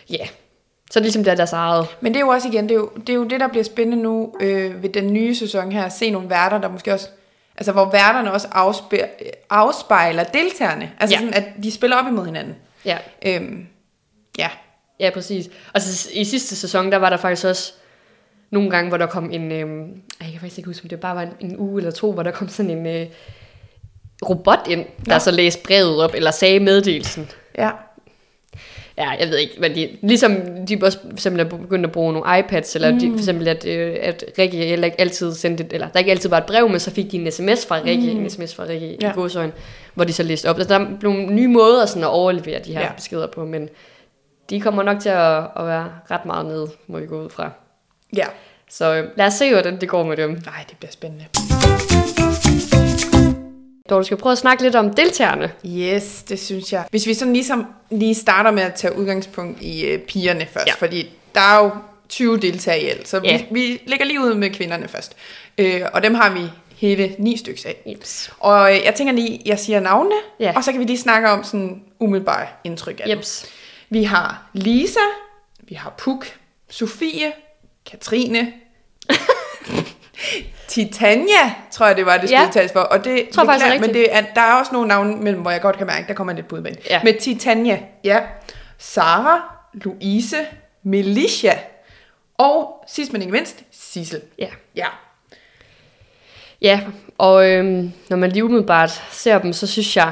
ja, 0.09 0.25
så 0.91 0.99
er 0.99 1.01
det 1.01 1.03
ligesom 1.03 1.23
det 1.23 1.31
er 1.31 1.35
deres 1.35 1.53
eget. 1.53 1.85
Men 2.01 2.13
det 2.13 2.19
er 2.19 2.25
jo 2.25 2.29
også 2.29 2.47
igen, 2.47 2.63
det 2.63 2.71
er 2.71 2.75
jo 2.75 2.89
det, 3.07 3.09
er 3.09 3.13
jo 3.13 3.23
det 3.23 3.39
der 3.39 3.47
bliver 3.47 3.63
spændende 3.63 4.03
nu 4.03 4.33
øh, 4.41 4.83
ved 4.83 4.89
den 4.89 5.13
nye 5.13 5.35
sæson 5.35 5.71
her, 5.71 5.83
at 5.85 5.93
se 5.93 6.09
nogle 6.11 6.29
værter, 6.29 6.57
der 6.57 6.69
måske 6.69 6.93
også, 6.93 7.07
altså 7.57 7.71
hvor 7.71 7.91
værterne 7.91 8.31
også 8.33 8.47
afspejler, 8.51 9.07
afspejler 9.49 10.23
deltagerne. 10.23 10.91
Altså 10.99 11.15
Ja. 11.15 11.19
sådan, 11.19 11.33
at 11.33 11.63
de 11.63 11.71
spiller 11.71 11.97
op 11.97 12.07
imod 12.07 12.25
hinanden. 12.25 12.55
Ja, 12.85 12.97
Øhm, 13.25 13.67
ja, 14.37 14.49
ja 14.99 15.09
præcis. 15.13 15.49
Og 15.73 15.81
så 15.81 16.09
i 16.13 16.23
sidste 16.23 16.55
sæson, 16.55 16.91
der 16.91 16.97
var 16.97 17.09
der 17.09 17.17
faktisk 17.17 17.45
også 17.47 17.73
nogle 18.51 18.69
gange, 18.69 18.89
hvor 18.89 18.97
der 18.97 19.05
kom 19.05 19.31
en, 19.31 19.51
ej, 19.51 19.57
jeg 20.21 20.31
kan 20.31 20.39
faktisk 20.39 20.57
ikke 20.57 20.69
huske, 20.69 20.85
om 20.85 20.89
det 20.89 20.99
bare 20.99 21.15
var 21.15 21.21
en, 21.21 21.33
en 21.39 21.57
uge 21.57 21.79
eller 21.81 21.91
to, 21.91 22.11
hvor 22.13 22.23
der 22.23 22.31
kom 22.31 22.47
sådan 22.49 22.71
en 22.71 22.85
øh, 22.85 23.07
robot 24.29 24.67
ind, 24.69 24.85
der 25.05 25.13
Nå. 25.13 25.19
så 25.19 25.31
læste 25.31 25.63
brevet 25.63 26.03
op, 26.03 26.11
eller 26.13 26.31
sagde 26.31 26.59
meddelelsen. 26.59 27.29
ja, 27.57 27.71
Ja, 28.97 29.09
jeg 29.09 29.29
ved 29.29 29.37
ikke, 29.37 29.55
men 29.59 29.75
de, 29.75 29.89
ligesom 30.01 30.35
de 30.69 30.79
også 30.81 30.97
eksempel 31.11 31.39
er 31.39 31.43
begyndt 31.43 31.85
at 31.85 31.91
bruge 31.91 32.13
nogle 32.13 32.39
iPads, 32.39 32.75
eller 32.75 32.91
mm. 32.91 32.99
de, 32.99 33.11
for 33.11 33.17
eksempel 33.17 33.47
at, 33.47 33.65
øh, 33.67 33.95
at 34.01 34.23
Rikke 34.39 34.57
heller 34.57 34.85
ikke 34.85 35.01
altid 35.01 35.33
sendte, 35.33 35.65
eller 35.71 35.87
der 35.87 35.99
ikke 35.99 36.11
altid 36.11 36.29
var 36.29 36.37
et 36.37 36.45
brev, 36.45 36.69
men 36.69 36.79
så 36.79 36.91
fik 36.91 37.11
de 37.11 37.17
en 37.17 37.31
sms 37.31 37.65
fra 37.65 37.79
Rikke, 37.85 38.13
mm. 38.13 38.19
en 38.19 38.29
sms 38.29 38.55
fra 38.55 38.63
Rikke 38.63 38.97
ja. 39.01 39.11
I 39.11 39.13
godsøjen, 39.13 39.51
hvor 39.93 40.03
de 40.03 40.13
så 40.13 40.23
læste 40.23 40.49
op. 40.49 40.57
Altså, 40.57 40.79
der 40.79 40.85
blev 40.99 41.11
nye 41.13 41.47
måder 41.47 41.85
sådan 41.85 42.03
at 42.03 42.09
overlevere 42.09 42.59
de 42.59 42.73
her. 42.73 42.81
Ja. 42.81 42.91
beskeder 42.95 43.27
på, 43.27 43.45
men 43.45 43.69
de 44.49 44.61
kommer 44.61 44.83
nok 44.83 44.99
til 44.99 45.09
at, 45.09 45.37
at 45.37 45.65
være 45.67 45.89
ret 46.11 46.25
meget 46.25 46.45
nede, 46.45 46.69
må 46.87 46.99
vi 46.99 47.05
gå 47.05 47.23
ud 47.23 47.29
fra. 47.29 47.51
ja. 48.15 48.25
Så 48.69 48.95
øh, 48.95 49.09
lad 49.17 49.25
os 49.25 49.33
se, 49.33 49.51
hvordan 49.51 49.81
det 49.81 49.89
går 49.89 50.03
med 50.03 50.17
dem. 50.17 50.29
Nej, 50.29 50.65
det 50.69 50.77
bliver 50.77 50.91
spændende. 50.91 51.25
Dog, 53.89 53.99
du 53.99 54.03
skal 54.05 54.17
prøve 54.17 54.31
at 54.31 54.37
snakke 54.37 54.63
lidt 54.63 54.75
om 54.75 54.93
deltagerne. 54.93 55.51
Yes, 55.67 56.23
det 56.23 56.39
synes 56.39 56.73
jeg. 56.73 56.85
Hvis 56.89 57.07
vi 57.07 57.13
sådan 57.13 57.33
ligesom 57.33 57.65
lige 57.91 58.15
starter 58.15 58.51
med 58.51 58.63
at 58.63 58.73
tage 58.73 58.97
udgangspunkt 58.97 59.61
i 59.61 59.85
øh, 59.85 59.99
pigerne 59.99 60.47
først, 60.53 60.67
Ja. 60.67 60.73
fordi 60.73 61.09
der 61.35 61.41
er 61.41 61.63
jo 61.63 61.71
20 62.09 62.37
deltagere 62.39 62.81
i 62.83 62.87
alt, 62.87 63.07
så 63.07 63.21
Ja. 63.23 63.37
vi, 63.51 63.61
vi 63.61 63.81
lægger 63.87 64.05
lige 64.05 64.19
ud 64.21 64.33
med 64.33 64.49
kvinderne 64.49 64.87
først. 64.87 65.15
Øh, 65.57 65.81
og 65.93 66.03
dem 66.03 66.13
har 66.15 66.33
vi 66.33 66.41
hele 66.75 67.15
ni 67.19 67.37
stykker 67.37 67.61
af. 67.65 67.75
Jeps. 67.91 68.31
Og 68.39 68.75
øh, 68.75 68.81
jeg 68.85 68.95
tænker 68.95 69.13
lige, 69.13 69.41
jeg 69.45 69.59
siger 69.59 69.79
navnene, 69.79 70.15
Ja. 70.39 70.53
og 70.55 70.63
så 70.63 70.71
kan 70.71 70.79
vi 70.79 70.85
lige 70.85 70.97
snakke 70.99 71.29
om 71.29 71.43
sådan 71.43 71.83
umiddelbart 71.99 72.47
indtryk 72.63 72.99
af 72.99 73.07
dem. 73.07 73.17
Jeps. 73.17 73.45
Vi 73.89 74.03
har 74.03 74.49
Lisa, 74.53 74.99
vi 75.59 75.75
har 75.75 75.93
Puk, 75.97 76.25
Sofie, 76.69 77.31
Katrine, 77.91 78.53
Titania, 80.67 81.53
tror 81.71 81.85
jeg 81.87 81.95
det 81.97 82.05
var, 82.05 82.17
det 82.17 82.29
skulle 82.29 82.41
Ja. 82.41 82.49
tages 82.51 82.71
for. 82.71 82.79
Og 82.79 83.03
det 83.03 83.29
Tror 83.33 83.43
jeg 83.43 83.47
faktisk 83.47 83.65
beklager, 83.65 83.81
men 83.81 83.93
det 83.93 84.15
er, 84.15 84.21
der 84.35 84.41
er 84.41 84.53
også 84.59 84.71
nogle 84.73 84.87
navne 84.87 85.15
mellem, 85.15 85.41
hvor 85.41 85.51
jeg 85.51 85.61
godt 85.61 85.77
kan 85.77 85.87
mærke, 85.87 86.07
der 86.07 86.13
kommer 86.13 86.33
lidt 86.33 86.47
bud 86.47 86.61
med. 86.61 86.71
Ja. 86.89 87.01
Med 87.03 87.13
Titania, 87.19 87.79
ja. 88.03 88.19
Sara, 88.77 89.41
Louise, 89.73 90.37
Melissa, 90.83 91.51
og 92.37 92.83
sidst 92.87 93.13
men 93.13 93.21
ikke 93.21 93.31
mindst, 93.31 93.63
Sissel. 93.71 94.21
Ja. 94.39 94.47
Ja. 94.75 94.85
Ja, 96.61 96.79
og 97.17 97.49
øhm, 97.51 97.91
når 98.09 98.17
man 98.17 98.31
lige 98.31 98.43
umiddelbart 98.45 99.03
ser 99.11 99.39
dem, 99.39 99.53
så 99.53 99.67
synes 99.67 99.97
jeg, 99.97 100.11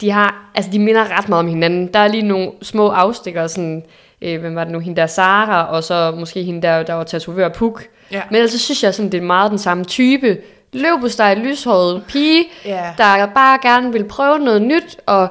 de 0.00 0.10
har, 0.10 0.50
altså 0.54 0.70
de 0.70 0.78
minder 0.78 1.18
ret 1.18 1.28
meget 1.28 1.40
om 1.44 1.48
hinanden. 1.48 1.92
Der 1.94 1.98
er 1.98 2.08
lige 2.08 2.22
nogle 2.22 2.52
små 2.62 2.88
afstikker, 2.88 3.46
sådan, 3.46 3.84
øh, 4.22 4.40
hvem 4.40 4.54
var 4.54 4.64
det 4.64 4.72
nu, 4.72 4.78
hende 4.78 5.00
der 5.00 5.06
Sara, 5.06 5.64
og 5.66 5.84
så 5.84 6.10
måske 6.10 6.42
hende 6.42 6.62
der, 6.62 6.82
der 6.82 6.94
var 6.94 7.04
tatovør 7.04 7.48
Puk. 7.48 7.84
Ja. 8.12 8.22
Men 8.30 8.36
ellers 8.36 8.50
så 8.52 8.58
synes 8.58 8.82
jeg, 8.84 8.94
sådan, 8.94 9.12
det 9.12 9.18
er 9.18 9.24
meget 9.26 9.50
den 9.50 9.58
samme 9.58 9.84
type. 9.84 10.38
Løbosteg, 10.72 11.36
lyshåret 11.36 12.02
pige, 12.08 12.44
Ja. 12.64 12.84
der 12.98 13.26
bare 13.34 13.58
gerne 13.62 13.92
vil 13.92 14.04
prøve 14.04 14.38
noget 14.38 14.62
nyt, 14.62 14.96
og 15.06 15.28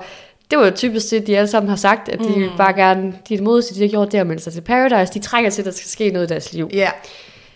det 0.51 0.59
var 0.59 0.65
jo 0.65 0.71
typisk 0.71 1.11
det, 1.11 1.27
de 1.27 1.37
alle 1.37 1.47
sammen 1.47 1.69
har 1.69 1.75
sagt, 1.75 2.09
at 2.09 2.19
de 2.19 2.35
mm. 2.35 2.49
bare 2.57 2.73
gerne, 2.73 3.03
de 3.03 3.33
er 3.33 3.37
det 3.37 3.43
modeste, 3.43 3.75
de 3.75 3.79
har 3.81 3.87
gjort 3.87 4.11
det 4.11 4.17
at 4.17 4.27
melde 4.27 4.41
sig 4.41 4.53
til 4.53 4.61
Paradise. 4.61 5.13
De 5.13 5.19
trænger 5.19 5.49
til, 5.49 5.61
at 5.61 5.65
der 5.65 5.71
skal 5.71 5.89
ske 5.89 6.09
noget 6.09 6.25
i 6.27 6.29
deres 6.29 6.53
liv. 6.53 6.69
Ja. 6.73 6.89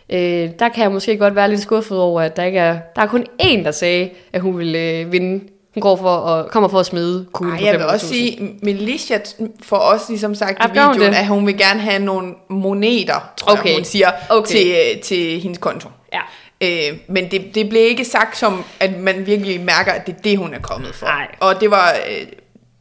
Øh, 0.10 0.50
der 0.60 0.70
kan 0.70 0.84
jeg 0.84 0.92
måske 0.92 1.18
godt 1.18 1.36
være 1.36 1.50
lidt 1.50 1.62
skuffet 1.62 1.98
over, 1.98 2.22
at 2.22 2.36
der 2.36 2.44
ikke 2.44 2.60
er, 2.60 2.80
der 2.96 3.02
er 3.02 3.08
kun 3.08 3.26
én, 3.42 3.64
der 3.64 3.72
sagde, 3.72 4.10
at 4.34 4.42
hun 4.42 4.58
ville 4.58 4.80
øh, 4.80 5.12
vinde. 5.12 5.44
Hun 5.74 5.82
går 5.82 5.96
for 5.96 6.10
at, 6.18 6.52
kommer 6.52 6.70
for 6.70 6.80
at 6.80 6.86
smide 6.86 7.26
kuglen 7.32 7.56
Ej, 7.58 7.66
jeg 7.66 7.74
vil 7.74 7.80
500.000. 7.86 7.94
også 7.94 8.08
sige, 8.08 8.50
Melissa 8.64 9.18
får 9.64 9.78
også 9.78 10.06
ligesom 10.10 10.36
sagt 10.36 10.60
Ja, 10.60 10.66
i 10.66 10.86
hun 10.86 10.94
videoen, 10.94 11.12
det? 11.14 11.20
at 11.20 11.28
hun 11.28 11.48
vil 11.48 11.58
gerne 11.58 11.80
have 11.80 12.00
nogle 12.00 12.34
moneter, 12.50 13.32
tror 13.38 13.52
Okay. 13.54 13.66
jeg, 13.70 13.76
hun 13.76 13.84
siger, 13.86 14.12
Okay. 14.30 14.48
til, 14.52 14.68
øh, 14.96 15.02
til 15.02 15.40
hendes 15.42 15.58
konto. 15.58 15.90
Ja. 16.14 16.20
Øh, 16.62 16.98
men 17.08 17.32
det, 17.32 17.56
det 17.56 17.70
blev 17.70 17.82
ikke 17.82 18.06
sagt 18.06 18.38
som, 18.38 18.64
at 18.80 19.00
man 19.00 19.26
virkelig 19.26 19.62
mærker, 19.62 19.92
at 19.92 20.06
det 20.08 20.16
er 20.16 20.22
det, 20.22 20.38
hun 20.38 20.54
er 20.54 20.60
kommet 20.60 20.96
for. 20.96 21.06
Nej. 21.06 21.28
Og 21.40 21.62
det 21.62 21.72
var 21.72 21.92
øh, 22.10 22.26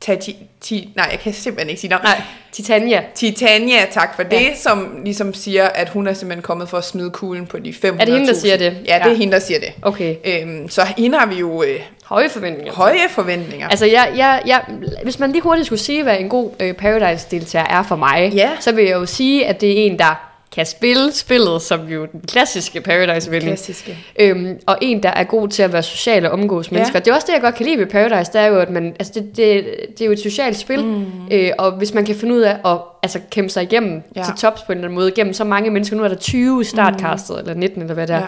Tati, 0.01 0.37
ti, 0.61 0.93
nej, 0.97 1.09
jeg 1.11 1.21
kan 1.21 1.33
simpelthen 1.33 1.69
ikke 1.69 1.81
sige 1.81 1.91
navn. 1.91 2.03
Nej, 2.05 2.23
Titania. 2.53 3.05
Titania, 3.15 3.87
tak 3.91 4.17
for 4.17 4.23
det, 4.23 4.33
ja. 4.41 4.55
som 4.57 5.01
ligesom 5.05 5.35
siger, 5.35 5.69
at 5.69 5.89
hun 5.89 6.07
er 6.07 6.13
simpelthen 6.13 6.43
kommet 6.43 6.69
for 6.69 6.79
at 6.79 6.85
smide 6.85 7.11
kuglen 7.11 7.47
på 7.47 7.59
de 7.59 7.71
500.000. 7.71 7.87
Er 8.01 8.05
det 8.05 8.15
hende, 8.15 8.27
der 8.29 8.35
siger 8.35 8.57
det? 8.57 8.65
Ja, 8.65 8.71
det 8.71 8.87
Ja. 8.87 9.11
er 9.11 9.15
hende, 9.15 9.33
der 9.33 9.39
siger 9.39 9.61
det. 9.61 9.73
Okay. 9.83 10.17
Øhm, 10.25 10.69
så 10.69 10.83
hende 10.97 11.19
har 11.19 11.27
vi 11.27 11.35
jo 11.35 11.63
øh, 11.63 11.81
Høje 12.11 12.29
forventninger. 12.29 12.73
høje 12.73 13.09
forventninger. 13.11 13.69
Altså, 13.69 13.87
jeg, 13.87 14.13
jeg, 14.17 14.43
jeg, 14.47 14.63
hvis 15.03 15.19
man 15.19 15.33
lige 15.33 15.43
hurtigt 15.43 15.67
skulle 15.67 15.81
sige, 15.81 16.03
hvad 16.03 16.17
en 16.21 16.29
god 16.29 16.51
øh, 16.61 16.73
Paradise-deltager 16.75 17.67
er 17.67 17.83
for 17.83 17.97
mig, 17.97 18.33
Ja. 18.35 18.51
så 18.61 18.73
vil 18.73 18.85
jeg 18.85 18.93
jo 18.95 19.07
sige, 19.07 19.47
at 19.47 19.61
det 19.61 19.81
er 19.81 19.87
en, 19.87 19.99
der 19.99 20.27
kan 20.55 20.67
spille 20.67 21.13
spillet, 21.13 21.63
som 21.63 21.89
jo 21.89 22.07
den 22.13 22.21
klassiske 22.29 22.81
Paradise-vinding. 22.81 23.41
Klassiske. 23.43 23.99
Øhm, 24.21 24.59
og 24.67 24.79
en, 24.81 25.03
der 25.03 25.09
er 25.11 25.25
god 25.25 25.49
til 25.49 25.63
at 25.63 25.73
være 25.73 25.83
social 25.83 26.27
og 26.27 26.33
omgås 26.33 26.71
mennesker. 26.71 26.99
Det 26.99 27.11
er 27.11 27.15
også 27.15 27.27
det, 27.27 27.33
jeg 27.33 27.41
godt 27.43 27.55
kan 27.55 27.67
lide 27.67 27.79
ved 27.79 27.87
Paradise, 27.87 28.33
det 28.33 28.41
er 28.41 28.47
jo, 28.47 28.59
at 28.59 28.71
man, 28.71 28.97
altså 28.99 29.13
det, 29.15 29.37
det, 29.37 29.65
det 29.91 30.01
er 30.01 30.07
jo 30.07 30.13
et 30.13 30.21
socialt 30.21 30.57
spil, 30.57 30.85
mm. 30.85 31.05
øh, 31.33 31.51
og 31.59 31.73
hvis 31.73 31.95
man 31.95 32.05
kan 32.05 32.15
finde 32.17 32.35
ud 32.35 32.41
af 32.41 32.57
at 32.65 32.79
altså, 33.03 33.21
kæmpe 33.31 33.49
sig 33.51 33.63
igennem 33.63 34.03
Ja. 34.17 34.21
ja. 34.21 34.25
til 34.27 34.35
tops 34.35 34.63
på 34.63 34.73
en 34.73 34.79
eller 34.79 34.89
anden 34.89 34.95
måde, 35.01 35.11
gennem 35.13 35.33
så 35.35 35.45
mange 35.45 35.71
mennesker, 35.71 35.97
nu 35.97 36.05
er 36.05 36.09
der 36.09 36.17
20 36.17 36.61
i 36.61 36.65
startcastet, 36.65 37.35
mm. 37.37 37.41
eller 37.41 37.55
19, 37.55 37.83
eller 37.83 37.95
hvad 37.95 38.07
det 38.07 38.15
er, 38.15 38.19
Ja. 38.19 38.25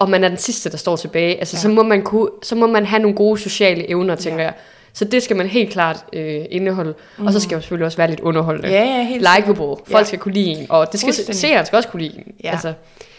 Og 0.00 0.10
man 0.10 0.24
er 0.24 0.28
den 0.28 0.38
sidste, 0.38 0.70
der 0.70 0.76
står 0.76 0.96
tilbage, 0.96 1.38
altså 1.38 1.56
Ja. 1.56 1.60
så, 1.60 1.68
må 1.68 1.82
man 1.82 2.02
kunne, 2.02 2.28
så 2.42 2.54
må 2.54 2.66
man 2.66 2.86
have 2.86 3.02
nogle 3.02 3.16
gode 3.16 3.38
sociale 3.40 3.90
evner, 3.90 4.14
tænker 4.14 4.38
Ja. 4.38 4.44
jeg. 4.44 4.54
Så 4.92 5.04
det 5.04 5.22
skal 5.22 5.36
man 5.36 5.46
helt 5.46 5.70
klart 5.72 6.04
øh, 6.12 6.40
indeholde. 6.50 6.94
Mm. 7.18 7.26
Og 7.26 7.32
så 7.32 7.40
skal 7.40 7.54
man 7.56 7.62
selvfølgelig 7.62 7.86
også 7.86 7.96
være 7.98 8.08
lidt 8.08 8.20
underholdende. 8.20 8.68
Ja, 8.68 8.84
ja, 8.84 9.02
helt 9.04 9.20
Likeable. 9.36 9.76
Folk 9.86 9.90
Ja. 9.98 10.04
skal 10.04 10.18
kunne 10.18 10.34
lide 10.34 10.46
en, 10.50 10.66
og 10.68 10.92
det 10.92 11.00
skal 11.00 11.14
seeren 11.14 11.66
skal 11.66 11.76
også 11.76 11.88
kunne 11.88 12.02
lide 12.02 12.16
en. 12.18 12.32
Ja. 12.44 12.50
Altså, 12.50 12.72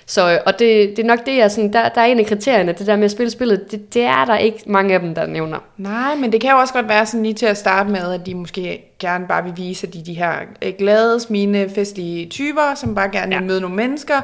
så, 0.06 0.39
og 0.46 0.60
det, 0.60 0.89
det 0.98 1.00
er 1.00 1.08
nok 1.08 1.26
det, 1.26 1.38
jeg 1.38 1.52
sådan, 1.52 1.74
der, 1.74 1.89
der 1.89 2.02
er 2.02 2.06
en 2.06 2.20
af 2.20 2.26
kriterierne, 2.26 2.72
det 2.72 2.88
der 2.88 2.96
med 2.96 3.06
at 3.06 3.12
spille 3.12 3.30
spillet, 3.32 3.72
det, 3.72 3.94
det 3.94 4.02
er 4.04 4.26
der 4.26 4.38
ikke 4.38 4.58
mange 4.65 4.94
af 4.94 5.00
dem, 5.00 5.15
der 5.15 5.26
nævner. 5.26 5.58
Nej, 5.78 6.15
men 6.15 6.32
det 6.32 6.41
kan 6.41 6.50
jo 6.52 6.58
også 6.58 6.74
godt 6.74 6.89
være 6.89 7.06
sådan 7.06 7.24
lige 7.24 7.34
til 7.34 7.46
at 7.46 7.58
starte 7.58 7.89
med, 7.89 8.13
at 8.13 8.26
de 8.26 8.36
måske 8.36 8.82
gerne 9.00 9.28
bare 9.28 9.44
vil 9.44 9.54
vise, 9.58 9.88
at 9.88 9.94
de 9.94 10.04
de 10.06 10.13
her 10.13 10.34
øh, 10.62 10.74
glade, 10.78 11.20
smilende, 11.20 11.70
festlige 11.76 12.30
typer, 12.30 12.76
som 12.76 12.96
bare 12.96 13.10
gerne 13.10 13.28
vil 13.28 13.36
Ja. 13.36 13.41
møde 13.41 13.62
nogle 13.62 13.76
mennesker. 13.76 14.15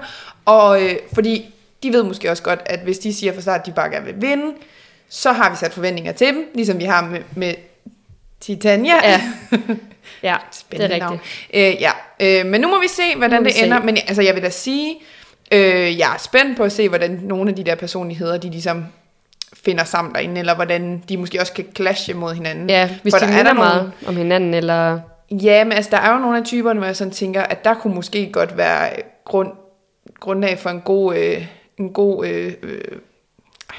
Og 0.46 0.84
øh, 0.84 0.92
fordi 1.14 1.46
de 1.84 1.94
ved 1.94 2.04
måske 2.04 2.32
også 2.32 2.44
godt, 2.44 2.60
at 2.66 2.80
hvis 2.80 3.00
de 3.00 3.14
siger 3.14 3.34
fra 3.34 3.42
start, 3.42 3.60
at 3.60 3.66
de 3.66 3.72
bare 3.72 3.90
gerne 3.90 4.06
vil 4.06 4.16
vinde, 4.22 4.54
så 5.10 5.32
har 5.32 5.50
vi 5.50 5.56
sat 5.56 5.74
forventninger 5.74 6.12
til 6.12 6.28
dem, 6.28 6.46
ligesom 6.56 6.80
vi 6.80 6.84
har 6.84 7.02
med, 7.06 7.20
med 7.36 7.54
Titania. 8.40 8.94
Ja, 9.04 9.22
ja 10.24 10.36
Spændende 10.52 10.94
det 10.96 11.02
er 11.02 11.06
navn. 11.06 11.20
rigtigt. 11.52 11.78
Øh, 11.78 11.82
ja, 11.82 11.92
øh, 12.40 12.46
men 12.46 12.62
nu 12.62 12.68
må 12.68 12.82
vi 12.82 12.88
se, 12.88 13.16
hvordan 13.18 13.46
det 13.46 13.54
se. 13.54 13.66
ender. 13.66 13.80
Men 13.84 13.98
altså, 14.08 14.22
jeg 14.22 14.36
vil 14.36 14.44
da 14.44 14.50
sige, 14.50 14.96
øh, 15.52 15.98
jeg 16.00 16.14
er 16.14 16.18
spændt 16.20 16.58
på 16.58 16.64
at 16.64 16.72
se, 16.72 16.90
hvordan 16.90 17.20
nogle 17.24 17.50
af 17.50 17.56
de 17.56 17.64
der 17.64 17.76
personligheder, 17.76 18.38
de 18.38 18.50
ligesom 18.50 18.86
finder 19.64 19.84
sammen 19.84 20.14
derinde, 20.16 20.40
eller 20.40 20.56
hvordan 20.56 21.04
de 21.10 21.18
måske 21.18 21.40
også 21.42 21.54
kan 21.54 21.66
clashe 21.76 22.14
mod 22.14 22.34
hinanden. 22.34 22.70
Ja, 22.70 22.90
hvis 23.02 23.14
For 23.14 23.20
de 23.20 23.26
der 23.26 23.32
er 23.38 23.44
der 23.44 23.54
nogle- 23.54 23.60
meget 23.70 23.92
om 24.08 24.16
hinanden, 24.18 24.54
eller... 24.54 25.00
Ja, 25.32 25.64
men 25.64 25.74
altså, 25.74 25.92
der 25.92 25.98
er 25.98 26.14
jo 26.14 26.20
nogle 26.20 26.38
af 26.38 26.44
typerne, 26.46 26.80
hvor 26.80 26.88
jeg 26.88 26.96
sådan 26.96 27.12
tænker, 27.14 27.44
at 27.44 27.64
der 27.66 27.74
kunne 27.74 27.96
måske 27.96 28.30
godt 28.32 28.58
være 28.58 28.90
grund, 29.26 29.52
grundlag 30.20 30.60
for 30.60 30.70
en 30.70 30.82
god, 30.82 31.16
øh, 31.16 31.46
en 31.80 31.90
god, 31.94 32.26
øh, 32.28 32.54
øh, 32.64 32.82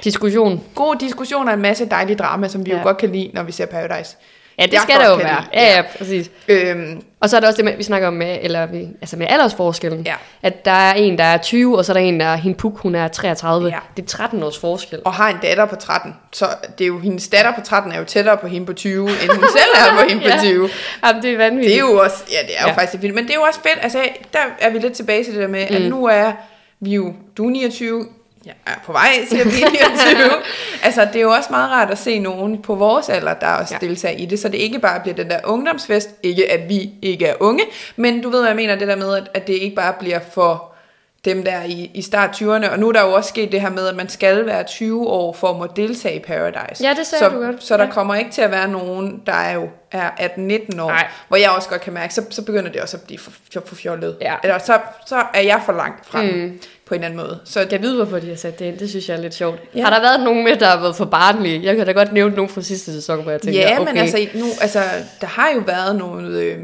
Diskussion. 0.04 0.64
god 0.74 0.96
diskussion 0.96 1.48
og 1.48 1.54
en 1.54 1.62
masse 1.62 1.86
dejlig 1.86 2.18
drama, 2.18 2.48
som 2.48 2.66
vi 2.66 2.70
ja. 2.70 2.76
Jo 2.76 2.82
godt 2.82 2.98
kan 2.98 3.12
lide, 3.12 3.30
når 3.34 3.42
vi 3.42 3.52
ser 3.52 3.66
Paradise. 3.66 4.16
Ja, 4.58 4.62
det 4.66 4.72
Jeg 4.72 4.80
skal 4.82 5.00
der 5.00 5.08
jo 5.10 5.14
være. 5.16 5.26
lide, 5.40 5.46
Ja, 5.54 5.76
ja. 5.76 5.82
præcis. 5.98 6.30
Øhm, 6.48 7.02
Og 7.20 7.30
så 7.30 7.36
er 7.36 7.40
der 7.40 7.46
også 7.48 7.56
det, 7.56 7.64
med, 7.64 7.76
vi 7.76 7.82
snakker 7.82 8.08
om 8.08 8.14
med, 8.14 8.38
eller 8.42 8.66
vi, 8.66 8.88
altså 9.00 9.16
med 9.16 9.26
aldersforskellen. 9.30 10.02
Ja. 10.06 10.14
At 10.42 10.64
der 10.64 10.70
er 10.70 10.94
en, 10.94 11.18
der 11.18 11.24
er 11.24 11.38
20, 11.38 11.78
og 11.78 11.84
så 11.84 11.92
er 11.92 11.94
der 11.94 12.00
en, 12.00 12.20
der 12.20 12.26
er 12.26 12.36
hende 12.36 12.56
puk, 12.56 12.78
hun 12.78 12.94
er 12.94 13.08
33. 13.08 13.68
Ja. 13.68 13.78
Det 13.96 14.02
er 14.02 14.06
13 14.06 14.42
års 14.42 14.58
forskel. 14.58 15.00
og 15.04 15.12
har 15.14 15.28
en 15.28 15.36
datter 15.42 15.64
på 15.66 15.76
13. 15.76 16.14
Så 16.32 16.46
det 16.78 16.84
er 16.84 16.88
jo, 16.88 16.98
hendes 16.98 17.28
datter 17.28 17.52
på 17.52 17.60
13 17.60 17.92
er 17.92 17.98
jo 17.98 18.04
tættere 18.04 18.36
på 18.36 18.46
hende 18.46 18.66
på 18.66 18.72
20, 18.72 19.08
end 19.08 19.30
hun 19.30 19.44
selv 19.52 19.72
er 19.88 20.02
på 20.02 20.08
hende 20.08 20.22
på 20.22 20.28
Ja. 20.34 20.38
20. 20.42 20.68
Jamen, 21.06 21.22
det 21.22 21.32
er 21.32 21.36
vanvittigt. 21.36 21.70
Det 21.72 21.84
er 21.86 21.90
jo 21.92 21.98
også, 21.98 22.24
ja, 22.30 22.46
det 22.46 22.54
er 22.58 22.62
jo 22.62 22.68
Ja. 22.68 22.74
faktisk 22.82 23.02
vildt, 23.02 23.14
men 23.14 23.24
det 23.24 23.30
er 23.30 23.34
jo 23.36 23.42
også 23.42 23.60
fedt, 23.60 23.78
altså 23.82 23.98
der 24.32 24.38
er 24.60 24.70
vi 24.70 24.78
lidt 24.78 24.92
tilbage 24.92 25.24
til 25.24 25.32
det 25.32 25.42
der 25.42 25.48
med, 25.48 25.60
at 25.60 25.82
Mm. 25.82 25.88
nu 25.88 26.06
er 26.06 26.32
vi 26.80 26.94
jo, 26.94 27.12
du 27.36 27.46
er 27.46 27.50
29, 27.50 28.06
jeg 28.46 28.54
er 28.66 28.70
på 28.84 28.92
vej 28.92 29.10
til 29.28 29.36
at 29.36 29.46
blive 29.46 29.68
29. 29.70 30.30
altså 30.86 31.04
det 31.04 31.16
er 31.16 31.20
jo 31.22 31.30
også 31.30 31.48
meget 31.50 31.70
rart 31.70 31.90
at 31.90 31.98
se 31.98 32.18
nogen 32.18 32.62
på 32.62 32.74
vores 32.74 33.08
alder, 33.08 33.34
der 33.34 33.46
også 33.48 33.74
Ja. 33.74 33.78
ja. 33.82 33.88
deltager 33.88 34.16
i 34.18 34.26
det, 34.26 34.38
så 34.38 34.48
det 34.48 34.58
ikke 34.58 34.78
bare 34.78 35.00
bliver 35.00 35.14
den 35.14 35.30
der 35.30 35.38
ungdomsfest, 35.44 36.10
ikke 36.22 36.50
at 36.52 36.68
vi 36.68 36.90
ikke 37.02 37.26
er 37.26 37.34
unge, 37.40 37.64
men 37.96 38.22
du 38.22 38.30
ved, 38.30 38.38
hvad 38.40 38.48
jeg 38.48 38.56
mener, 38.56 38.74
det 38.74 38.88
der 38.88 38.96
med, 38.96 39.16
at, 39.16 39.30
at 39.34 39.46
det 39.46 39.52
ikke 39.54 39.76
bare 39.76 39.94
bliver 39.98 40.20
for 40.32 40.72
dem 41.28 41.44
der 41.44 41.62
i, 41.64 41.90
i 41.94 42.02
start 42.02 42.30
20'erne, 42.42 42.70
og 42.70 42.78
nu 42.78 42.88
er 42.88 42.92
der 42.92 43.00
jo 43.06 43.12
også 43.12 43.28
sket 43.28 43.52
det 43.52 43.60
her 43.60 43.70
med, 43.70 43.86
at 43.88 43.96
man 43.96 44.08
skal 44.08 44.46
være 44.46 44.62
20 44.64 45.08
år 45.08 45.32
for 45.32 45.48
at 45.50 45.56
må 45.56 45.66
deltage 45.76 46.16
i 46.16 46.18
Paradise. 46.18 46.84
Ja, 46.84 46.94
det 46.98 47.06
sagde 47.06 47.24
så, 47.24 47.28
du 47.30 47.40
godt. 47.40 47.64
Så 47.64 47.76
der 47.76 47.84
Ja. 47.84 47.90
kommer 47.90 48.14
ikke 48.14 48.30
til 48.30 48.42
at 48.42 48.50
være 48.50 48.68
nogen, 48.68 49.22
der 49.26 49.32
er 49.32 49.52
jo 49.54 49.68
er 49.92 50.10
18-19 50.10 50.80
år, 50.82 50.88
Nej. 50.88 51.06
hvor 51.28 51.36
jeg 51.36 51.50
også 51.50 51.68
godt 51.68 51.80
kan 51.80 51.92
mærke, 51.92 52.14
så, 52.14 52.22
så 52.30 52.42
begynder 52.42 52.72
det 52.72 52.80
også 52.80 52.96
at 52.96 53.02
blive 53.02 53.18
for, 53.18 53.30
for, 53.52 53.62
for 53.66 53.74
fjollet. 53.74 54.16
Ja. 54.20 54.34
Eller 54.42 54.58
så, 54.58 54.78
så 55.06 55.22
er 55.34 55.40
jeg 55.40 55.62
for 55.66 55.72
langt 55.72 56.06
fra 56.06 56.22
mm. 56.22 56.60
På 56.86 56.94
en 56.94 57.04
anden 57.04 57.16
måde. 57.16 57.38
Så 57.44 57.66
Jeg 57.70 57.82
vide, 57.82 57.96
hvorfor 57.96 58.18
de 58.18 58.28
har 58.28 58.36
sat 58.36 58.58
det 58.58 58.64
ind. 58.64 58.78
Det 58.78 58.90
synes 58.90 59.08
jeg 59.08 59.16
er 59.16 59.20
lidt 59.20 59.34
sjovt. 59.34 59.60
Ja. 59.74 59.82
Har 59.82 59.90
der 59.90 60.00
været 60.00 60.20
nogen 60.20 60.44
med, 60.44 60.56
der 60.56 60.66
har 60.66 60.80
været 60.80 60.96
for 60.96 61.04
barnlige? 61.04 61.64
Jeg 61.64 61.76
kan 61.76 61.86
da 61.86 61.92
godt 61.92 62.12
nævne 62.12 62.34
nogen 62.36 62.48
fra 62.48 62.62
sidste 62.62 62.92
sæson, 62.92 63.22
hvor 63.22 63.30
jeg 63.30 63.40
tænker, 63.40 63.60
ja, 63.60 63.80
okay. 63.80 63.92
men 63.92 64.00
altså, 64.00 64.26
nu, 64.34 64.46
altså, 64.60 64.82
der 65.20 65.26
har 65.26 65.50
jo 65.54 65.60
været 65.66 65.96
nogle, 65.96 66.38
øh, 66.38 66.58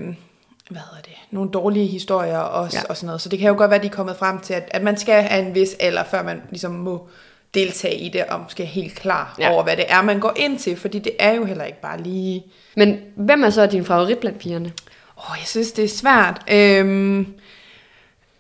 hvad 0.70 0.81
hedder 0.90 1.03
det, 1.03 1.14
nogle 1.31 1.50
dårlige 1.50 1.87
historier 1.87 2.38
også, 2.38 2.79
ja. 2.79 2.88
Og 2.88 2.96
sådan 2.96 3.07
noget. 3.07 3.20
Så 3.20 3.29
det 3.29 3.38
kan 3.38 3.48
jo 3.48 3.55
godt 3.57 3.70
være, 3.70 3.79
at 3.79 3.83
de 3.83 3.88
er 3.88 3.92
kommet 3.92 4.16
frem 4.16 4.40
til, 4.40 4.55
at, 4.55 4.68
at 4.70 4.83
man 4.83 4.96
skal 4.96 5.22
have 5.22 5.46
en 5.46 5.55
vis 5.55 5.77
alder, 5.81 6.05
før 6.05 6.22
man 6.22 6.42
ligesom 6.50 6.72
må 6.72 7.09
deltage 7.55 7.98
i 7.98 8.09
det, 8.09 8.24
og 8.24 8.40
måske 8.40 8.62
er 8.62 8.66
helt 8.66 8.94
klar 8.94 9.35
ja. 9.38 9.50
Over, 9.50 9.62
hvad 9.62 9.77
det 9.77 9.85
er, 9.88 10.03
man 10.03 10.20
går 10.20 10.33
ind 10.37 10.59
til. 10.59 10.77
Fordi 10.77 10.98
det 10.98 11.12
er 11.18 11.33
jo 11.33 11.44
heller 11.44 11.64
ikke 11.64 11.81
bare 11.81 12.03
lige... 12.03 12.44
Men 12.77 12.98
hvem 13.16 13.44
er 13.44 13.50
så 13.50 13.66
din 13.66 13.85
favorit 13.85 14.18
blandt 14.18 14.38
pigerne? 14.38 14.72
Åh, 15.18 15.31
oh, 15.31 15.37
jeg 15.38 15.46
synes, 15.46 15.72
det 15.72 15.85
er 15.85 15.88
svært. 15.88 16.40
Øhm, 16.53 17.27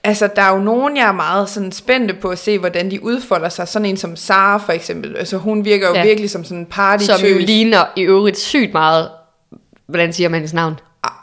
altså, 0.04 0.28
der 0.36 0.42
er 0.42 0.54
jo 0.54 0.58
nogen, 0.58 0.96
jeg 0.96 1.08
er 1.08 1.12
meget 1.12 1.48
sådan 1.48 1.72
spændte 1.72 2.14
på 2.14 2.28
at 2.28 2.38
se, 2.38 2.58
hvordan 2.58 2.90
de 2.90 3.02
udfolder 3.02 3.48
sig. 3.48 3.68
Sådan 3.68 3.86
en 3.86 3.96
som 3.96 4.16
Sara 4.16 4.58
for 4.58 4.72
eksempel. 4.72 5.16
Altså, 5.16 5.36
hun 5.36 5.64
virker 5.64 5.88
jo. 5.88 5.94
Ja. 5.94 6.04
virkelig 6.04 6.30
som 6.30 6.44
sådan 6.44 6.58
en 6.58 6.66
party 6.66 7.04
Som 7.04 7.20
jo 7.20 7.38
ligner 7.38 7.84
i 7.96 8.02
øvrigt 8.02 8.38
sygt 8.38 8.72
meget, 8.72 9.10
hvordan 9.86 10.12
siger 10.12 10.28
man 10.28 10.40
hendes 10.40 10.54
navn? 10.54 10.74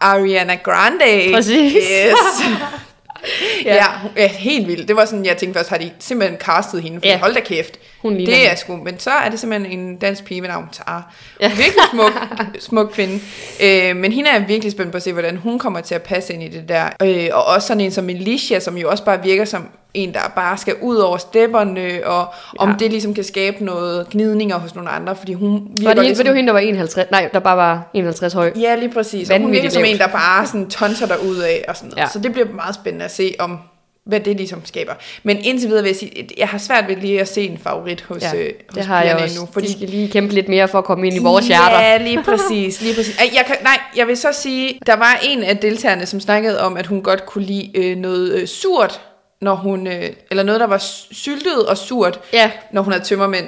Ariana 0.02 0.56
Grande. 0.56 1.32
Præcis. 1.34 1.74
Yes. 1.74 2.14
ja. 3.66 3.86
Ja. 4.16 4.28
helt 4.28 4.68
vildt. 4.68 4.88
Det 4.88 4.96
var 4.96 5.06
sådan, 5.06 5.26
jeg 5.26 5.38
tænkte 5.38 5.60
først, 5.60 5.70
har 5.70 5.78
de 5.78 5.92
simpelthen 6.00 6.40
castet 6.40 6.82
hende, 6.84 7.00
for. 7.00 7.08
Ja. 7.08 7.20
hold 7.20 7.34
da 7.34 7.40
kæft. 7.40 7.80
Hun 8.02 8.16
ligner 8.16 8.34
det 8.34 8.52
er 8.52 8.56
sgu, 8.56 8.76
men 8.76 9.00
så 9.00 9.10
er 9.10 9.30
det 9.30 9.40
simpelthen 9.40 9.80
en 9.80 9.96
dansk 9.96 10.24
pige 10.24 10.42
med 10.42 10.50
navn 10.50 10.66
Tara. 10.72 11.04
Ja. 11.42 11.48
Virkelig 11.50 11.84
smuk, 11.92 12.12
smuk 12.70 12.92
kvinde. 12.94 13.20
Øh, 13.64 13.96
men 13.96 14.12
hende 14.12 14.30
er 14.30 14.34
jeg 14.40 14.46
virkelig 14.48 14.72
spændt 14.72 14.92
på 14.92 14.98
at 14.98 15.04
se, 15.04 15.14
hvordan 15.14 15.38
hun 15.38 15.60
kommer 15.60 15.82
til 15.82 15.96
at 15.96 16.02
passe 16.02 16.34
ind 16.34 16.44
i 16.44 16.48
det 16.48 16.70
der. 16.70 16.90
Øh, 17.02 17.30
og 17.34 17.46
også 17.46 17.68
sådan 17.68 17.82
en 17.82 17.92
som 17.92 18.10
Alicia, 18.10 18.60
som 18.60 18.78
jo 18.78 18.90
også 18.90 19.06
bare 19.06 19.24
virker 19.24 19.46
som 19.46 19.68
en, 19.94 20.14
der 20.14 20.20
bare 20.36 20.58
skal 20.58 20.76
ud 20.82 20.96
over 20.96 21.18
stepperne, 21.18 22.00
og 22.06 22.28
ja. 22.60 22.64
om 22.64 22.76
det 22.80 22.92
ligesom 22.92 23.14
kan 23.14 23.24
skabe 23.24 23.66
noget 23.66 24.10
gnidninger 24.10 24.58
hos 24.58 24.76
nogle 24.76 24.90
andre, 24.90 25.16
fordi 25.16 25.34
hun 25.34 25.68
virker 25.70 25.90
Var 25.90 25.94
det, 25.94 26.04
ligesom... 26.04 26.18
var 26.18 26.24
det 26.24 26.30
jo 26.30 26.36
hende, 26.36 26.48
der 26.48 26.54
var 26.54 26.60
51? 26.60 27.12
Nej, 27.12 27.30
der 27.34 27.40
bare 27.40 27.58
var 27.58 27.90
51 27.94 28.34
høj. 28.34 28.52
Ja, 28.60 28.76
lige 28.76 28.94
præcis. 28.94 29.30
Og 29.30 29.36
hun 29.36 29.44
Vanvittigt 29.44 29.64
virker 29.64 29.88
som 29.88 29.94
en, 29.94 29.98
der 29.98 30.08
bare 30.08 30.48
sådan 30.48 30.70
tonser 30.70 31.08
der 31.08 31.18
ud 31.18 31.38
af 31.38 31.66
og 31.68 31.78
sådan 31.78 31.90
noget. 31.90 32.02
Ja. 32.02 32.08
Så 32.08 32.20
det 32.20 32.32
bliver 32.32 32.48
meget 32.56 32.76
spændende 32.76 33.06
at 33.06 33.12
se 33.12 33.36
om 33.40 33.60
hvad 34.06 34.20
det 34.20 34.38
ligesom 34.38 34.66
skaber. 34.66 34.94
Men 35.24 35.38
indtil 35.44 35.70
videre 35.70 35.84
vil 35.84 35.90
jeg 35.90 35.96
sige, 35.96 36.28
jeg 36.38 36.48
har 36.48 36.58
svært 36.58 36.88
ved 36.88 36.96
lige 36.96 37.22
at 37.22 37.28
se 37.28 37.42
en 37.48 37.58
favorit 37.58 38.02
hos, 38.02 38.22
Ja, 38.22 38.36
øh, 38.36 38.54
hos 38.70 38.76
det 38.76 38.86
har 38.86 39.04
jeg 39.04 39.16
også. 39.16 39.26
endnu. 39.26 39.50
Fordi... 39.54 39.68
De 39.68 39.72
skal 39.74 39.90
lige 39.90 40.10
kæmpe 40.12 40.34
lidt 40.34 40.48
mere 40.50 40.68
for 40.68 40.78
at 40.78 40.84
komme 40.86 41.08
ind 41.08 41.16
i 41.16 41.20
vores 41.20 41.50
ja, 41.50 41.58
hjerter. 41.70 41.80
Ja, 41.88 41.98
lige 41.98 42.24
præcis. 42.24 42.82
Lige 42.82 42.96
præcis. 42.96 43.18
Ej, 43.18 43.30
Jeg 43.36 43.44
kan, 43.48 43.56
nej, 43.64 43.80
jeg 43.96 44.08
vil 44.08 44.18
så 44.18 44.32
sige, 44.34 44.80
der 44.86 44.96
var 44.96 45.20
en 45.24 45.44
af 45.44 45.58
deltagerne, 45.58 46.06
som 46.06 46.20
snakkede 46.20 46.62
om, 46.62 46.78
at 46.78 46.86
hun 46.88 47.02
godt 47.02 47.26
kunne 47.26 47.44
lide 47.46 47.72
øh, 47.78 47.98
noget 47.98 48.34
øh, 48.34 48.48
surt, 48.48 49.02
når 49.42 49.56
hun, 49.56 49.88
øh, 49.88 50.10
eller 50.32 50.44
noget, 50.44 50.60
der 50.62 50.68
var 50.68 50.84
syltet 51.12 51.66
og 51.66 51.78
surt, 51.78 52.20
Ja, 52.34 52.52
når 52.72 52.82
hun 52.82 52.94
havde 52.94 53.06
tømmermænd. 53.06 53.46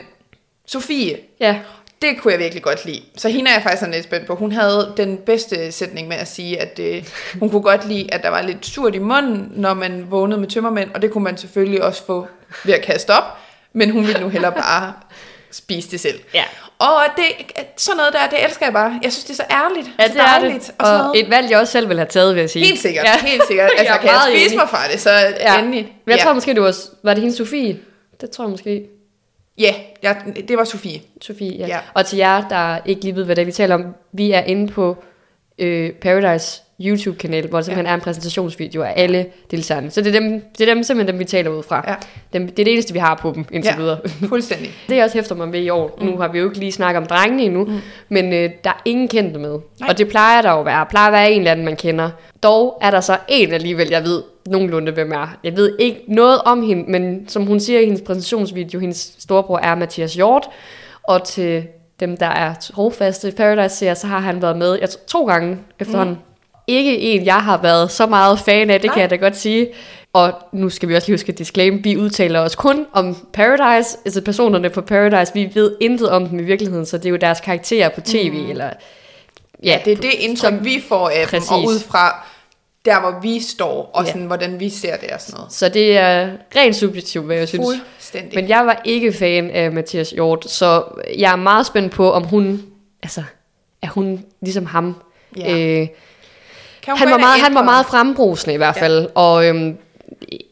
Sofie, 0.67 1.17
ja. 1.39 1.59
Det 2.03 2.21
kunne 2.21 2.31
jeg 2.31 2.39
virkelig 2.39 2.63
godt 2.63 2.85
lide. 2.85 3.01
Så 3.17 3.29
hende 3.29 3.49
er 3.51 3.53
jeg 3.53 3.63
faktisk 3.63 3.79
sådan 3.79 3.93
lidt 3.93 4.03
spændt 4.03 4.27
på. 4.27 4.35
Hun 4.35 4.51
havde 4.51 4.93
den 4.97 5.17
bedste 5.17 5.71
sætning 5.71 6.07
med 6.07 6.17
at 6.17 6.27
sige, 6.27 6.61
at 6.61 6.79
øh, 6.79 7.03
hun 7.39 7.49
kunne 7.49 7.61
godt 7.61 7.87
lide, 7.87 8.13
at 8.13 8.23
der 8.23 8.29
var 8.29 8.41
lidt 8.41 8.65
surt 8.65 8.95
i 8.95 8.99
munden, 8.99 9.51
når 9.55 9.73
man 9.73 10.05
vågnede 10.09 10.39
med 10.39 10.47
tømmermænd, 10.47 10.89
og 10.93 11.01
det 11.01 11.11
kunne 11.11 11.23
man 11.23 11.37
selvfølgelig 11.37 11.83
også 11.83 12.05
få 12.05 12.27
ved 12.65 12.73
at 12.73 12.81
kaste 12.81 13.09
op. 13.11 13.23
Men 13.73 13.89
hun 13.89 14.07
ville 14.07 14.21
nu 14.21 14.29
hellere 14.29 14.51
bare 14.51 14.93
spise 15.51 15.91
det 15.91 15.99
selv. 15.99 16.19
Ja. 16.33 16.43
Og 16.79 17.01
det, 17.15 17.23
sådan 17.77 17.97
noget 17.97 18.13
der, 18.13 18.27
det 18.37 18.43
elsker 18.45 18.65
jeg 18.65 18.73
bare. 18.73 18.99
Jeg 19.03 19.11
synes, 19.11 19.23
det 19.23 19.31
er 19.31 19.35
så 19.35 19.43
ærligt. 19.51 19.87
Ja, 19.99 20.07
så 20.07 20.13
det 20.13 20.21
er 20.21 20.53
det. 20.53 20.71
Og, 20.79 20.91
Og 20.91 20.97
noget. 20.97 21.23
et 21.23 21.29
valg, 21.29 21.51
jeg 21.51 21.59
også 21.59 21.71
selv 21.71 21.89
vil 21.89 21.97
have 21.97 22.07
taget, 22.07 22.35
vil 22.35 22.41
jeg 22.41 22.49
sige. 22.49 22.65
Helt 22.65 22.79
sikkert, 22.81 23.05
Ja. 23.05 23.27
helt 23.27 23.43
sikkert. 23.47 23.69
Jeg 23.77 23.79
Altså, 23.79 23.93
er 23.93 23.97
kan 23.97 24.09
jeg 24.09 24.21
spise 24.29 24.45
enig. 24.45 24.57
mig 24.57 24.69
fra 24.69 24.87
det, 24.91 25.01
så 25.01 25.09
Ja. 25.11 25.59
endelig. 25.59 25.81
Men 26.05 26.11
jeg 26.11 26.17
ja. 26.17 26.23
tror 26.23 26.33
måske, 26.33 26.53
det 26.53 26.61
var, 26.61 26.75
var 27.03 27.13
det 27.13 27.21
hende 27.23 27.35
Sofie? 27.35 27.79
Det 28.21 28.29
tror 28.29 28.43
jeg 28.43 28.51
måske. 28.51 28.83
Ja, 29.57 29.73
ja, 30.03 30.15
det 30.47 30.57
var 30.57 30.63
Sofie. 30.63 31.01
Sofie, 31.21 31.57
ja. 31.57 31.67
Ja. 31.67 31.79
Og 31.93 32.05
til 32.05 32.17
jer, 32.17 32.47
der 32.47 32.79
ikke 32.85 33.01
lige 33.01 33.15
ved, 33.15 33.25
hvad 33.25 33.35
det 33.35 33.41
er, 33.41 33.45
vi 33.45 33.51
taler 33.51 33.75
om, 33.75 33.95
vi 34.11 34.31
er 34.31 34.41
inde 34.41 34.71
på 34.71 35.03
øh, 35.59 35.91
Paradise 35.91 36.62
YouTube-kanal, 36.81 37.47
hvor 37.47 37.57
der 37.57 37.63
simpelthen 37.63 37.85
ja. 37.85 37.91
er 37.91 37.95
en 37.95 38.01
præsentationsvideo 38.01 38.81
af 38.81 38.93
alle 38.95 39.25
deltagerne. 39.51 39.91
Så 39.91 40.01
det 40.01 40.15
er, 40.15 40.19
dem, 40.19 40.41
det 40.57 40.69
er 40.69 40.73
dem, 40.73 40.83
simpelthen 40.83 41.13
dem, 41.13 41.19
vi 41.19 41.25
taler 41.25 41.51
ud 41.51 41.63
fra. 41.63 41.83
Ja. 41.87 41.95
Dem, 42.33 42.47
det 42.47 42.59
er 42.59 42.63
det 42.63 42.73
eneste, 42.73 42.93
vi 42.93 42.99
har 42.99 43.15
på 43.21 43.31
dem 43.35 43.45
indtil 43.51 43.69
Ja. 43.69 43.77
videre. 43.77 43.97
Fuldstændig. 44.29 44.71
Det 44.89 44.95
jeg 44.95 45.03
også 45.03 45.17
hæfter 45.17 45.35
mig 45.35 45.53
ved 45.53 45.59
i 45.59 45.69
år, 45.69 45.97
mm. 46.01 46.05
nu 46.07 46.17
har 46.17 46.27
vi 46.27 46.39
jo 46.39 46.45
ikke 46.45 46.59
lige 46.59 46.71
snakket 46.71 47.01
om 47.01 47.05
drengene 47.05 47.43
endnu, 47.43 47.63
mm. 47.63 47.79
men 48.09 48.33
øh, 48.33 48.49
der 48.63 48.69
er 48.69 48.81
ingen 48.85 49.07
kendte 49.07 49.39
med. 49.39 49.59
Nej. 49.79 49.89
Og 49.89 49.97
det 49.97 50.07
plejer 50.07 50.41
der 50.41 50.51
jo 50.51 50.59
at 50.59 50.65
være. 50.65 50.79
Der 50.79 50.85
plejer 50.85 51.07
at 51.07 51.13
være 51.13 51.31
en 51.31 51.37
eller 51.39 51.51
anden, 51.51 51.65
man 51.65 51.75
kender. 51.75 52.09
Dog 52.43 52.77
er 52.81 52.91
der 52.91 53.01
så 53.01 53.17
en 53.27 53.53
alligevel, 53.53 53.87
jeg 53.89 54.03
ved 54.03 54.23
nogenlunde, 54.45 54.91
hvem 54.91 55.11
er. 55.11 55.37
Jeg 55.43 55.55
ved 55.55 55.75
ikke 55.79 56.01
noget 56.07 56.41
om 56.41 56.63
hende, 56.67 56.91
men 56.91 57.27
som 57.27 57.45
hun 57.45 57.59
siger 57.59 57.79
i 57.79 57.85
hendes 57.85 58.01
præsentationsvideo, 58.01 58.79
hendes 58.79 59.15
storebror 59.19 59.57
er 59.57 59.75
Mathias 59.75 60.13
Hjort. 60.13 60.49
Og 61.03 61.23
til 61.23 61.63
dem, 61.99 62.17
der 62.17 62.25
er 62.25 62.53
trofaste 62.53 63.31
Paradise-serier, 63.37 63.93
så 63.93 64.07
har 64.07 64.19
han 64.19 64.41
været 64.41 64.57
med 64.57 64.77
jeg 64.81 64.89
to 65.07 65.25
gange 65.25 65.57
efterhånden. 65.79 66.15
Mm. 66.15 66.21
Ikke 66.67 66.99
en, 66.99 67.25
jeg 67.25 67.35
har 67.43 67.57
været 67.61 67.91
så 67.91 68.05
meget 68.05 68.39
fan 68.39 68.69
af, 68.69 68.79
det 68.81 68.87
Nej. 68.87 68.93
kan 68.93 69.01
jeg 69.01 69.09
da 69.09 69.15
godt 69.15 69.37
sige. 69.37 69.67
Og 70.13 70.33
nu 70.51 70.69
skal 70.69 70.89
vi 70.89 70.95
også 70.95 71.07
lige 71.07 71.13
huske 71.13 71.31
at 71.31 71.37
disclaim, 71.37 71.83
vi 71.83 71.97
udtaler 71.97 72.39
os 72.39 72.55
kun 72.55 72.85
om 72.93 73.27
Paradise, 73.33 73.97
altså 74.05 74.21
personerne 74.21 74.69
på 74.69 74.81
Paradise, 74.81 75.33
vi 75.33 75.49
ved 75.53 75.75
intet 75.81 76.09
om 76.09 76.27
dem 76.29 76.39
i 76.39 76.43
virkeligheden, 76.43 76.85
så 76.85 76.97
det 76.97 77.05
er 77.05 77.09
jo 77.09 77.15
deres 77.15 77.39
karakterer 77.39 77.89
på 77.89 78.01
tv, 78.01 78.31
mm. 78.43 78.49
eller... 78.49 78.69
Ja, 79.63 79.79
det 79.85 79.91
er 79.93 79.97
det 79.97 80.11
indtryk, 80.19 80.49
som- 80.53 80.65
vi 80.65 80.83
får 80.87 81.09
af 81.09 81.27
Præcis. 81.27 81.47
dem, 81.49 81.57
og 81.57 81.63
ud 81.65 81.79
fra 81.79 82.25
der, 82.85 82.99
hvor 82.99 83.19
vi 83.21 83.39
står, 83.41 83.91
og 83.93 84.03
Ja. 84.05 84.11
sådan, 84.11 84.25
hvordan 84.27 84.59
vi 84.59 84.69
ser 84.69 84.97
det 84.97 85.09
og 85.09 85.21
sådan 85.21 85.37
noget. 85.37 85.53
Så 85.53 85.69
det 85.69 85.97
er 85.97 86.29
rent 86.55 86.75
subjektivt, 86.75 87.25
hvad 87.25 87.37
jeg 87.37 87.47
synes. 87.47 87.67
Fuldstændig. 87.67 88.35
Men 88.35 88.49
jeg 88.49 88.65
var 88.65 88.81
ikke 88.85 89.13
fan 89.13 89.49
af 89.51 89.71
Mathias 89.71 90.09
Hjort, 90.09 90.51
så 90.51 90.83
jeg 91.17 91.31
er 91.31 91.35
meget 91.35 91.65
spændt 91.65 91.91
på, 91.93 92.11
om 92.11 92.23
hun, 92.23 92.63
altså, 93.03 93.23
er 93.81 93.87
hun 93.87 94.25
ligesom 94.41 94.65
ham? 94.65 94.95
Ja. 95.37 95.57
Øh, 95.81 95.87
kan 96.85 96.91
hun 96.91 96.97
han, 96.99 97.11
var 97.11 97.17
meget, 97.17 97.41
han 97.41 97.55
var 97.55 97.63
meget 97.63 97.85
frembrusende 97.85 98.53
i 98.53 98.57
hvert 98.57 98.75
fald, 98.75 99.01
ja. 99.01 99.07
og 99.15 99.47
øhm, 99.47 99.77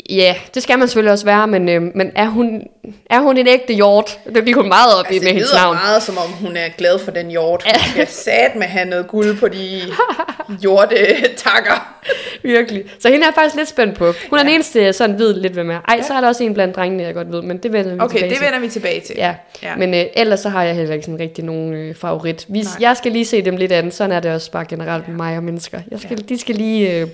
ja, 0.09 0.35
det 0.53 0.63
skal 0.63 0.79
man 0.79 0.87
selvfølgelig 0.87 1.11
også 1.11 1.25
være, 1.25 1.47
men, 1.47 1.69
øhm, 1.69 1.91
men 1.95 2.11
er, 2.15 2.25
hun, 2.25 2.61
er 3.09 3.19
hun 3.19 3.37
en 3.37 3.47
ægte 3.47 3.73
Hjort? 3.73 4.19
Det 4.35 4.43
bliver 4.43 4.61
hun 4.61 4.67
meget 4.67 4.93
op 4.99 5.05
i 5.11 5.13
Altså, 5.13 5.19
med 5.23 5.27
det 5.29 5.35
hendes 5.35 5.53
navn. 5.53 5.75
meget, 5.75 6.03
som 6.03 6.17
om 6.17 6.31
hun 6.31 6.57
er 6.57 6.69
glad 6.77 6.99
for 6.99 7.11
den 7.11 7.27
hjort. 7.31 7.63
Hun 7.63 7.89
skal 7.91 8.07
sat 8.07 8.55
med 8.55 8.63
have 8.67 8.89
noget 8.89 9.07
guld 9.07 9.39
på 9.39 9.47
de 9.47 9.81
hjorte-takker. 10.61 11.97
Virkelig. 12.43 12.83
Så 12.99 13.07
hende 13.09 13.23
er 13.23 13.27
jeg 13.27 13.33
faktisk 13.35 13.55
lidt 13.55 13.69
spændt 13.69 13.97
på. 13.97 14.05
Hun 14.29 14.39
er 14.39 14.43
Ja. 14.43 14.47
den 14.47 14.53
eneste, 14.53 14.81
jeg 14.83 14.95
sådan 14.95 15.19
ved 15.19 15.33
lidt, 15.33 15.53
hvem 15.53 15.71
er. 15.71 15.79
Ej, 15.87 16.01
så 16.01 16.13
er 16.13 16.21
der 16.21 16.27
også 16.27 16.43
en 16.43 16.53
blandt 16.53 16.75
drengene, 16.75 17.03
jeg 17.03 17.13
godt 17.13 17.31
ved, 17.31 17.41
men 17.41 17.57
det 17.57 17.73
vender 17.73 17.93
vi 17.95 17.99
Okay, 18.01 18.13
tilbage 18.15 18.29
det 18.29 18.37
til. 18.37 18.45
vender 18.45 18.59
vi 18.59 18.67
tilbage 18.69 18.99
til. 19.01 19.15
Ja, 19.17 19.35
Ja. 19.63 19.69
ja. 19.69 19.75
men 19.75 19.93
øh, 19.93 20.05
ellers 20.15 20.39
så 20.39 20.49
har 20.49 20.63
jeg 20.63 20.75
heller 20.75 20.93
ikke 20.93 21.05
sådan 21.05 21.19
rigtig 21.19 21.43
nogen 21.43 21.73
øh, 21.73 21.95
favorit. 21.95 22.45
Vi, 22.49 22.59
Nej. 22.61 22.71
jeg 22.79 22.97
skal 22.97 23.11
lige 23.11 23.25
se 23.25 23.41
dem 23.41 23.57
lidt 23.57 23.71
andet, 23.71 23.93
sådan 23.93 24.11
er 24.11 24.19
det 24.19 24.31
også 24.31 24.51
bare 24.51 24.65
generelt 24.65 25.07
med 25.07 25.15
mig 25.17 25.37
og 25.37 25.43
mennesker. 25.43 25.79
Jeg 25.91 25.99
skal, 25.99 26.11
Ja. 26.11 26.15
De 26.35 26.39
skal 26.39 26.55
lige... 26.55 26.95
Øh, 27.01 27.07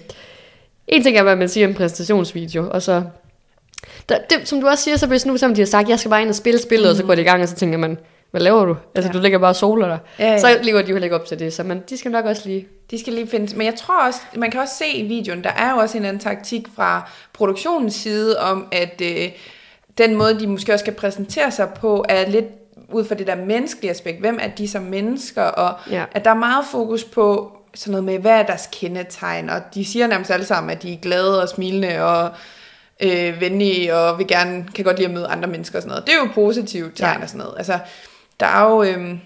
en 0.87 1.03
ting 1.03 1.17
er, 1.17 1.23
hvad 1.23 1.35
man 1.35 1.49
siger 1.49 1.67
om 1.67 1.71
en 1.71 1.77
præsentationsvideo, 1.77 2.69
og 2.71 2.81
så... 2.81 3.03
Der, 4.09 4.17
det, 4.29 4.47
som 4.47 4.61
du 4.61 4.67
også 4.67 4.83
siger, 4.83 4.97
så 4.97 5.07
hvis 5.07 5.25
nu 5.25 5.37
som 5.37 5.55
de 5.55 5.61
har 5.61 5.65
sagt, 5.65 5.89
jeg 5.89 5.99
skal 5.99 6.09
bare 6.09 6.21
ind 6.21 6.29
og 6.29 6.35
spille 6.35 6.59
spillet, 6.61 6.85
mm. 6.87 6.89
og 6.89 6.95
så 6.95 7.03
går 7.03 7.15
det 7.15 7.21
i 7.21 7.25
gang, 7.25 7.41
og 7.43 7.47
så 7.49 7.55
tænker 7.55 7.77
man, 7.77 7.97
hvad 8.31 8.41
laver 8.41 8.65
du? 8.65 8.75
Altså, 8.95 9.11
Ja. 9.13 9.17
du 9.17 9.21
ligger 9.21 9.39
bare 9.39 9.49
og 9.51 9.55
soler 9.55 9.87
dig. 9.87 9.99
Ja, 10.19 10.31
ja. 10.31 10.39
Så 10.39 10.59
lever 10.63 10.81
de 10.81 10.89
jo 10.91 10.97
ikke 11.03 11.15
op 11.15 11.25
til 11.25 11.39
det, 11.39 11.53
så 11.53 11.63
man, 11.63 11.83
de 11.89 11.97
skal 11.97 12.11
nok 12.11 12.25
også 12.25 12.41
lige... 12.45 12.67
De 12.91 12.99
skal 12.99 13.13
lige 13.13 13.27
findes. 13.27 13.55
Men 13.55 13.65
jeg 13.65 13.75
tror 13.75 14.07
også, 14.07 14.19
man 14.35 14.51
kan 14.51 14.59
også 14.61 14.73
se 14.77 14.87
i 14.97 15.07
videoen, 15.07 15.43
der 15.43 15.49
er 15.49 15.71
jo 15.71 15.77
også 15.77 15.97
en 15.97 16.05
anden 16.05 16.19
taktik 16.19 16.67
fra 16.75 17.09
produktionens 17.33 17.95
side 17.95 18.39
om, 18.39 18.67
at 18.71 19.01
øh, 19.03 19.29
den 19.97 20.15
måde, 20.15 20.39
de 20.39 20.47
måske 20.47 20.73
også 20.73 20.83
skal 20.83 20.93
præsentere 20.93 21.51
sig 21.51 21.69
på, 21.69 22.05
er 22.09 22.29
lidt 22.29 22.45
ud 22.91 23.05
fra 23.05 23.15
det 23.15 23.27
der 23.27 23.35
menneskelige 23.35 23.91
aspekt. 23.91 24.19
Hvem 24.19 24.39
er 24.41 24.47
de 24.47 24.67
som 24.67 24.81
mennesker? 24.83 25.43
Og 25.43 25.73
Ja. 25.91 26.03
at 26.11 26.25
der 26.25 26.31
er 26.31 26.35
meget 26.35 26.65
fokus 26.71 27.03
på 27.03 27.51
sådan 27.77 27.91
noget 27.91 28.03
med, 28.03 28.19
hvad 28.19 28.31
er 28.31 28.43
deres 28.43 28.69
kendetegn? 28.71 29.49
Og 29.49 29.61
de 29.73 29.85
siger 29.85 30.07
nærmest 30.07 30.31
alle 30.31 30.45
sammen, 30.45 30.69
at 30.69 30.83
de 30.83 30.93
er 30.93 30.97
glade 30.97 31.41
og 31.41 31.49
smilende 31.49 32.03
og 32.03 32.29
øh, 32.99 33.41
venlige 33.41 33.95
og 33.95 34.17
vil 34.19 34.27
gerne, 34.27 34.65
kan 34.75 34.85
godt 34.85 34.97
lide 34.97 35.07
at 35.07 35.13
møde 35.13 35.27
andre 35.27 35.49
mennesker 35.49 35.77
og 35.77 35.81
sådan 35.81 35.89
noget. 35.89 36.05
Det 36.07 36.13
er 36.13 36.17
jo 36.17 36.29
positivt 36.35 36.97
tegn 36.97 37.17
Ja. 37.17 37.23
og 37.23 37.29
sådan 37.29 37.39
noget. 37.39 37.57
Altså, 37.57 37.79
der 38.39 38.45
er 38.45 38.71
jo... 38.71 38.83
Øh, 38.83 39.17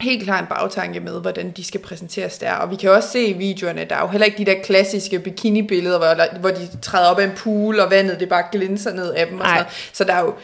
helt 0.00 0.24
klart 0.24 0.40
en 0.40 0.46
bagtanke 0.46 1.00
med, 1.00 1.20
hvordan 1.20 1.50
de 1.50 1.64
skal 1.64 1.80
præsenteres 1.80 2.38
der. 2.38 2.52
Og 2.52 2.70
vi 2.70 2.76
kan 2.76 2.90
også 2.90 3.08
se 3.08 3.24
i 3.24 3.32
videoerne, 3.32 3.84
der 3.84 3.96
er 3.96 4.00
jo 4.00 4.06
heller 4.06 4.24
ikke 4.24 4.38
de 4.38 4.44
der 4.44 4.62
klassiske 4.62 5.18
bikini-billeder, 5.18 5.98
hvor, 5.98 6.38
hvor 6.38 6.50
de 6.50 6.68
træder 6.82 7.08
op 7.10 7.18
af 7.18 7.24
en 7.24 7.32
pool, 7.36 7.80
og 7.80 7.90
vandet 7.90 8.20
det 8.20 8.28
bare 8.28 8.44
glinser 8.52 8.92
ned 8.94 9.12
af 9.12 9.26
dem. 9.26 9.40
Og 9.40 9.46
sådan 9.46 9.56
noget. 9.56 9.90
Så 9.92 10.04
der 10.04 10.14
er 10.14 10.20
jo... 10.20 10.34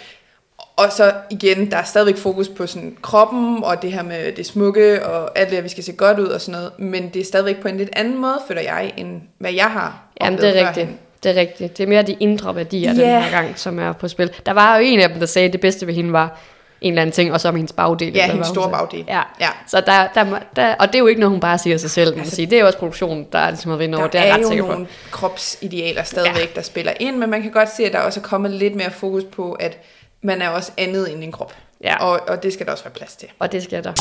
Og 0.78 0.92
så 0.92 1.12
igen, 1.30 1.70
der 1.70 1.76
er 1.76 1.82
stadigvæk 1.84 2.16
fokus 2.16 2.48
på 2.48 2.66
sådan 2.66 2.96
kroppen, 3.02 3.64
og 3.64 3.82
det 3.82 3.92
her 3.92 4.02
med 4.02 4.32
det 4.32 4.46
smukke, 4.46 5.06
og 5.06 5.38
alt 5.38 5.50
det, 5.50 5.56
at 5.56 5.64
vi 5.64 5.68
skal 5.68 5.84
se 5.84 5.92
godt 5.92 6.18
ud 6.18 6.26
og 6.26 6.40
sådan 6.40 6.52
noget. 6.60 6.72
Men 6.78 7.08
det 7.14 7.20
er 7.20 7.24
stadigvæk 7.24 7.56
på 7.62 7.68
en 7.68 7.76
lidt 7.76 7.90
anden 7.92 8.18
måde, 8.20 8.38
føler 8.48 8.60
jeg, 8.62 8.92
end 8.96 9.20
hvad 9.38 9.52
jeg 9.52 9.64
har 9.70 9.98
Jamen, 10.20 10.38
det 10.38 10.48
er 10.48 10.52
rigtigt. 10.68 10.74
førhen. 10.74 10.98
Det 11.22 11.30
er 11.36 11.40
rigtigt. 11.40 11.78
Det 11.78 11.84
er 11.84 11.88
mere 11.88 12.02
de 12.02 12.16
indre 12.20 12.56
værdier 12.56 12.92
Ja. 12.94 13.00
den 13.00 13.22
her 13.22 13.30
gang, 13.30 13.58
som 13.58 13.78
er 13.78 13.92
på 13.92 14.08
spil. 14.08 14.30
Der 14.46 14.52
var 14.52 14.76
jo 14.76 14.82
en 14.84 15.00
af 15.00 15.08
dem, 15.08 15.18
der 15.18 15.26
sagde, 15.26 15.46
at 15.46 15.52
det 15.52 15.60
bedste 15.60 15.86
ved 15.86 15.94
hende 15.94 16.12
var 16.12 16.38
en 16.80 16.92
eller 16.92 17.02
anden 17.02 17.12
ting, 17.12 17.32
og 17.32 17.40
så 17.40 17.48
om 17.48 17.56
hendes 17.56 17.72
bagdel. 17.72 18.12
Ja, 18.14 18.26
hendes 18.26 18.48
store 18.48 18.70
bagdel. 18.70 19.04
Ja. 19.08 19.20
Ja. 19.40 19.48
Så 19.66 19.80
der, 19.80 20.08
der, 20.14 20.38
der, 20.56 20.74
og 20.74 20.86
det 20.86 20.94
er 20.94 20.98
jo 20.98 21.06
ikke 21.06 21.20
noget, 21.20 21.30
hun 21.30 21.40
bare 21.40 21.58
siger 21.58 21.76
sig 21.76 21.90
selv, 21.90 22.14
må 22.14 22.20
Altså, 22.20 22.36
sige. 22.36 22.46
Det 22.46 22.56
er 22.56 22.60
jo 22.60 22.66
også 22.66 22.78
produktionen, 22.78 23.26
der 23.32 23.38
er 23.38 23.50
ligesom 23.50 23.72
at 23.72 23.78
vinde 23.78 23.98
over. 23.98 24.06
Der 24.06 24.20
Det 24.20 24.28
er 24.28 24.32
er 24.32 24.36
ret 24.36 24.42
jo 24.42 24.48
sikker 24.48 24.64
på. 24.64 24.72
nogle 24.72 24.86
kropsidealer 25.10 26.02
stadigvæk, 26.02 26.40
ja. 26.54 26.54
der 26.54 26.62
spiller 26.62 26.92
ind, 27.00 27.16
men 27.16 27.30
man 27.30 27.42
kan 27.42 27.50
godt 27.50 27.68
se, 27.76 27.84
at 27.84 27.92
der 27.92 27.98
også 27.98 28.20
er 28.20 28.24
kommet 28.24 28.50
lidt 28.50 28.74
mere 28.74 28.90
fokus 28.90 29.22
på, 29.24 29.52
at 29.52 29.78
man 30.22 30.42
er 30.42 30.48
også 30.48 30.72
andet 30.78 31.12
end 31.12 31.24
en 31.24 31.32
krop. 31.32 31.54
Ja. 31.84 31.96
Og, 31.96 32.20
og 32.28 32.42
det 32.42 32.52
skal 32.52 32.66
der 32.66 32.72
også 32.72 32.84
være 32.84 32.94
plads 32.94 33.16
til. 33.16 33.28
Og 33.38 33.52
det 33.52 33.62
skal 33.62 33.84
der. 33.84 33.92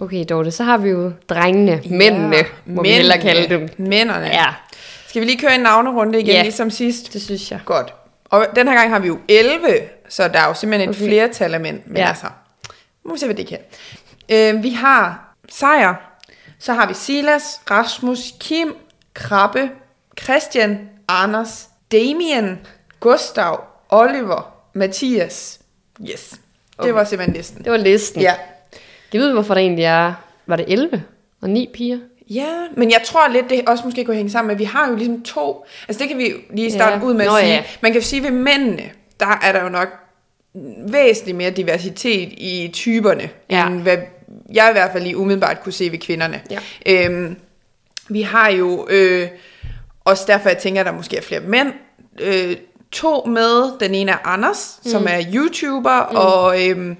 Okay, 0.00 0.24
Dorte, 0.28 0.50
så 0.50 0.64
har 0.64 0.78
vi 0.78 0.88
jo 0.88 1.12
drengene, 1.28 1.82
mændene, 1.90 2.36
må 2.66 2.82
vi 2.82 2.88
hellere 2.90 3.18
kalde 3.18 3.48
dem. 3.48 3.68
Mændene. 3.78 4.26
Ja, 4.26 4.46
Skal 5.08 5.20
vi 5.20 5.26
lige 5.26 5.38
køre 5.38 5.54
en 5.54 5.60
navnerunde 5.60 6.20
igen, 6.20 6.34
Ja. 6.34 6.42
ligesom 6.42 6.70
sidst? 6.70 7.12
det 7.12 7.22
synes 7.22 7.50
jeg. 7.50 7.60
Godt. 7.64 7.94
Og 8.24 8.46
den 8.56 8.68
her 8.68 8.74
gang 8.74 8.90
har 8.90 8.98
vi 8.98 9.06
jo 9.06 9.18
11, 9.28 9.60
så 10.08 10.28
der 10.28 10.38
er 10.40 10.46
jo 10.48 10.54
simpelthen 10.54 10.90
et 10.90 10.96
Okay. 10.96 11.06
flertal 11.08 11.54
af 11.54 11.60
mænd. 11.60 11.80
Men 11.86 11.96
Ja. 11.96 12.08
altså, 12.08 12.26
nu 13.04 13.08
må 13.08 13.14
vi 13.14 13.18
se, 13.20 13.26
hvad 13.26 13.34
det 13.36 13.46
kan. 13.46 13.58
Øh, 14.28 14.62
vi 14.62 14.70
har 14.70 15.34
Sejr, 15.48 15.94
så 16.58 16.72
har 16.72 16.88
vi 16.88 16.94
Silas, 16.94 17.60
Rasmus, 17.70 18.18
Kim, 18.40 18.74
Krabbe, 19.14 19.70
Christian, 20.22 20.88
Anders, 21.08 21.68
Damien, 21.92 22.58
Gustav, 23.00 23.60
Oliver, 23.88 24.52
Mathias. 24.72 25.60
Yes, 26.10 26.28
det 26.30 26.40
Okay. 26.78 26.90
var 26.92 27.04
simpelthen 27.04 27.36
listen. 27.36 27.64
Det 27.64 27.72
var 27.72 27.78
listen. 27.78 28.20
Ja. 28.22 28.34
Jeg 29.12 29.20
ved, 29.20 29.32
hvorfor 29.32 29.54
der 29.54 29.60
egentlig 29.60 29.84
er, 29.84 30.12
var 30.46 30.56
det 30.56 30.64
11 30.68 31.02
og 31.42 31.50
9 31.50 31.70
piger? 31.74 31.98
Ja, 32.30 32.46
men 32.76 32.90
jeg 32.90 33.00
tror 33.04 33.28
lidt, 33.28 33.50
det 33.50 33.68
også 33.68 33.84
måske 33.84 34.04
kunne 34.04 34.16
hænge 34.16 34.30
sammen 34.30 34.46
med, 34.46 34.54
at 34.54 34.58
vi 34.58 34.64
har 34.64 34.88
jo 34.90 34.96
ligesom 34.96 35.22
to, 35.22 35.66
altså 35.88 36.00
det 36.00 36.08
kan 36.08 36.18
vi 36.18 36.32
lige 36.54 36.72
starte 36.72 36.96
Ja. 36.96 37.02
ud 37.04 37.14
med 37.14 37.24
at 37.24 37.30
Nå, 37.30 37.38
sige. 37.38 37.48
ja. 37.52 37.64
Man 37.80 37.92
kan 37.92 38.00
jo 38.00 38.06
sige, 38.06 38.22
ved 38.22 38.30
mændene, 38.30 38.82
der 39.20 39.38
er 39.42 39.52
der 39.52 39.62
jo 39.62 39.68
nok 39.68 39.88
væsentligt 40.88 41.36
mere 41.36 41.50
diversitet 41.50 42.28
i 42.32 42.70
typerne, 42.72 43.30
Ja. 43.50 43.66
end 43.66 43.82
hvad 43.82 43.96
jeg 44.52 44.68
i 44.70 44.72
hvert 44.72 44.92
fald 44.92 45.02
lige 45.02 45.16
umiddelbart 45.16 45.62
kunne 45.62 45.72
se 45.72 45.92
ved 45.92 45.98
kvinderne. 45.98 46.40
Ja. 46.50 46.58
Øhm, 46.86 47.36
vi 48.08 48.22
har 48.22 48.50
jo, 48.50 48.86
øh, 48.90 49.28
også 50.04 50.24
derfor 50.26 50.48
jeg 50.48 50.58
tænker, 50.58 50.80
at 50.80 50.86
der 50.86 50.92
måske 50.92 51.16
er 51.16 51.22
flere 51.22 51.40
mænd, 51.40 51.72
øh, 52.20 52.56
to 52.92 53.24
med. 53.26 53.78
Den 53.80 53.94
ene 53.94 54.12
er 54.12 54.18
Anders, 54.24 54.80
mm. 54.84 54.90
som 54.90 55.06
er 55.08 55.20
YouTuber, 55.34 56.08
mm. 56.10 56.16
og 56.16 56.68
øhm, 56.68 56.96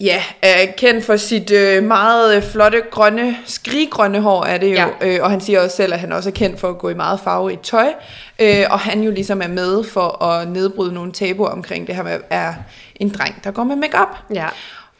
ja, 0.00 0.22
er 0.42 0.66
kendt 0.76 1.04
for 1.04 1.16
sit 1.16 1.50
øh, 1.50 1.84
meget 1.84 2.36
øh, 2.36 2.42
flotte, 2.42 2.82
grønne, 2.90 3.36
skriggrønne 3.44 4.20
hår 4.20 4.44
er 4.44 4.58
det 4.58 4.70
jo. 4.70 4.74
Ja. 4.74 4.86
Øh, 5.00 5.18
og 5.22 5.30
han 5.30 5.40
siger 5.40 5.60
også 5.60 5.76
selv, 5.76 5.92
at 5.92 6.00
han 6.00 6.12
også 6.12 6.28
er 6.28 6.32
kendt 6.32 6.60
for 6.60 6.68
at 6.68 6.78
gå 6.78 6.88
i 6.88 6.94
meget 6.94 7.20
farve 7.20 7.52
i 7.52 7.56
tøj. 7.62 7.92
Øh, 8.38 8.64
og 8.70 8.80
han 8.80 9.02
jo 9.02 9.10
ligesom 9.10 9.42
er 9.42 9.48
med 9.48 9.84
for 9.84 10.24
at 10.24 10.48
nedbryde 10.48 10.94
nogle 10.94 11.12
tabuer 11.12 11.48
omkring 11.48 11.86
det 11.86 11.96
her 11.96 12.02
med, 12.02 12.20
er 12.30 12.54
en 12.96 13.08
dreng, 13.08 13.44
der 13.44 13.50
går 13.50 13.64
med 13.64 13.76
makeup. 13.76 14.16
Ja. 14.34 14.48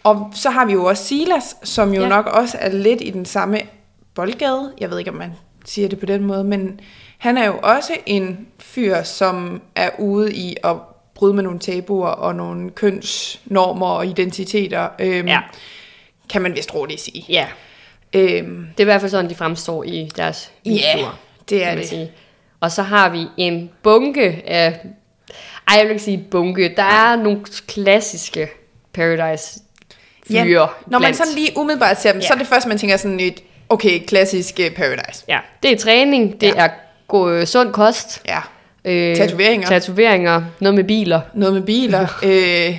Og 0.05 0.31
så 0.35 0.51
har 0.51 0.65
vi 0.65 0.73
jo 0.73 0.85
også 0.85 1.05
Silas, 1.05 1.57
som 1.63 1.95
jo. 1.95 2.03
Ja. 2.03 2.09
nok 2.09 2.27
også 2.27 2.57
er 2.61 2.73
lidt 2.73 3.01
i 3.03 3.11
den 3.11 3.25
samme 3.25 3.61
boldgade. 4.15 4.73
Jeg 4.81 4.91
ved 4.91 4.99
ikke, 4.99 5.11
om 5.11 5.17
man 5.17 5.33
siger 5.65 5.89
det 5.89 5.99
på 5.99 6.07
den 6.07 6.25
måde, 6.25 6.45
men 6.45 6.81
han 7.23 7.39
er 7.39 7.47
jo 7.47 7.59
også 7.63 7.93
en 8.07 8.47
fyr, 8.59 9.03
som 9.03 9.63
er 9.75 9.91
ude 9.99 10.35
i 10.35 10.57
at 10.65 10.77
bryde 11.15 11.35
med 11.35 11.43
nogle 11.43 11.59
tabuer 11.59 12.09
og 12.09 12.35
nogle 12.35 12.71
kønsnormer 12.71 13.87
og 13.87 14.07
identiteter. 14.07 14.89
Øhm, 14.99 15.29
Ja. 15.29 15.41
Kan 16.31 16.43
man 16.43 16.55
vist 16.57 16.75
roligt 16.75 17.01
sige. 17.01 17.25
Ja. 17.29 17.47
Øhm, 18.13 18.67
Det 18.71 18.81
er 18.81 18.85
i 18.85 18.85
hvert 18.85 19.01
fald 19.01 19.11
sådan, 19.11 19.31
de 19.31 19.35
fremstår 19.35 19.85
i 19.85 20.11
deres 20.17 20.51
Ja, 20.67 20.71
videoer. 20.71 21.19
det 21.49 21.65
er 21.65 21.75
det. 21.75 21.89
Sige. 21.89 22.11
Og 22.61 22.73
så 22.73 22.83
har 22.83 23.09
vi 23.09 23.27
en 23.37 23.71
bunke 23.83 24.43
af... 24.47 24.81
Ej, 25.69 25.77
jeg 25.77 25.83
vil 25.85 25.91
ikke 25.91 26.03
sige 26.05 26.25
bunke. 26.31 26.75
Der 26.77 26.83
er 26.83 27.17
nogle 27.17 27.41
klassiske 27.67 28.49
Paradise 28.95 29.61
fyre 30.29 30.39
Ja, 30.47 30.67
når 30.87 30.99
man 30.99 31.15
sådan 31.15 31.33
lige 31.35 31.51
umiddelbart 31.57 32.01
ser 32.01 32.13
dem, 32.13 32.21
Ja. 32.21 32.27
så 32.27 32.35
er 32.35 32.39
det 32.39 32.47
først, 32.47 32.67
man 32.67 32.79
tænker 32.79 32.97
sådan 32.97 33.21
et, 33.21 33.43
okay, 33.69 34.07
klassisk 34.07 34.61
øh, 34.61 34.71
Paradise. 34.71 35.25
Ja, 35.29 35.39
det 35.63 35.73
er 35.73 35.77
træning, 35.79 36.41
det 36.41 36.47
Ja. 36.47 36.53
er 36.65 36.69
god, 37.13 37.47
sund 37.47 37.73
kost. 37.73 38.23
Ja, 38.29 38.39
Øh, 38.85 39.17
Tatoveringer. 39.17 39.69
Tatoveringer, 39.69 40.43
noget 40.61 40.75
med 40.75 40.85
biler. 40.85 41.21
noget 41.35 41.55
med 41.55 41.63
biler, 41.63 42.01
øh, 42.23 42.79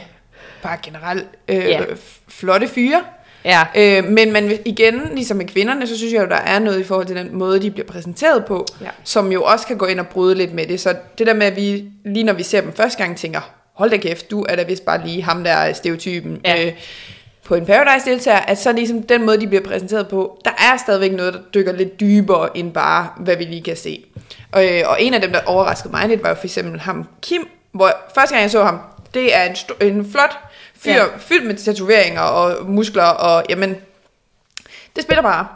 bare 0.63 0.77
generelt 0.84 1.25
øh, 1.47 1.55
Ja. 1.57 1.81
flotte 2.27 2.67
fyre. 2.67 3.01
Ja, 3.45 3.61
Øh, 3.75 4.03
men 4.09 4.31
man, 4.34 4.51
igen, 4.65 5.01
ligesom 5.13 5.38
med 5.38 5.45
kvinderne, 5.45 5.88
så 5.88 5.97
synes 5.97 6.13
jeg 6.13 6.21
jo, 6.21 6.27
der 6.29 6.36
er 6.36 6.59
noget 6.59 6.79
i 6.79 6.84
forhold 6.84 7.07
til 7.07 7.15
den 7.15 7.36
måde, 7.36 7.61
de 7.61 7.71
bliver 7.71 7.88
præsenteret 7.88 8.45
på, 8.45 8.65
Ja. 8.81 8.88
som 9.03 9.31
jo 9.31 9.43
også 9.43 9.67
kan 9.67 9.77
gå 9.77 9.86
ind 9.86 9.99
og 9.99 10.07
bryde 10.07 10.36
lidt 10.36 10.53
med 10.53 10.67
det. 10.67 10.79
Så 10.79 10.95
det 11.17 11.27
der 11.27 11.34
med, 11.34 11.47
at 11.47 11.55
vi 11.55 11.86
lige 12.05 12.23
når 12.23 12.34
vi 12.34 12.43
ser 12.43 12.61
dem 12.61 12.73
første 12.73 13.03
gang, 13.03 13.17
tænker, 13.17 13.51
hold 13.73 13.89
da 13.89 13.97
kæft, 13.97 14.31
du 14.31 14.45
er 14.49 14.55
da 14.55 14.63
vist 14.63 14.86
bare 14.86 15.05
lige 15.07 15.23
ham, 15.23 15.43
der 15.43 15.51
er 15.51 15.73
stereotypen 15.73 16.41
Ja. 16.45 16.65
øh, 16.65 16.71
på 17.45 17.55
en 17.55 17.65
Paradise-deltager, 17.65 18.39
at 18.39 18.57
så 18.57 18.71
ligesom 18.71 19.03
den 19.03 19.25
måde, 19.25 19.41
de 19.41 19.47
bliver 19.47 19.63
præsenteret 19.63 20.07
på, 20.07 20.41
der 20.45 20.51
er 20.51 20.77
stadigvæk 20.77 21.11
noget, 21.11 21.33
der 21.33 21.39
dykker 21.53 21.71
lidt 21.71 21.99
dybere 21.99 22.57
end 22.57 22.73
bare, 22.73 23.09
hvad 23.17 23.35
vi 23.35 23.43
lige 23.43 23.63
kan 23.63 23.77
se. 23.77 24.05
Og, 24.51 24.65
øh, 24.67 24.81
og 24.85 25.01
en 25.01 25.13
af 25.13 25.21
dem, 25.21 25.31
der 25.31 25.39
overraskede 25.45 25.91
mig 25.91 26.07
lidt, 26.09 26.23
var 26.23 26.29
jo 26.29 26.35
for 26.35 26.43
eksempel 26.43 26.79
ham 26.79 27.07
Kim, 27.21 27.47
hvor 27.71 27.91
første 28.15 28.35
gang 28.35 28.41
jeg 28.41 28.51
så 28.51 28.63
ham, 28.63 28.79
det 29.13 29.35
er 29.35 29.43
en, 29.43 29.51
st- 29.53 29.83
en 29.85 30.11
flot 30.11 30.37
fyr, 30.77 30.91
Ja. 30.91 30.97
ja. 30.97 31.03
fyldt 31.17 31.45
med 31.47 31.55
tatoveringer 31.55 32.21
og 32.21 32.65
muskler, 32.71 33.03
og 33.03 33.43
jamen, 33.49 33.75
det 34.95 35.03
spiller 35.03 35.21
bare. 35.21 35.47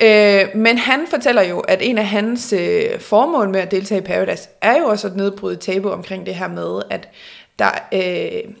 Øh, 0.00 0.48
men 0.54 0.78
han 0.78 1.00
fortæller 1.10 1.42
jo, 1.42 1.58
at 1.60 1.78
en 1.82 1.98
af 1.98 2.06
hans 2.06 2.52
øh, 2.52 3.00
formål 3.00 3.48
med 3.48 3.60
at 3.60 3.70
deltage 3.70 4.00
i 4.00 4.04
Paradise, 4.04 4.48
er 4.60 4.76
jo 4.78 4.84
også 4.84 5.06
at 5.08 5.16
nedbryde 5.16 5.56
tabu 5.56 5.90
omkring 5.90 6.26
det 6.26 6.34
her 6.34 6.48
med, 6.48 6.82
at 6.90 7.08
der 7.58 7.70
øh, 7.92 8.52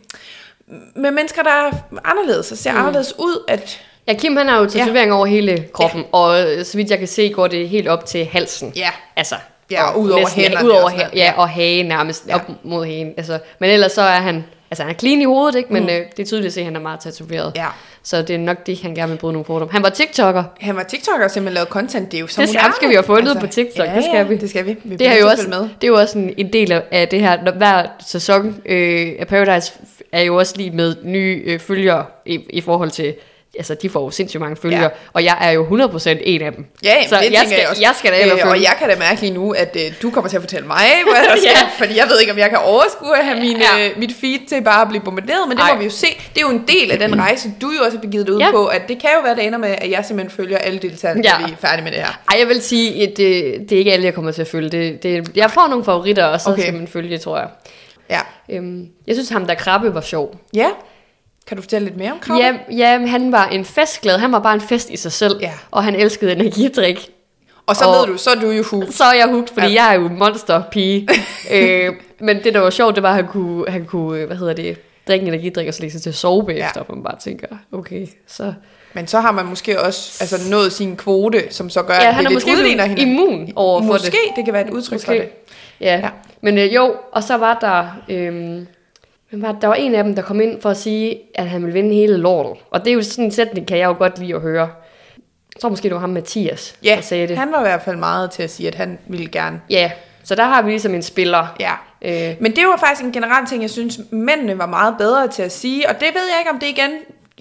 med 0.94 1.10
mennesker, 1.10 1.42
der 1.42 1.50
er 1.50 1.70
anderledes 2.04 2.52
og 2.52 2.58
ser 2.58 2.72
mm. 2.72 2.78
anderledes 2.78 3.14
ud, 3.18 3.44
at 3.48 3.80
ja 4.08 4.14
Kim 4.14 4.36
han 4.36 4.48
har 4.48 4.58
jo 4.60 4.66
tatoveringer 4.66 5.14
over 5.14 5.26
hele 5.26 5.64
kroppen, 5.72 6.04
og 6.12 6.42
øh, 6.42 6.64
så 6.64 6.76
vidt 6.76 6.90
jeg 6.90 6.98
kan 6.98 7.08
se, 7.08 7.30
går 7.30 7.46
det 7.46 7.68
helt 7.68 7.88
op 7.88 8.06
til 8.06 8.24
halsen. 8.32 8.72
ja, 8.76 8.90
Altså, 9.16 9.34
Ja, 9.70 9.90
og 9.90 10.00
ud 10.00 10.10
over 10.10 10.28
hænderne 10.28 10.66
Ud 10.66 10.70
over 10.70 10.82
og 10.84 10.92
ja, 11.14 11.32
og 11.36 11.48
hagen 11.48 11.86
nærmest, 11.86 12.26
Ja. 12.26 12.32
ja. 12.32 12.36
op 12.40 12.50
mod 12.62 12.84
hagen. 12.86 13.14
Altså, 13.16 13.38
men 13.58 13.70
ellers 13.70 13.92
så 13.92 14.02
er 14.02 14.20
han, 14.20 14.44
altså 14.70 14.82
han 14.82 14.94
er 14.94 14.98
clean 14.98 15.20
i 15.20 15.24
hovedet, 15.24 15.54
ikke? 15.58 15.72
Men 15.72 15.82
mm. 15.82 15.88
øh, 15.88 15.94
det 16.16 16.22
er 16.22 16.24
tydeligt 16.26 16.46
at 16.46 16.52
se, 16.52 16.60
at 16.60 16.64
han 16.66 16.76
er 16.76 16.80
meget 16.80 17.00
tatoveret. 17.00 17.52
ja. 17.56 17.66
Så 18.02 18.22
det 18.22 18.30
er 18.34 18.38
nok 18.38 18.66
det, 18.66 18.82
han 18.82 18.94
gerne 18.94 19.10
vil 19.12 19.18
bryde 19.18 19.32
nogle 19.32 19.44
fordomme. 19.44 19.72
Han 19.72 19.82
var 19.82 19.88
TikToker. 19.88 20.44
Han 20.60 20.76
var 20.76 20.82
TikToker 20.82 21.24
og 21.24 21.30
simpelthen 21.30 21.54
lavede 21.54 21.70
content, 21.70 22.12
det 22.12 22.16
er 22.18 22.20
jo 22.20 22.26
så 22.26 22.40
Det 22.40 22.48
skal- 22.48 22.60
skal 22.76 22.88
vi 22.88 22.94
jo 22.94 23.02
fundet 23.02 23.38
på 23.40 23.46
TikTok, 23.46 23.86
Ja, 23.86 23.94
det 23.94 24.04
skal 24.04 24.16
ja, 24.16 24.22
vi. 24.22 24.36
det 24.36 24.50
skal 24.50 24.66
vi. 24.66 24.76
vi 24.84 24.96
Det, 24.96 25.06
er 25.08 25.16
jo 25.20 25.26
også, 25.28 25.48
med. 25.48 25.58
det 25.60 25.84
er 25.84 25.88
jo 25.88 25.94
også 25.94 26.18
en, 26.18 26.34
en 26.36 26.52
del 26.52 26.72
af- 26.72 26.82
af 26.90 27.08
det 27.08 27.20
her, 27.20 27.42
når 27.44 27.52
hver 27.52 27.86
sæson 28.06 28.56
øh, 28.66 29.12
af 29.18 29.26
Paradise 29.28 29.72
er 30.12 30.22
jo 30.22 30.36
også 30.36 30.54
lige 30.56 30.70
med 30.70 30.96
nye 31.02 31.42
øh, 31.46 31.58
følgere 31.60 32.04
i, 32.26 32.40
i 32.50 32.60
forhold 32.60 32.90
til, 32.90 33.14
altså 33.58 33.74
de 33.82 33.88
får 33.90 34.04
jo 34.04 34.10
sindssygt 34.10 34.40
mange 34.40 34.56
følgere, 34.56 34.82
Ja. 34.82 34.88
og 35.12 35.24
jeg 35.24 35.38
er 35.40 35.50
jo 35.50 35.64
100% 35.66 36.08
en 36.22 36.42
af 36.42 36.52
dem. 36.52 36.66
Ja, 36.84 37.08
så 37.08 37.16
det 37.22 37.32
jeg 37.32 37.42
skal, 37.46 37.58
jeg 37.60 37.68
også. 37.68 37.82
jeg 37.82 37.92
skal 37.98 38.12
da 38.12 38.26
øh, 38.26 38.48
og 38.50 38.62
jeg 38.62 38.74
kan 38.78 38.88
da 38.88 38.96
mærke 38.98 39.20
lige 39.20 39.32
nu, 39.34 39.50
at 39.52 39.76
øh, 39.76 39.92
du 40.02 40.10
kommer 40.10 40.28
til 40.28 40.36
at 40.36 40.42
fortælle 40.42 40.66
mig, 40.66 40.76
hvad 41.12 41.22
der 41.30 41.36
skal, 41.36 41.50
Ja. 41.62 41.68
fordi 41.84 41.96
jeg 41.98 42.06
ved 42.10 42.20
ikke, 42.20 42.32
om 42.32 42.38
jeg 42.38 42.48
kan 42.50 42.58
overskue 42.58 43.18
at 43.18 43.24
have 43.24 43.40
min, 43.40 43.56
Ja. 43.56 43.88
øh, 43.88 43.98
mit 43.98 44.12
feed 44.20 44.38
til 44.48 44.62
bare 44.64 44.82
at 44.82 44.88
blive 44.88 45.02
bombarderet, 45.02 45.48
men 45.48 45.56
det 45.56 45.62
Ej. 45.64 45.72
må 45.72 45.78
vi 45.78 45.84
jo 45.84 45.90
se. 45.90 46.06
Det 46.34 46.42
er 46.42 46.46
jo 46.46 46.50
en 46.50 46.64
del 46.68 46.90
af 46.92 46.98
den 46.98 47.18
rejse, 47.20 47.52
du 47.60 47.70
jo 47.78 47.84
også 47.84 47.96
har 47.96 48.02
begivet 48.02 48.26
dig 48.26 48.34
ud 48.34 48.40
Ja. 48.40 48.50
på, 48.50 48.66
at 48.66 48.82
det 48.88 48.98
kan 49.00 49.10
jo 49.16 49.20
være, 49.24 49.36
det 49.36 49.46
ender 49.46 49.58
med, 49.58 49.74
at 49.78 49.90
jeg 49.90 50.04
simpelthen 50.04 50.36
følger 50.36 50.58
alle 50.58 50.78
deltagerne, 50.78 51.20
Ja. 51.24 51.46
vi 51.46 51.52
er 51.52 51.56
færdige 51.60 51.84
med 51.84 51.92
det 51.92 52.00
her. 52.00 52.20
Ej, 52.32 52.38
jeg 52.38 52.48
vil 52.48 52.62
sige, 52.62 53.02
at 53.02 53.16
det, 53.16 53.60
det 53.68 53.72
er 53.72 53.78
ikke 53.78 53.92
alle, 53.92 54.04
jeg 54.04 54.14
kommer 54.14 54.32
til 54.32 54.42
at 54.42 54.48
følge. 54.48 54.68
Det, 54.70 55.02
det, 55.02 55.30
jeg 55.36 55.50
får 55.50 55.66
nogle 55.68 55.84
favoritter, 55.84 56.24
og 56.24 56.40
så 56.40 56.50
okay. 56.50 56.62
skal 56.62 56.74
man 56.74 56.88
følge, 56.88 57.18
tror 57.18 57.38
jeg. 57.38 57.48
Ja. 58.10 58.20
Øhm, 58.56 58.86
jeg 59.06 59.14
synes, 59.14 59.28
ham 59.28 59.46
der 59.46 59.54
krabbe 59.54 59.94
var 59.94 60.00
sjov. 60.00 60.34
ja. 60.54 60.68
Kan 61.48 61.56
du 61.56 61.62
fortælle 61.62 61.86
lidt 61.88 61.96
mere 61.98 62.12
om 62.12 62.18
Krabbe? 62.18 62.42
Ja, 62.44 62.54
ja, 62.76 63.06
han 63.06 63.32
var 63.32 63.46
en 63.46 63.64
festglad. 63.64 64.18
Han 64.18 64.32
var 64.32 64.38
bare 64.38 64.54
en 64.54 64.60
fest 64.60 64.90
i 64.90 64.96
sig 64.96 65.12
selv. 65.12 65.36
Ja. 65.40 65.52
Og 65.70 65.84
han 65.84 65.94
elskede 65.94 66.32
energidrik. 66.32 67.10
Og 67.66 67.76
så 67.76 67.84
Og- 67.84 67.92
ved 67.92 68.06
du, 68.12 68.18
så 68.18 68.30
er 68.30 68.34
du 68.34 68.50
jo 68.50 68.62
hu. 68.62 68.84
Så 68.90 69.04
er 69.04 69.14
jeg 69.14 69.28
hugt, 69.28 69.50
fordi 69.50 69.66
Ja. 69.66 69.82
jeg 69.84 69.94
er 69.94 70.00
jo 70.00 70.08
monsterpige. 70.08 71.08
øh, 71.54 71.92
men 72.20 72.44
det, 72.44 72.54
der 72.54 72.60
var 72.60 72.70
sjovt, 72.70 72.94
det 72.94 73.02
var, 73.02 73.08
at 73.08 73.14
han 73.14 73.26
kunne, 73.26 73.64
han 73.68 73.84
kunne 73.84 74.20
øh, 74.20 74.26
hvad 74.26 74.36
hedder 74.36 74.52
det, 74.54 74.78
drikke 75.08 75.26
en 75.26 75.34
energidrik 75.34 75.68
og 75.68 75.74
så 75.74 75.80
lægge 75.80 75.92
sig 75.92 76.02
til 76.02 76.10
at 76.10 76.14
sove 76.16 76.46
bagefter. 76.46 76.70
Ja. 76.76 76.80
Og 76.80 76.94
man 76.94 77.02
bare 77.04 77.18
tænker, 77.20 77.46
okay, 77.72 78.06
så... 78.26 78.52
Men 78.94 79.06
så 79.06 79.20
har 79.20 79.32
man 79.32 79.46
måske 79.46 79.80
også 79.82 80.16
altså, 80.20 80.50
nået 80.50 80.72
sin 80.72 80.96
kvote, 80.96 81.42
som 81.50 81.70
så 81.70 81.82
gør, 81.82 81.94
Ja, 81.94 82.08
at 82.08 82.14
han 82.14 82.24
er 82.26 82.28
lidt 82.30 82.36
måske 82.36 82.50
udligner 82.52 82.96
immun 82.96 83.52
over 83.56 83.82
for 83.82 83.86
Måske, 83.86 84.04
det. 84.06 84.12
det. 84.12 84.36
det 84.36 84.44
kan 84.44 84.54
være 84.54 84.66
et 84.66 84.70
udtryk 84.72 85.00
for 85.04 85.12
Måske. 85.12 85.22
det. 85.22 85.30
Ja. 85.80 85.94
Ja. 85.94 85.98
ja. 86.00 86.08
Men 86.40 86.58
øh, 86.58 86.74
jo, 86.74 86.94
og 87.12 87.22
så 87.22 87.36
var 87.36 87.58
der... 87.60 87.86
Øh, 88.08 88.62
men 89.30 89.42
var, 89.42 89.52
der 89.60 89.66
var 89.68 89.74
en 89.74 89.94
af 89.94 90.04
dem, 90.04 90.14
der 90.14 90.22
kom 90.22 90.40
ind 90.40 90.60
for 90.60 90.70
at 90.70 90.76
sige, 90.76 91.18
at 91.34 91.48
han 91.48 91.62
ville 91.62 91.72
vinde 91.72 91.94
hele 91.94 92.16
lortet. 92.16 92.62
Og 92.70 92.80
det 92.84 92.90
er 92.90 92.94
jo 92.94 93.02
sådan 93.02 93.24
en 93.24 93.30
sætning, 93.30 93.66
kan 93.66 93.78
jeg 93.78 93.86
jo 93.86 93.94
godt 93.98 94.18
lide 94.18 94.34
at 94.34 94.40
høre. 94.40 94.68
Jeg 95.54 95.60
tror 95.60 95.68
måske, 95.68 95.82
det 95.84 95.94
var 95.94 96.00
ham 96.00 96.10
Mathias, 96.10 96.76
Ja, 96.84 96.94
der 96.96 97.00
sagde 97.02 97.28
det. 97.28 97.38
han 97.38 97.52
var 97.52 97.58
i 97.58 97.62
hvert 97.62 97.82
fald 97.82 97.96
meget 97.96 98.30
til 98.30 98.42
at 98.42 98.50
sige, 98.50 98.68
at 98.68 98.74
han 98.74 98.98
ville 99.06 99.28
gerne. 99.28 99.60
Ja, 99.70 99.90
så 100.24 100.34
der 100.34 100.44
har 100.44 100.62
vi 100.62 100.70
ligesom 100.70 100.94
en 100.94 101.02
spiller. 101.02 101.46
Ja. 101.60 101.72
Øh, 102.02 102.36
Men 102.40 102.56
det 102.56 102.66
var 102.66 102.76
faktisk 102.76 103.04
en 103.04 103.12
generel 103.12 103.46
ting, 103.46 103.62
jeg 103.62 103.70
synes, 103.70 104.00
mændene 104.10 104.58
var 104.58 104.66
meget 104.66 104.94
bedre 104.98 105.28
til 105.28 105.42
at 105.42 105.52
sige, 105.52 105.88
og 105.88 105.94
det 105.94 106.02
ved 106.14 106.22
jeg 106.32 106.38
ikke, 106.40 106.50
om 106.50 106.58
det 106.58 106.66
igen 106.66 106.90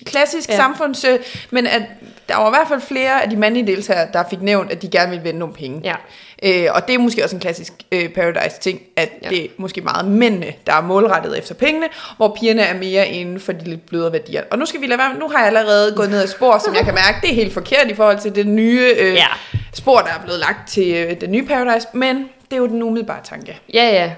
klassisk 0.06 0.50
ja. 0.50 0.56
Samfunds... 0.56 1.04
øh, 1.04 1.20
Men 1.52 1.68
at 1.68 1.82
der 2.30 2.36
var 2.38 2.48
i 2.48 2.50
hvert 2.50 2.68
fald 2.68 2.82
flere 2.82 3.24
af 3.24 3.30
de 3.30 3.36
mandlige 3.36 3.68
deltagere, 3.68 4.08
der 4.14 4.24
fik 4.30 4.41
nævnt, 4.41 4.72
at 4.72 4.82
de 4.82 4.89
gerne 4.89 5.10
ville 5.10 5.24
vinde 5.24 5.39
nogle 5.39 5.54
penge. 5.56 5.82
ja. 5.84 5.95
Øh, 6.43 6.68
og 6.76 6.88
det 6.88 6.95
er 6.95 7.00
måske 7.00 7.24
også 7.24 7.36
en 7.36 7.39
klassisk 7.39 7.74
øh, 7.91 8.10
Paradise-ting, 8.10 8.82
at 8.95 9.10
ja. 9.24 9.30
Det 9.30 9.43
er 9.43 9.48
måske 9.58 9.82
meget 9.82 10.06
mændene, 10.08 10.54
der 10.68 10.74
er 10.74 10.82
målrettet 10.82 11.38
efter 11.38 11.56
pengene, 11.56 11.88
hvor 12.18 12.36
pigerne 12.39 12.62
er 12.62 12.74
mere 12.78 13.08
inden 13.08 13.39
for 13.39 13.52
de 13.52 13.64
lidt 13.70 13.86
blødere 13.86 14.12
værdier. 14.14 14.43
Og 14.52 14.60
nu 14.60 14.66
skal 14.66 14.82
vi 14.82 14.88
lade 14.88 14.98
være, 15.00 15.14
nu 15.20 15.30
har 15.30 15.38
jeg 15.38 15.48
allerede 15.48 15.93
gået 15.95 16.10
ned 16.10 16.22
ad 16.22 16.28
spor, 16.28 16.58
som 16.66 16.76
jeg 16.76 16.86
kan 16.86 16.93
mærke, 16.93 17.18
det 17.22 17.30
er 17.30 17.36
helt 17.36 17.54
forkert 17.54 17.88
i 17.91 17.93
forhold 17.93 18.20
til 18.20 18.36
det 18.36 18.48
nye 18.48 18.82
øh, 19.00 19.14
Ja. 19.14 19.28
spor, 19.74 19.98
der 20.00 20.10
er 20.20 20.20
blevet 20.24 20.39
lagt 20.39 20.70
til 20.70 20.93
øh, 20.95 21.22
den 21.22 21.32
nye 21.32 21.45
Paradise, 21.45 21.88
men 21.93 22.16
det 22.18 22.54
er 22.54 22.58
jo 22.58 22.68
den 22.68 22.84
umiddelbare 22.84 23.20
tanke. 23.24 23.60
Ja, 23.74 23.89
ja. 23.89 24.12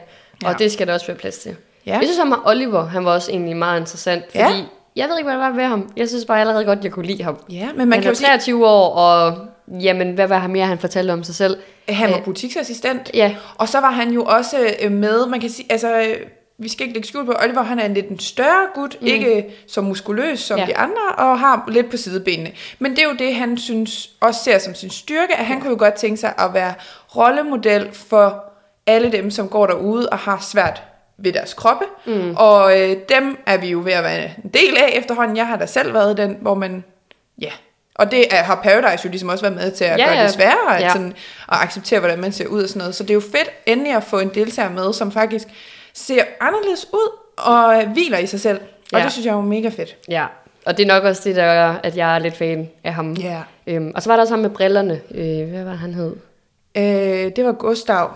Og 0.46 0.52
Ja. 0.52 0.58
det 0.64 0.72
skal 0.72 0.88
der 0.88 0.94
også 0.94 1.08
være 1.08 1.18
plads 1.18 1.38
til. 1.38 1.56
Ja. 1.86 1.92
Jeg 1.92 2.02
synes, 2.04 2.20
og 2.34 2.40
Oliver, 2.46 2.86
han 2.86 3.06
var 3.06 3.12
også 3.14 3.32
egentlig 3.32 3.56
meget 3.58 3.80
interessant, 3.80 4.24
Ja. 4.36 4.50
Jeg 4.96 5.10
ved 5.10 5.18
ikke, 5.18 5.30
hvad 5.30 5.38
der 5.38 5.50
var 5.50 5.56
ved 5.56 5.64
ham. 5.64 5.92
Jeg 5.98 6.10
synes 6.10 6.26
bare 6.26 6.40
allerede 6.40 6.66
godt, 6.66 6.84
jeg 6.84 6.92
kunne 6.92 7.06
lide 7.06 7.24
ham. 7.24 7.38
Ja, 7.50 7.68
men 7.76 7.78
man 7.78 7.92
han 7.92 8.02
kan 8.02 8.08
er 8.08 8.12
jo 8.12 8.16
sige, 8.16 8.28
23 8.28 8.68
år, 8.68 8.90
og 8.90 9.38
jamen, 9.82 10.14
hvad 10.14 10.28
var 10.28 10.40
han 10.40 10.52
mere, 10.52 10.66
han 10.66 10.80
fortalte 10.80 11.12
om 11.12 11.24
sig 11.24 11.36
selv? 11.36 11.58
han 11.90 12.12
var 12.12 12.18
Øh, 12.18 12.24
butiksassistent, 12.24 13.12
Ja, 13.14 13.36
og 13.58 13.70
så 13.70 13.80
var 13.80 13.92
han 13.92 14.12
jo 14.12 14.24
også 14.24 14.58
øh, 14.82 14.92
med, 14.92 15.28
man 15.28 15.40
kan 15.40 15.50
sige, 15.50 15.72
altså... 15.72 16.00
øh, 16.00 16.18
vi 16.62 16.70
skal 16.70 16.84
ikke 16.84 16.94
lægge 16.94 17.08
skjul 17.08 17.26
på, 17.26 17.34
Oliver 17.44 17.62
han 17.62 17.80
er 17.80 17.86
en 17.86 17.94
lidt 17.94 18.10
en 18.10 18.20
større 18.20 18.68
gut, 18.76 18.98
mm. 19.02 19.08
ikke 19.08 19.46
så 19.68 19.82
muskuløs 19.82 20.40
som. 20.40 20.60
Ja. 20.60 20.66
de 20.66 20.78
andre, 20.78 21.02
og 21.18 21.40
har 21.40 21.66
lidt 21.68 21.90
på 21.90 21.98
sidebenene. 21.98 22.52
Men 22.80 22.92
det 22.92 23.00
er 23.00 23.04
jo 23.04 23.16
det, 23.20 23.36
han 23.36 23.58
synes, 23.58 24.10
også 24.22 24.44
ser 24.44 24.58
som 24.58 24.76
sin 24.76 24.90
styrke, 24.90 25.36
at 25.36 25.46
han 25.46 25.58
ja. 25.58 25.62
kunne 25.62 25.72
jo 25.72 25.80
godt 25.80 25.94
tænke 25.94 26.18
sig 26.18 26.34
at 26.38 26.54
være 26.54 26.74
rollemodel 27.16 27.90
for 27.94 28.44
alle 28.88 29.12
dem, 29.12 29.32
som 29.32 29.50
går 29.50 29.68
derude 29.68 30.10
og 30.10 30.18
har 30.18 30.40
svært 30.52 30.84
ved 31.24 31.34
deres 31.34 31.53
kroppe. 31.53 31.86
Mm. 32.05 32.36
Og 32.38 32.80
øh, 32.82 32.97
dem 33.09 33.38
er 33.45 33.57
vi 33.57 33.67
jo 33.70 33.82
ved 33.86 33.93
at 33.93 34.03
være 34.03 34.24
en 34.43 34.49
del 34.53 34.78
af 34.78 34.93
efterhånden. 34.99 35.38
Jeg 35.38 35.47
har 35.47 35.57
da 35.57 35.65
selv 35.65 35.93
været 35.93 36.17
den, 36.17 36.38
hvor 36.41 36.53
man, 36.53 36.84
ja, 37.41 37.51
og 37.95 38.11
det 38.11 38.34
er, 38.36 38.43
har 38.43 38.55
Paradise 38.55 39.05
jo 39.05 39.09
ligesom 39.09 39.30
også 39.30 39.41
været 39.43 39.55
med 39.55 39.72
til 39.72 39.84
at 39.86 39.99
ja, 39.99 40.05
gøre 40.13 40.24
det 40.24 40.32
sværere 40.32 40.76
at, 40.78 40.82
Ja. 40.84 40.89
sådan, 40.89 41.13
at 41.51 41.57
acceptere, 41.61 41.99
hvordan 41.99 42.20
man 42.20 42.32
ser 42.32 42.47
ud 42.47 42.63
og 42.63 42.70
sådan 42.70 42.80
noget. 42.80 42.95
Så 42.95 43.03
det 43.03 43.09
er 43.09 43.13
jo 43.13 43.20
fedt 43.20 43.49
endelig 43.65 43.93
at 43.93 44.03
få 44.03 44.20
en 44.20 44.30
deltager 44.30 44.70
med, 44.70 44.93
som 44.93 45.11
faktisk 45.11 45.47
ser 45.93 46.24
anderledes 46.41 46.88
ud 46.93 47.17
og 47.38 47.78
øh, 47.84 47.89
hviler 47.91 48.17
i 48.17 48.26
sig 48.26 48.39
selv. 48.39 48.59
Og 48.93 48.99
Ja. 48.99 49.03
det 49.03 49.11
synes 49.11 49.26
jeg 49.26 49.32
er 49.32 49.36
jo 49.36 49.41
mega 49.41 49.70
fedt. 49.70 49.95
ja. 50.07 50.26
Og 50.65 50.78
det 50.78 50.84
er 50.84 50.88
nok 50.88 51.03
også 51.03 51.22
det, 51.26 51.36
der 51.36 51.45
gør, 51.45 51.80
at 51.84 51.97
jeg 51.97 52.15
er 52.15 52.20
lidt 52.20 52.38
fan 52.38 52.70
af 52.84 52.93
ham. 52.93 53.13
Ja. 53.13 53.41
Øhm, 53.67 53.91
og 53.95 54.03
så 54.03 54.09
var 54.09 54.15
der 54.15 54.24
også 54.24 54.34
ham 54.34 54.39
med 54.39 54.49
brillerne. 54.49 55.01
Øh, 55.15 55.49
hvad 55.49 55.63
var 55.63 55.74
han 55.74 55.93
hed? 55.93 56.15
Øh, 56.78 57.32
det 57.36 57.45
var 57.45 57.51
Gustav. 57.51 58.11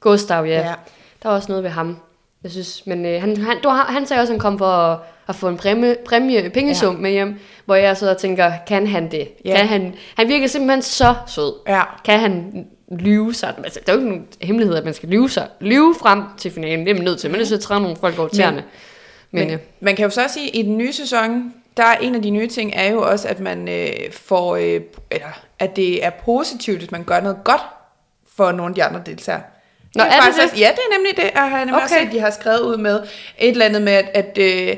Gustav. 0.00 0.44
Ja. 0.44 0.58
ja. 0.58 0.74
Der 1.22 1.28
var 1.28 1.36
også 1.36 1.48
noget 1.48 1.64
ved 1.64 1.70
ham. 1.70 1.96
Jeg 2.42 2.50
synes, 2.50 2.86
men 2.86 3.06
øh, 3.06 3.20
han, 3.20 3.36
han, 3.36 3.56
du 3.62 3.68
han 3.68 4.06
sagde 4.06 4.20
også, 4.20 4.32
at 4.32 4.34
han 4.34 4.40
kom 4.40 4.58
for 4.58 4.66
at, 4.66 4.98
at 5.28 5.34
få 5.34 5.48
en 5.48 5.56
præmie, 5.56 5.96
præmie 6.04 6.50
pengesum 6.50 6.94
ja. 6.94 7.00
med 7.00 7.10
hjem, 7.10 7.38
hvor 7.64 7.74
jeg 7.74 7.96
så 7.96 8.14
tænker, 8.14 8.52
kan 8.66 8.86
han 8.86 9.10
det? 9.10 9.28
Ja. 9.44 9.56
Kan 9.56 9.66
han, 9.66 9.94
han 10.16 10.28
virker 10.28 10.46
simpelthen 10.46 10.82
så 10.82 11.14
sød. 11.26 11.52
Ja. 11.68 11.82
Kan 12.04 12.20
han 12.20 12.66
lyve 12.92 13.34
sig? 13.34 13.54
Altså, 13.64 13.80
der 13.86 13.92
er 13.92 13.96
jo 13.96 14.00
ikke 14.00 14.10
nogen 14.10 14.26
hemmelighed, 14.42 14.76
at 14.76 14.84
man 14.84 14.94
skal 14.94 15.08
lyve 15.08 15.30
sig. 15.30 15.48
Lyve 15.60 15.94
frem 16.00 16.22
til 16.36 16.50
finalen, 16.50 16.86
det 16.86 16.90
er 16.90 16.94
man 16.94 17.04
nødt 17.04 17.20
til. 17.20 17.30
Man 17.30 17.34
er 17.34 17.38
nødt 17.38 17.48
til 17.48 17.54
at 17.54 17.60
træde 17.60 17.80
nogle 17.80 17.96
folk 17.96 18.18
over 18.18 18.28
tæerne. 18.28 18.64
Men, 19.30 19.46
Men 19.46 19.54
øh, 19.54 19.60
man 19.80 19.96
kan 19.96 20.04
jo 20.04 20.10
så 20.10 20.20
sige, 20.28 20.48
at 20.48 20.56
i 20.56 20.62
den 20.62 20.78
nye 20.78 20.92
sæson, 20.92 21.52
der 21.76 21.84
er 21.84 21.96
en 21.96 22.14
af 22.14 22.22
de 22.22 22.30
nye 22.30 22.46
ting, 22.46 22.72
er 22.74 22.90
jo 22.90 23.02
også, 23.02 23.28
at 23.28 23.40
man 23.40 23.68
øh, 23.68 23.88
får, 24.12 24.56
øh, 24.56 24.80
eller, 25.10 25.40
at 25.58 25.76
det 25.76 26.04
er 26.04 26.10
positivt, 26.10 26.78
hvis 26.78 26.90
man 26.90 27.04
gør 27.04 27.20
noget 27.20 27.38
godt 27.44 27.62
for 28.36 28.52
nogle 28.52 28.70
af 28.70 28.74
de 28.74 28.84
andre 28.84 29.02
deltagere. 29.06 29.42
Nå, 29.98 30.04
er 30.04 30.08
det 30.08 30.14
faktisk 30.22 30.36
det? 30.38 30.44
Også, 30.44 30.56
ja, 30.56 30.68
det 30.70 30.78
er 30.90 30.96
nemlig 30.96 31.16
det, 31.16 31.30
jeg 31.34 31.42
har 31.50 31.58
nemlig 31.58 31.74
okay. 31.74 31.82
også 31.84 31.94
set, 32.02 32.12
de 32.12 32.20
har 32.20 32.30
skrevet 32.30 32.60
ud 32.60 32.76
med 32.76 33.00
et 33.38 33.50
eller 33.50 33.64
andet 33.64 33.82
med, 33.82 33.92
at, 33.92 34.08
at 34.14 34.38
øh, 34.40 34.76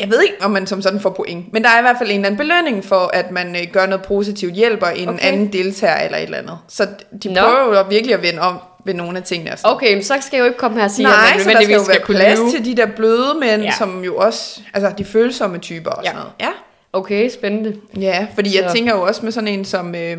jeg 0.00 0.10
ved 0.10 0.22
ikke, 0.22 0.34
om 0.40 0.50
man 0.50 0.66
som 0.66 0.82
sådan 0.82 1.00
får 1.00 1.10
point, 1.10 1.52
men 1.52 1.62
der 1.62 1.68
er 1.70 1.78
i 1.78 1.82
hvert 1.82 1.96
fald 1.98 2.10
en 2.10 2.14
eller 2.16 2.26
anden 2.26 2.38
belønning 2.38 2.84
for, 2.84 3.10
at 3.14 3.30
man 3.30 3.56
øh, 3.56 3.62
gør 3.72 3.86
noget 3.86 4.04
positivt, 4.04 4.54
hjælper 4.54 4.86
en 4.86 5.08
Okay. 5.08 5.18
anden 5.28 5.52
deltager 5.52 5.96
eller 6.04 6.18
et 6.18 6.24
eller 6.24 6.38
andet. 6.38 6.58
Så 6.68 6.86
de 7.22 7.32
Nå. 7.32 7.40
prøver 7.40 7.78
jo 7.78 7.84
virkelig 7.90 8.14
at 8.14 8.22
vende 8.22 8.40
om 8.40 8.58
ved 8.84 8.94
nogle 8.94 9.18
af 9.18 9.24
tingene. 9.24 9.52
og 9.52 9.58
sådan. 9.58 9.76
Okay, 9.76 9.94
men 9.94 10.02
så 10.04 10.14
skal 10.20 10.36
jeg 10.36 10.40
jo 10.40 10.46
ikke 10.46 10.58
komme 10.58 10.76
her 10.78 10.84
og 10.84 10.90
sige, 10.90 11.06
at 11.06 11.12
Nej, 11.12 11.30
man 11.34 11.44
så 11.44 11.50
der 11.50 11.62
skal 11.62 11.74
jo 11.74 11.80
være 11.86 11.94
skal 11.94 12.14
plads 12.14 12.38
lyve. 12.38 12.50
til 12.50 12.64
de 12.64 12.76
der 12.76 12.86
bløde 12.86 13.34
mænd, 13.40 13.62
Ja. 13.62 13.70
som 13.78 14.04
jo 14.04 14.16
også, 14.16 14.60
altså 14.74 14.92
de 14.98 15.04
følsomme 15.04 15.58
typer 15.58 15.90
og 15.90 16.02
Ja. 16.04 16.08
sådan 16.10 16.18
noget. 16.20 16.32
Ja. 16.40 16.48
Okay, 16.92 17.28
spændende. 17.30 17.76
Ja, 18.00 18.26
fordi 18.34 18.56
jeg 18.56 18.64
Så- 18.70 18.74
tænker 18.76 18.94
jo 18.94 19.02
også 19.02 19.20
med 19.24 19.32
sådan 19.32 19.48
en 19.48 19.64
som, 19.64 19.94
øh, 19.94 20.18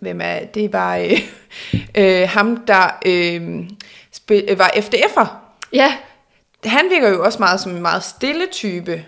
hvem 0.00 0.20
er, 0.22 0.38
det 0.54 0.72
var 0.72 0.96
øh, 0.96 1.10
øh, 1.98 2.28
ham, 2.28 2.56
der 2.66 2.98
øh, 3.06 3.64
spil, 4.12 4.44
øh, 4.48 4.58
var 4.58 4.70
FDF'er. 4.76 5.26
Ja, 5.72 5.94
Han 6.64 6.84
virker 6.90 7.08
jo 7.08 7.24
også 7.24 7.38
meget 7.38 7.60
som 7.60 7.72
en 7.76 7.82
meget 7.82 8.02
stille 8.04 8.46
type. 8.52 9.04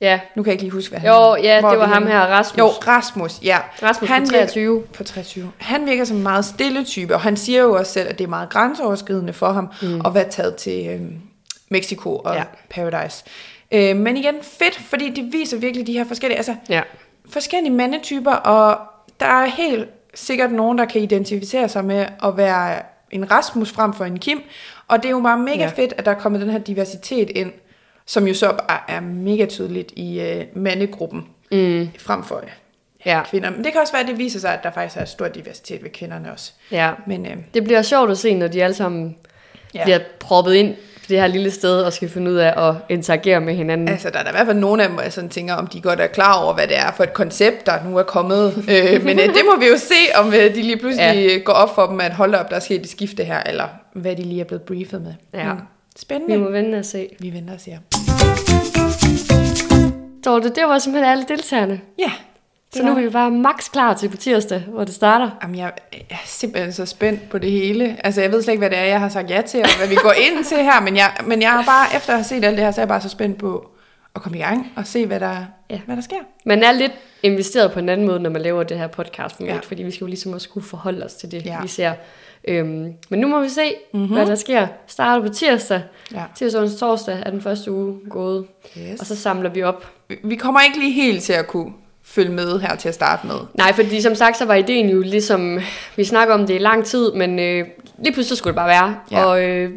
ja. 0.00 0.20
Nu 0.36 0.42
kan 0.42 0.50
jeg 0.50 0.52
ikke 0.54 0.62
lige 0.64 0.72
huske, 0.72 0.90
hvad 0.90 1.00
han 1.00 1.08
Jo, 1.10 1.36
ja, 1.42 1.60
hvor 1.60 1.70
det 1.70 1.78
var 1.78 1.86
ham 1.86 2.06
her, 2.06 2.20
Rasmus. 2.20 2.58
Jo, 2.58 2.66
Rasmus, 2.66 3.32
ja. 3.42 3.58
Rasmus 3.82 4.10
han 4.10 4.22
på 4.22 4.30
virker- 4.30 4.46
23. 4.46 4.82
På 4.82 5.04
23. 5.04 5.52
Han 5.58 5.86
virker 5.86 6.04
som 6.04 6.16
en 6.16 6.22
meget 6.22 6.44
stille 6.44 6.84
type, 6.84 7.14
og 7.14 7.20
han 7.20 7.36
siger 7.36 7.62
jo 7.62 7.72
også 7.76 7.92
selv, 7.92 8.08
at 8.08 8.18
det 8.18 8.24
er 8.24 8.28
meget 8.28 8.48
grænseoverskridende 8.50 9.32
for 9.32 9.52
ham 9.52 9.68
mm. 9.82 10.00
at 10.06 10.14
være 10.14 10.28
taget 10.30 10.56
til 10.56 10.86
øh, 10.88 11.00
Mexico 11.70 12.16
og 12.16 12.34
ja. 12.34 12.42
Paradise. 12.70 13.24
Øh, 13.72 13.96
men 13.96 14.16
igen, 14.16 14.34
fedt, 14.42 14.74
fordi 14.74 15.10
det 15.10 15.32
viser 15.32 15.56
virkelig 15.58 15.86
de 15.86 15.92
her 15.92 16.04
forskellige, 16.04 16.36
altså 16.36 16.54
Ja. 16.68 16.82
forskellige 17.30 17.72
mandetyper, 17.72 18.32
og 18.32 18.78
der 19.20 19.26
er 19.26 19.46
helt 19.46 19.88
sikkert 20.16 20.52
nogen, 20.52 20.78
der 20.78 20.84
kan 20.84 21.00
identificere 21.00 21.68
sig 21.68 21.84
med 21.84 22.06
at 22.24 22.36
være 22.36 22.82
en 23.10 23.30
Rasmus 23.30 23.72
frem 23.72 23.92
for 23.92 24.04
en 24.04 24.18
Kim, 24.18 24.42
og 24.88 24.98
det 24.98 25.04
er 25.06 25.10
jo 25.10 25.20
bare 25.20 25.38
mega 25.38 25.62
Ja. 25.62 25.70
fedt, 25.76 25.94
at 25.98 26.04
der 26.04 26.10
er 26.10 26.14
kommet 26.14 26.40
den 26.40 26.50
her 26.50 26.58
diversitet 26.58 27.30
ind, 27.30 27.52
som 28.06 28.26
jo 28.26 28.34
så 28.34 28.52
bare 28.68 28.80
er 28.88 29.00
mega 29.00 29.46
tydeligt 29.46 29.92
i 29.96 30.20
øh, 30.20 30.44
mandegruppen, 30.54 31.26
Mm. 31.52 31.88
frem 31.98 32.24
for 32.24 32.36
øh, 32.36 32.42
Ja. 33.06 33.22
kvinder. 33.30 33.50
Men 33.50 33.64
det 33.64 33.72
kan 33.72 33.80
også 33.80 33.92
være, 33.92 34.02
at 34.02 34.08
det 34.08 34.18
viser 34.18 34.40
sig, 34.40 34.52
at 34.54 34.62
der 34.62 34.70
faktisk 34.70 34.96
er 35.00 35.04
stor 35.04 35.28
diversitet 35.28 35.82
ved 35.82 35.90
kvinderne 35.90 36.32
også. 36.32 36.52
ja. 36.70 36.90
Men 37.06 37.26
øh, 37.26 37.36
Det 37.54 37.64
bliver 37.64 37.82
sjovt 37.82 38.10
at 38.10 38.18
se, 38.18 38.34
når 38.34 38.46
de 38.48 38.64
alle 38.64 38.74
sammen 38.74 39.16
ja. 39.74 39.84
bliver 39.84 39.98
proppet 40.20 40.54
ind 40.54 40.74
det 41.08 41.20
her 41.20 41.26
lille 41.26 41.50
sted 41.50 41.80
og 41.82 41.92
skal 41.92 42.08
finde 42.08 42.30
ud 42.30 42.36
af 42.36 42.68
at 42.68 42.74
interagere 42.88 43.40
med 43.40 43.54
hinanden. 43.54 43.88
Altså, 43.88 44.10
der 44.10 44.18
er 44.18 44.22
der 44.22 44.30
i 44.30 44.32
hvert 44.32 44.46
fald 44.46 44.58
nogle 44.58 44.82
af 44.82 44.88
dem, 44.88 44.98
jeg 45.04 45.12
sådan 45.12 45.30
tænker, 45.30 45.54
om 45.54 45.66
de 45.66 45.80
godt 45.80 46.00
er 46.00 46.06
klar 46.06 46.42
over, 46.44 46.54
hvad 46.54 46.66
det 46.66 46.78
er 46.78 46.92
for 46.96 47.04
et 47.04 47.12
koncept, 47.12 47.66
der 47.66 47.72
nu 47.84 47.98
er 47.98 48.02
kommet. 48.02 48.46
øh, 48.72 49.04
men 49.04 49.18
øh, 49.18 49.26
det 49.26 49.42
må 49.50 49.60
vi 49.60 49.66
jo 49.66 49.76
se, 49.78 49.94
om 50.14 50.26
øh, 50.34 50.54
de 50.54 50.62
lige 50.62 50.76
pludselig 50.76 51.26
Ja. 51.28 51.38
går 51.38 51.52
op 51.52 51.74
for 51.74 51.86
dem, 51.86 52.00
at 52.00 52.12
holde 52.12 52.40
op, 52.40 52.50
der 52.50 52.56
er 52.56 52.60
sket 52.60 52.80
et 52.80 52.88
skifte 52.88 53.24
her, 53.24 53.42
eller 53.46 53.64
hvad 53.94 54.16
de 54.16 54.22
lige 54.22 54.40
er 54.40 54.44
blevet 54.44 54.62
briefet 54.62 55.02
med. 55.02 55.14
Ja. 55.34 55.44
Men 55.54 55.62
spændende. 55.98 56.34
Vi 56.36 56.42
må 56.42 56.50
vente 56.50 56.76
og 56.78 56.84
se. 56.84 57.08
Vi 57.20 57.32
venter 57.32 57.54
og 57.54 57.60
ser. 57.60 57.76
Dorte, 60.24 60.48
det 60.48 60.62
var 60.68 60.78
simpelthen 60.78 61.12
alle 61.12 61.24
deltagerne. 61.28 61.80
Ja. 61.98 62.12
Så 62.76 62.82
nu 62.82 62.90
er 62.96 63.00
vi 63.02 63.08
bare 63.08 63.30
max 63.30 63.70
klar 63.72 63.94
til 63.94 64.08
på 64.08 64.16
tirsdag, 64.16 64.60
hvor 64.60 64.84
det 64.84 64.94
starter. 64.94 65.30
Jamen, 65.42 65.56
jeg 65.58 65.72
er 66.10 66.14
simpelthen 66.24 66.72
så 66.72 66.86
spændt 66.86 67.28
på 67.30 67.38
det 67.38 67.50
hele. 67.50 67.96
Altså, 68.04 68.20
jeg 68.20 68.32
ved 68.32 68.42
slet 68.42 68.52
ikke, 68.52 68.60
hvad 68.60 68.70
det 68.70 68.78
er, 68.78 68.84
jeg 68.84 69.00
har 69.00 69.08
sagt 69.08 69.30
ja 69.30 69.42
til, 69.46 69.60
og 69.60 69.76
hvad 69.78 69.88
vi 69.88 69.94
går 69.94 70.12
ind 70.12 70.44
til 70.44 70.56
her, 70.56 70.80
men 70.80 70.96
jeg, 70.96 71.10
men 71.26 71.42
jeg 71.42 71.50
har 71.50 71.62
bare, 71.62 71.86
efter 71.96 72.10
at 72.12 72.18
have 72.18 72.24
set 72.24 72.44
alt 72.44 72.56
det 72.56 72.64
her, 72.64 72.70
så 72.70 72.80
er 72.80 72.82
jeg 72.82 72.88
bare 72.88 73.00
så 73.00 73.08
spændt 73.08 73.38
på 73.38 73.68
at 74.14 74.22
komme 74.22 74.38
i 74.38 74.40
gang 74.40 74.72
og 74.76 74.86
se, 74.86 75.06
hvad 75.06 75.20
der, 75.20 75.36
Ja. 75.70 75.80
hvad 75.86 75.96
der 75.96 76.02
sker. 76.02 76.16
Man 76.44 76.62
er 76.62 76.72
lidt 76.72 76.92
investeret 77.22 77.72
på 77.72 77.78
en 77.78 77.88
anden 77.88 78.06
måde, 78.06 78.20
når 78.20 78.30
man 78.30 78.42
laver 78.42 78.62
det 78.62 78.78
her 78.78 78.86
podcast 78.86 79.40
ja. 79.40 79.58
Fordi 79.62 79.82
vi 79.82 79.90
skal 79.90 80.00
jo 80.00 80.06
ligesom 80.06 80.32
også 80.32 80.44
skulle 80.44 80.66
forholde 80.66 81.04
os 81.04 81.14
til 81.14 81.30
det, 81.30 81.46
ja. 81.46 81.62
Vi 81.62 81.68
ser. 81.68 81.92
Øhm, 82.48 82.92
men 83.08 83.20
nu 83.20 83.28
må 83.28 83.40
vi 83.40 83.48
se, 83.48 83.74
mm-hmm. 83.94 84.12
hvad 84.14 84.26
der 84.26 84.34
sker. 84.34 84.66
Starter 84.86 85.26
på 85.28 85.32
tirsdag. 85.34 85.82
Ja. 86.14 86.22
Tirsdag 86.34 86.62
og 86.62 86.76
torsdag 86.78 87.22
er 87.26 87.30
den 87.30 87.42
første 87.42 87.72
uge 87.72 87.96
gået. 88.10 88.46
Yes. 88.78 89.00
Og 89.00 89.06
så 89.06 89.16
samler 89.16 89.50
vi 89.50 89.62
op. 89.62 89.86
Vi- 90.08 90.18
Vi 90.24 90.36
kommer 90.36 90.60
ikke 90.60 90.78
lige 90.78 90.92
helt 90.92 91.22
til 91.22 91.32
at 91.32 91.46
kunne 91.46 91.72
følge 92.06 92.32
med 92.32 92.60
her 92.60 92.76
til 92.76 92.88
at 92.88 92.94
starte 92.94 93.26
med. 93.26 93.36
Nej, 93.54 93.72
fordi 93.72 94.00
som 94.00 94.14
sagt, 94.14 94.36
så 94.36 94.44
var 94.44 94.54
ideen 94.54 94.88
jo 94.90 95.00
ligesom, 95.00 95.58
vi 95.96 96.04
snakker 96.04 96.34
om 96.34 96.46
det 96.46 96.54
i 96.54 96.58
lang 96.58 96.84
tid, 96.84 97.12
men 97.12 97.38
øh, 97.38 97.66
lige 97.98 98.12
pludselig 98.12 98.38
skulle 98.38 98.52
det 98.52 98.56
bare 98.56 98.68
være. 98.68 98.96
Ja. 99.10 99.24
Og 99.24 99.42
øh, 99.44 99.70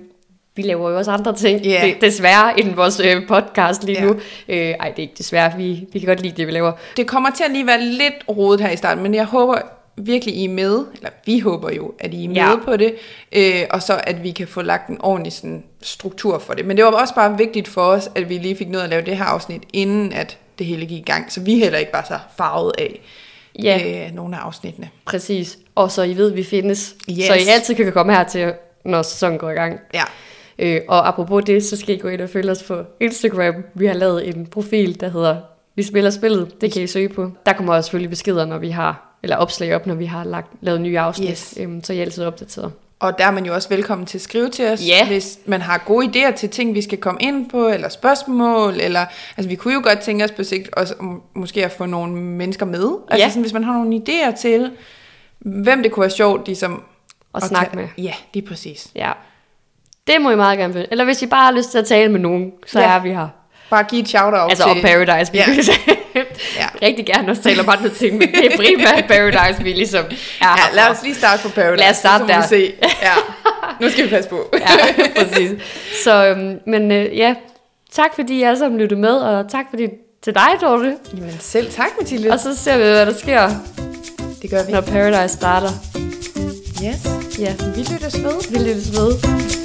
vi 0.55 0.61
laver 0.61 0.89
jo 0.89 0.97
også 0.97 1.11
andre 1.11 1.36
ting, 1.36 1.63
det, 1.63 2.01
desværre, 2.01 2.59
end 2.59 2.75
vores 2.75 2.99
øh, 2.99 3.27
podcast 3.27 3.84
lige 3.84 3.99
Ja. 3.99 4.05
nu. 4.05 4.11
Øh, 4.49 4.57
ej, 4.57 4.89
det 4.89 4.97
er 4.97 4.99
ikke 4.99 5.15
desværre, 5.17 5.53
vi, 5.57 5.88
vi 5.93 5.99
kan 5.99 6.07
godt 6.07 6.21
lide 6.21 6.34
det, 6.38 6.47
vi 6.47 6.51
laver. 6.51 6.71
Det 6.97 7.07
kommer 7.07 7.30
til 7.30 7.43
at 7.43 7.51
lige 7.51 7.67
være 7.67 7.82
lidt 7.82 8.13
rodet 8.30 8.61
her 8.61 8.69
i 8.69 8.77
starten, 8.77 9.03
men 9.03 9.13
jeg 9.13 9.25
håber 9.25 9.57
virkelig, 9.97 10.36
I 10.36 10.45
er 10.45 10.49
med, 10.49 10.86
eller 10.95 11.09
vi 11.25 11.39
håber 11.39 11.71
jo, 11.71 11.93
at 11.99 12.13
I 12.13 12.23
er 12.25 12.27
med 12.27 12.36
ja. 12.36 12.55
på 12.65 12.77
det, 12.77 12.93
øh, 13.32 13.63
og 13.69 13.82
så 13.82 14.01
at 14.03 14.23
vi 14.23 14.32
kan 14.32 14.47
få 14.47 14.61
lagt 14.61 14.89
en 14.89 14.97
ordentlig 15.01 15.34
sådan, 15.34 15.63
struktur 15.82 16.39
for 16.39 16.53
det. 16.53 16.65
Men 16.65 16.77
det 16.77 16.86
var 16.86 16.91
også 16.91 17.15
bare 17.15 17.38
vigtigt 17.38 17.67
for 17.67 17.82
os, 17.82 18.09
at 18.15 18.30
vi 18.30 18.38
lige 18.38 18.55
fik 18.55 18.69
noget 18.69 18.84
at 18.84 18.89
lave 18.89 19.01
det 19.01 19.17
her 19.17 19.25
afsnit, 19.25 19.63
inden 19.73 20.13
at 20.13 20.38
det 20.60 20.68
hele 20.68 20.86
gik 20.86 20.97
i 20.99 21.12
gang, 21.12 21.32
så 21.32 21.41
vi 21.41 21.60
heller 21.60 21.80
ikke 21.80 21.93
var 21.93 22.05
så 22.07 22.20
farvet 22.38 22.72
af 22.78 23.01
Ja. 23.64 24.05
øh, 24.07 24.16
nogle 24.16 24.38
af 24.38 24.39
afsnittene. 24.41 24.89
Præcis. 25.05 25.57
Og 25.76 25.91
så 25.91 26.03
I 26.03 26.18
ved, 26.18 26.32
vi 26.32 26.43
findes. 26.43 26.95
Yes. 27.12 27.26
Så 27.26 27.34
I 27.34 27.47
altid 27.49 27.76
kan 27.76 27.91
komme 27.93 28.14
her 28.14 28.24
til, 28.24 28.53
når 28.86 29.01
sæsonen 29.01 29.38
går 29.38 29.49
i 29.49 29.53
gang. 29.53 29.80
Ja, 29.93 30.03
Øh, 30.62 30.82
og 30.88 31.07
apropos 31.07 31.43
det, 31.45 31.64
så 31.64 31.78
skal 31.78 31.95
I 31.95 31.97
gå 31.97 32.07
ind 32.07 32.22
og 32.22 32.30
følge 32.30 32.51
os 32.51 32.64
på 32.64 32.84
Instagram. 32.99 33.53
Vi 33.74 33.86
har 33.86 33.93
lavet 33.93 34.28
en 34.28 34.47
profil, 34.47 34.99
der 34.99 35.10
hedder 35.10 35.38
Vi 35.76 35.84
spiller 35.84 36.10
spillet. 36.10 36.62
Det 36.62 36.74
kan 36.74 36.82
I 36.82 36.88
søge 36.88 37.10
på. 37.10 37.32
Der 37.45 37.53
kommer 37.53 37.74
også 37.74 37.88
selvfølgelig 37.88 38.10
beskeder, 38.10 38.45
når 38.45 38.57
vi 38.57 38.70
har, 38.70 39.18
eller 39.24 39.36
opslag 39.36 39.76
op, 39.76 39.86
når 39.86 39.95
vi 39.95 40.05
har 40.05 40.24
lagt, 40.24 40.47
lavet 40.62 40.82
nye 40.82 40.99
afsnit. 40.99 41.30
Yes. 41.30 41.53
Øhm, 41.60 41.84
så 41.84 41.93
I 41.93 41.97
er 41.97 42.01
altid 42.01 42.24
opdateret. 42.26 42.72
Og 42.99 43.17
der 43.17 43.25
er 43.25 43.31
man 43.31 43.45
jo 43.45 43.53
også 43.53 43.69
velkommen 43.69 44.05
til 44.07 44.17
at 44.17 44.21
skrive 44.21 44.49
til 44.49 44.67
os, 44.67 44.81
Ja. 44.87 45.07
hvis 45.07 45.39
man 45.45 45.61
har 45.61 45.77
gode 45.77 46.07
idéer 46.27 46.31
til 46.35 46.49
ting, 46.49 46.73
vi 46.75 46.81
skal 46.81 46.97
komme 46.97 47.21
ind 47.21 47.49
på, 47.49 47.67
eller 47.67 47.89
spørgsmål, 47.89 48.73
eller, 48.79 49.05
altså 49.37 49.49
vi 49.49 49.55
kunne 49.55 49.73
jo 49.73 49.81
godt 49.83 49.99
tænke 49.99 50.23
os 50.25 50.31
på 50.31 50.43
sigt 50.43 50.69
også 50.73 50.93
måske 51.35 51.65
at 51.65 51.71
få 51.71 51.85
nogle 51.85 52.13
mennesker 52.15 52.65
med. 52.65 52.89
Altså 53.09 53.23
Ja. 53.25 53.29
sådan, 53.29 53.41
hvis 53.41 53.53
man 53.53 53.63
har 53.63 53.73
nogle 53.73 54.01
idéer 54.09 54.41
til, 54.41 54.71
hvem 55.39 55.83
det 55.83 55.91
kunne 55.91 56.01
være 56.01 56.09
sjovt, 56.09 56.45
ligesom 56.45 56.83
Og 57.33 57.41
at 57.43 57.43
snakke 57.43 57.75
med. 57.75 57.87
Ja, 57.97 58.13
lige 58.33 58.47
præcis. 58.47 58.87
Ja. 58.95 59.11
Det 60.07 60.21
må 60.21 60.31
I 60.31 60.35
meget 60.35 60.57
gerne 60.59 60.73
finde. 60.73 60.87
Eller 60.91 61.05
hvis 61.05 61.21
I 61.21 61.25
bare 61.27 61.45
har 61.45 61.51
lyst 61.51 61.71
til 61.71 61.77
at 61.77 61.85
tale 61.85 62.11
med 62.11 62.19
nogen, 62.19 62.51
så 62.67 62.79
Ja. 62.79 62.95
er 62.95 62.99
vi 62.99 63.09
her. 63.09 63.27
Bare 63.69 63.83
give 63.83 64.01
et 64.01 64.07
shout-out 64.09 64.49
Altså 64.49 64.63
til... 64.63 64.71
om 64.71 64.77
Paradise. 64.81 65.31
Ja. 65.33 65.45
Ja. 66.57 66.67
Rigtig 66.87 67.05
gerne 67.05 67.31
også 67.31 67.41
tale 67.43 67.61
om 67.61 67.69
andre 67.69 67.89
ting, 67.89 68.17
men 68.17 68.27
det 68.31 68.45
er 68.53 68.57
primært 68.57 69.05
Paradise, 69.07 69.63
vi 69.63 69.73
ligesom 69.73 70.05
er 70.41 70.47
Ja, 70.47 70.75
lad 70.75 70.83
os 70.91 70.97
lige 71.03 71.15
starte 71.15 71.43
på 71.43 71.49
Paradise. 71.49 71.83
Lad 71.83 71.89
os 71.91 71.97
starte 71.97 72.23
så 72.27 72.33
må 72.33 72.41
der. 72.41 72.47
Se. 72.47 72.73
Ja. 73.07 73.13
Nu 73.81 73.89
skal 73.89 74.03
vi 74.05 74.09
passe 74.09 74.29
på. 74.29 74.49
Ja, 74.53 75.03
præcis. 75.23 75.51
Så, 76.03 76.25
øhm, 76.25 76.59
men 76.67 76.91
øh, 76.91 77.17
ja, 77.17 77.35
tak 77.91 78.09
fordi 78.15 78.33
I 78.39 78.43
alle 78.43 78.59
sammen 78.59 78.79
lyttede 78.79 79.01
med, 79.01 79.09
og 79.13 79.51
tak 79.51 79.65
fordi 79.69 79.87
til 80.23 80.33
dig, 80.33 80.47
Dorte. 80.61 80.95
Jamen 81.17 81.37
selv 81.39 81.71
tak, 81.71 81.87
Mathilde. 81.99 82.29
Og 82.31 82.39
så 82.39 82.55
ser 82.57 82.77
vi, 82.77 82.83
hvad 82.83 83.05
der 83.05 83.13
sker, 83.13 83.49
Det 84.41 84.49
gør 84.49 84.63
vi. 84.65 84.71
når 84.71 84.81
Paradise 84.81 85.33
starter. 85.35 85.69
Yes. 86.85 87.39
Ja, 87.39 87.53
Vi 87.75 87.79
lyttes 87.93 88.23
ved. 88.23 88.51
vi 88.51 88.57
lyttes 88.69 88.91
ved. 88.91 89.59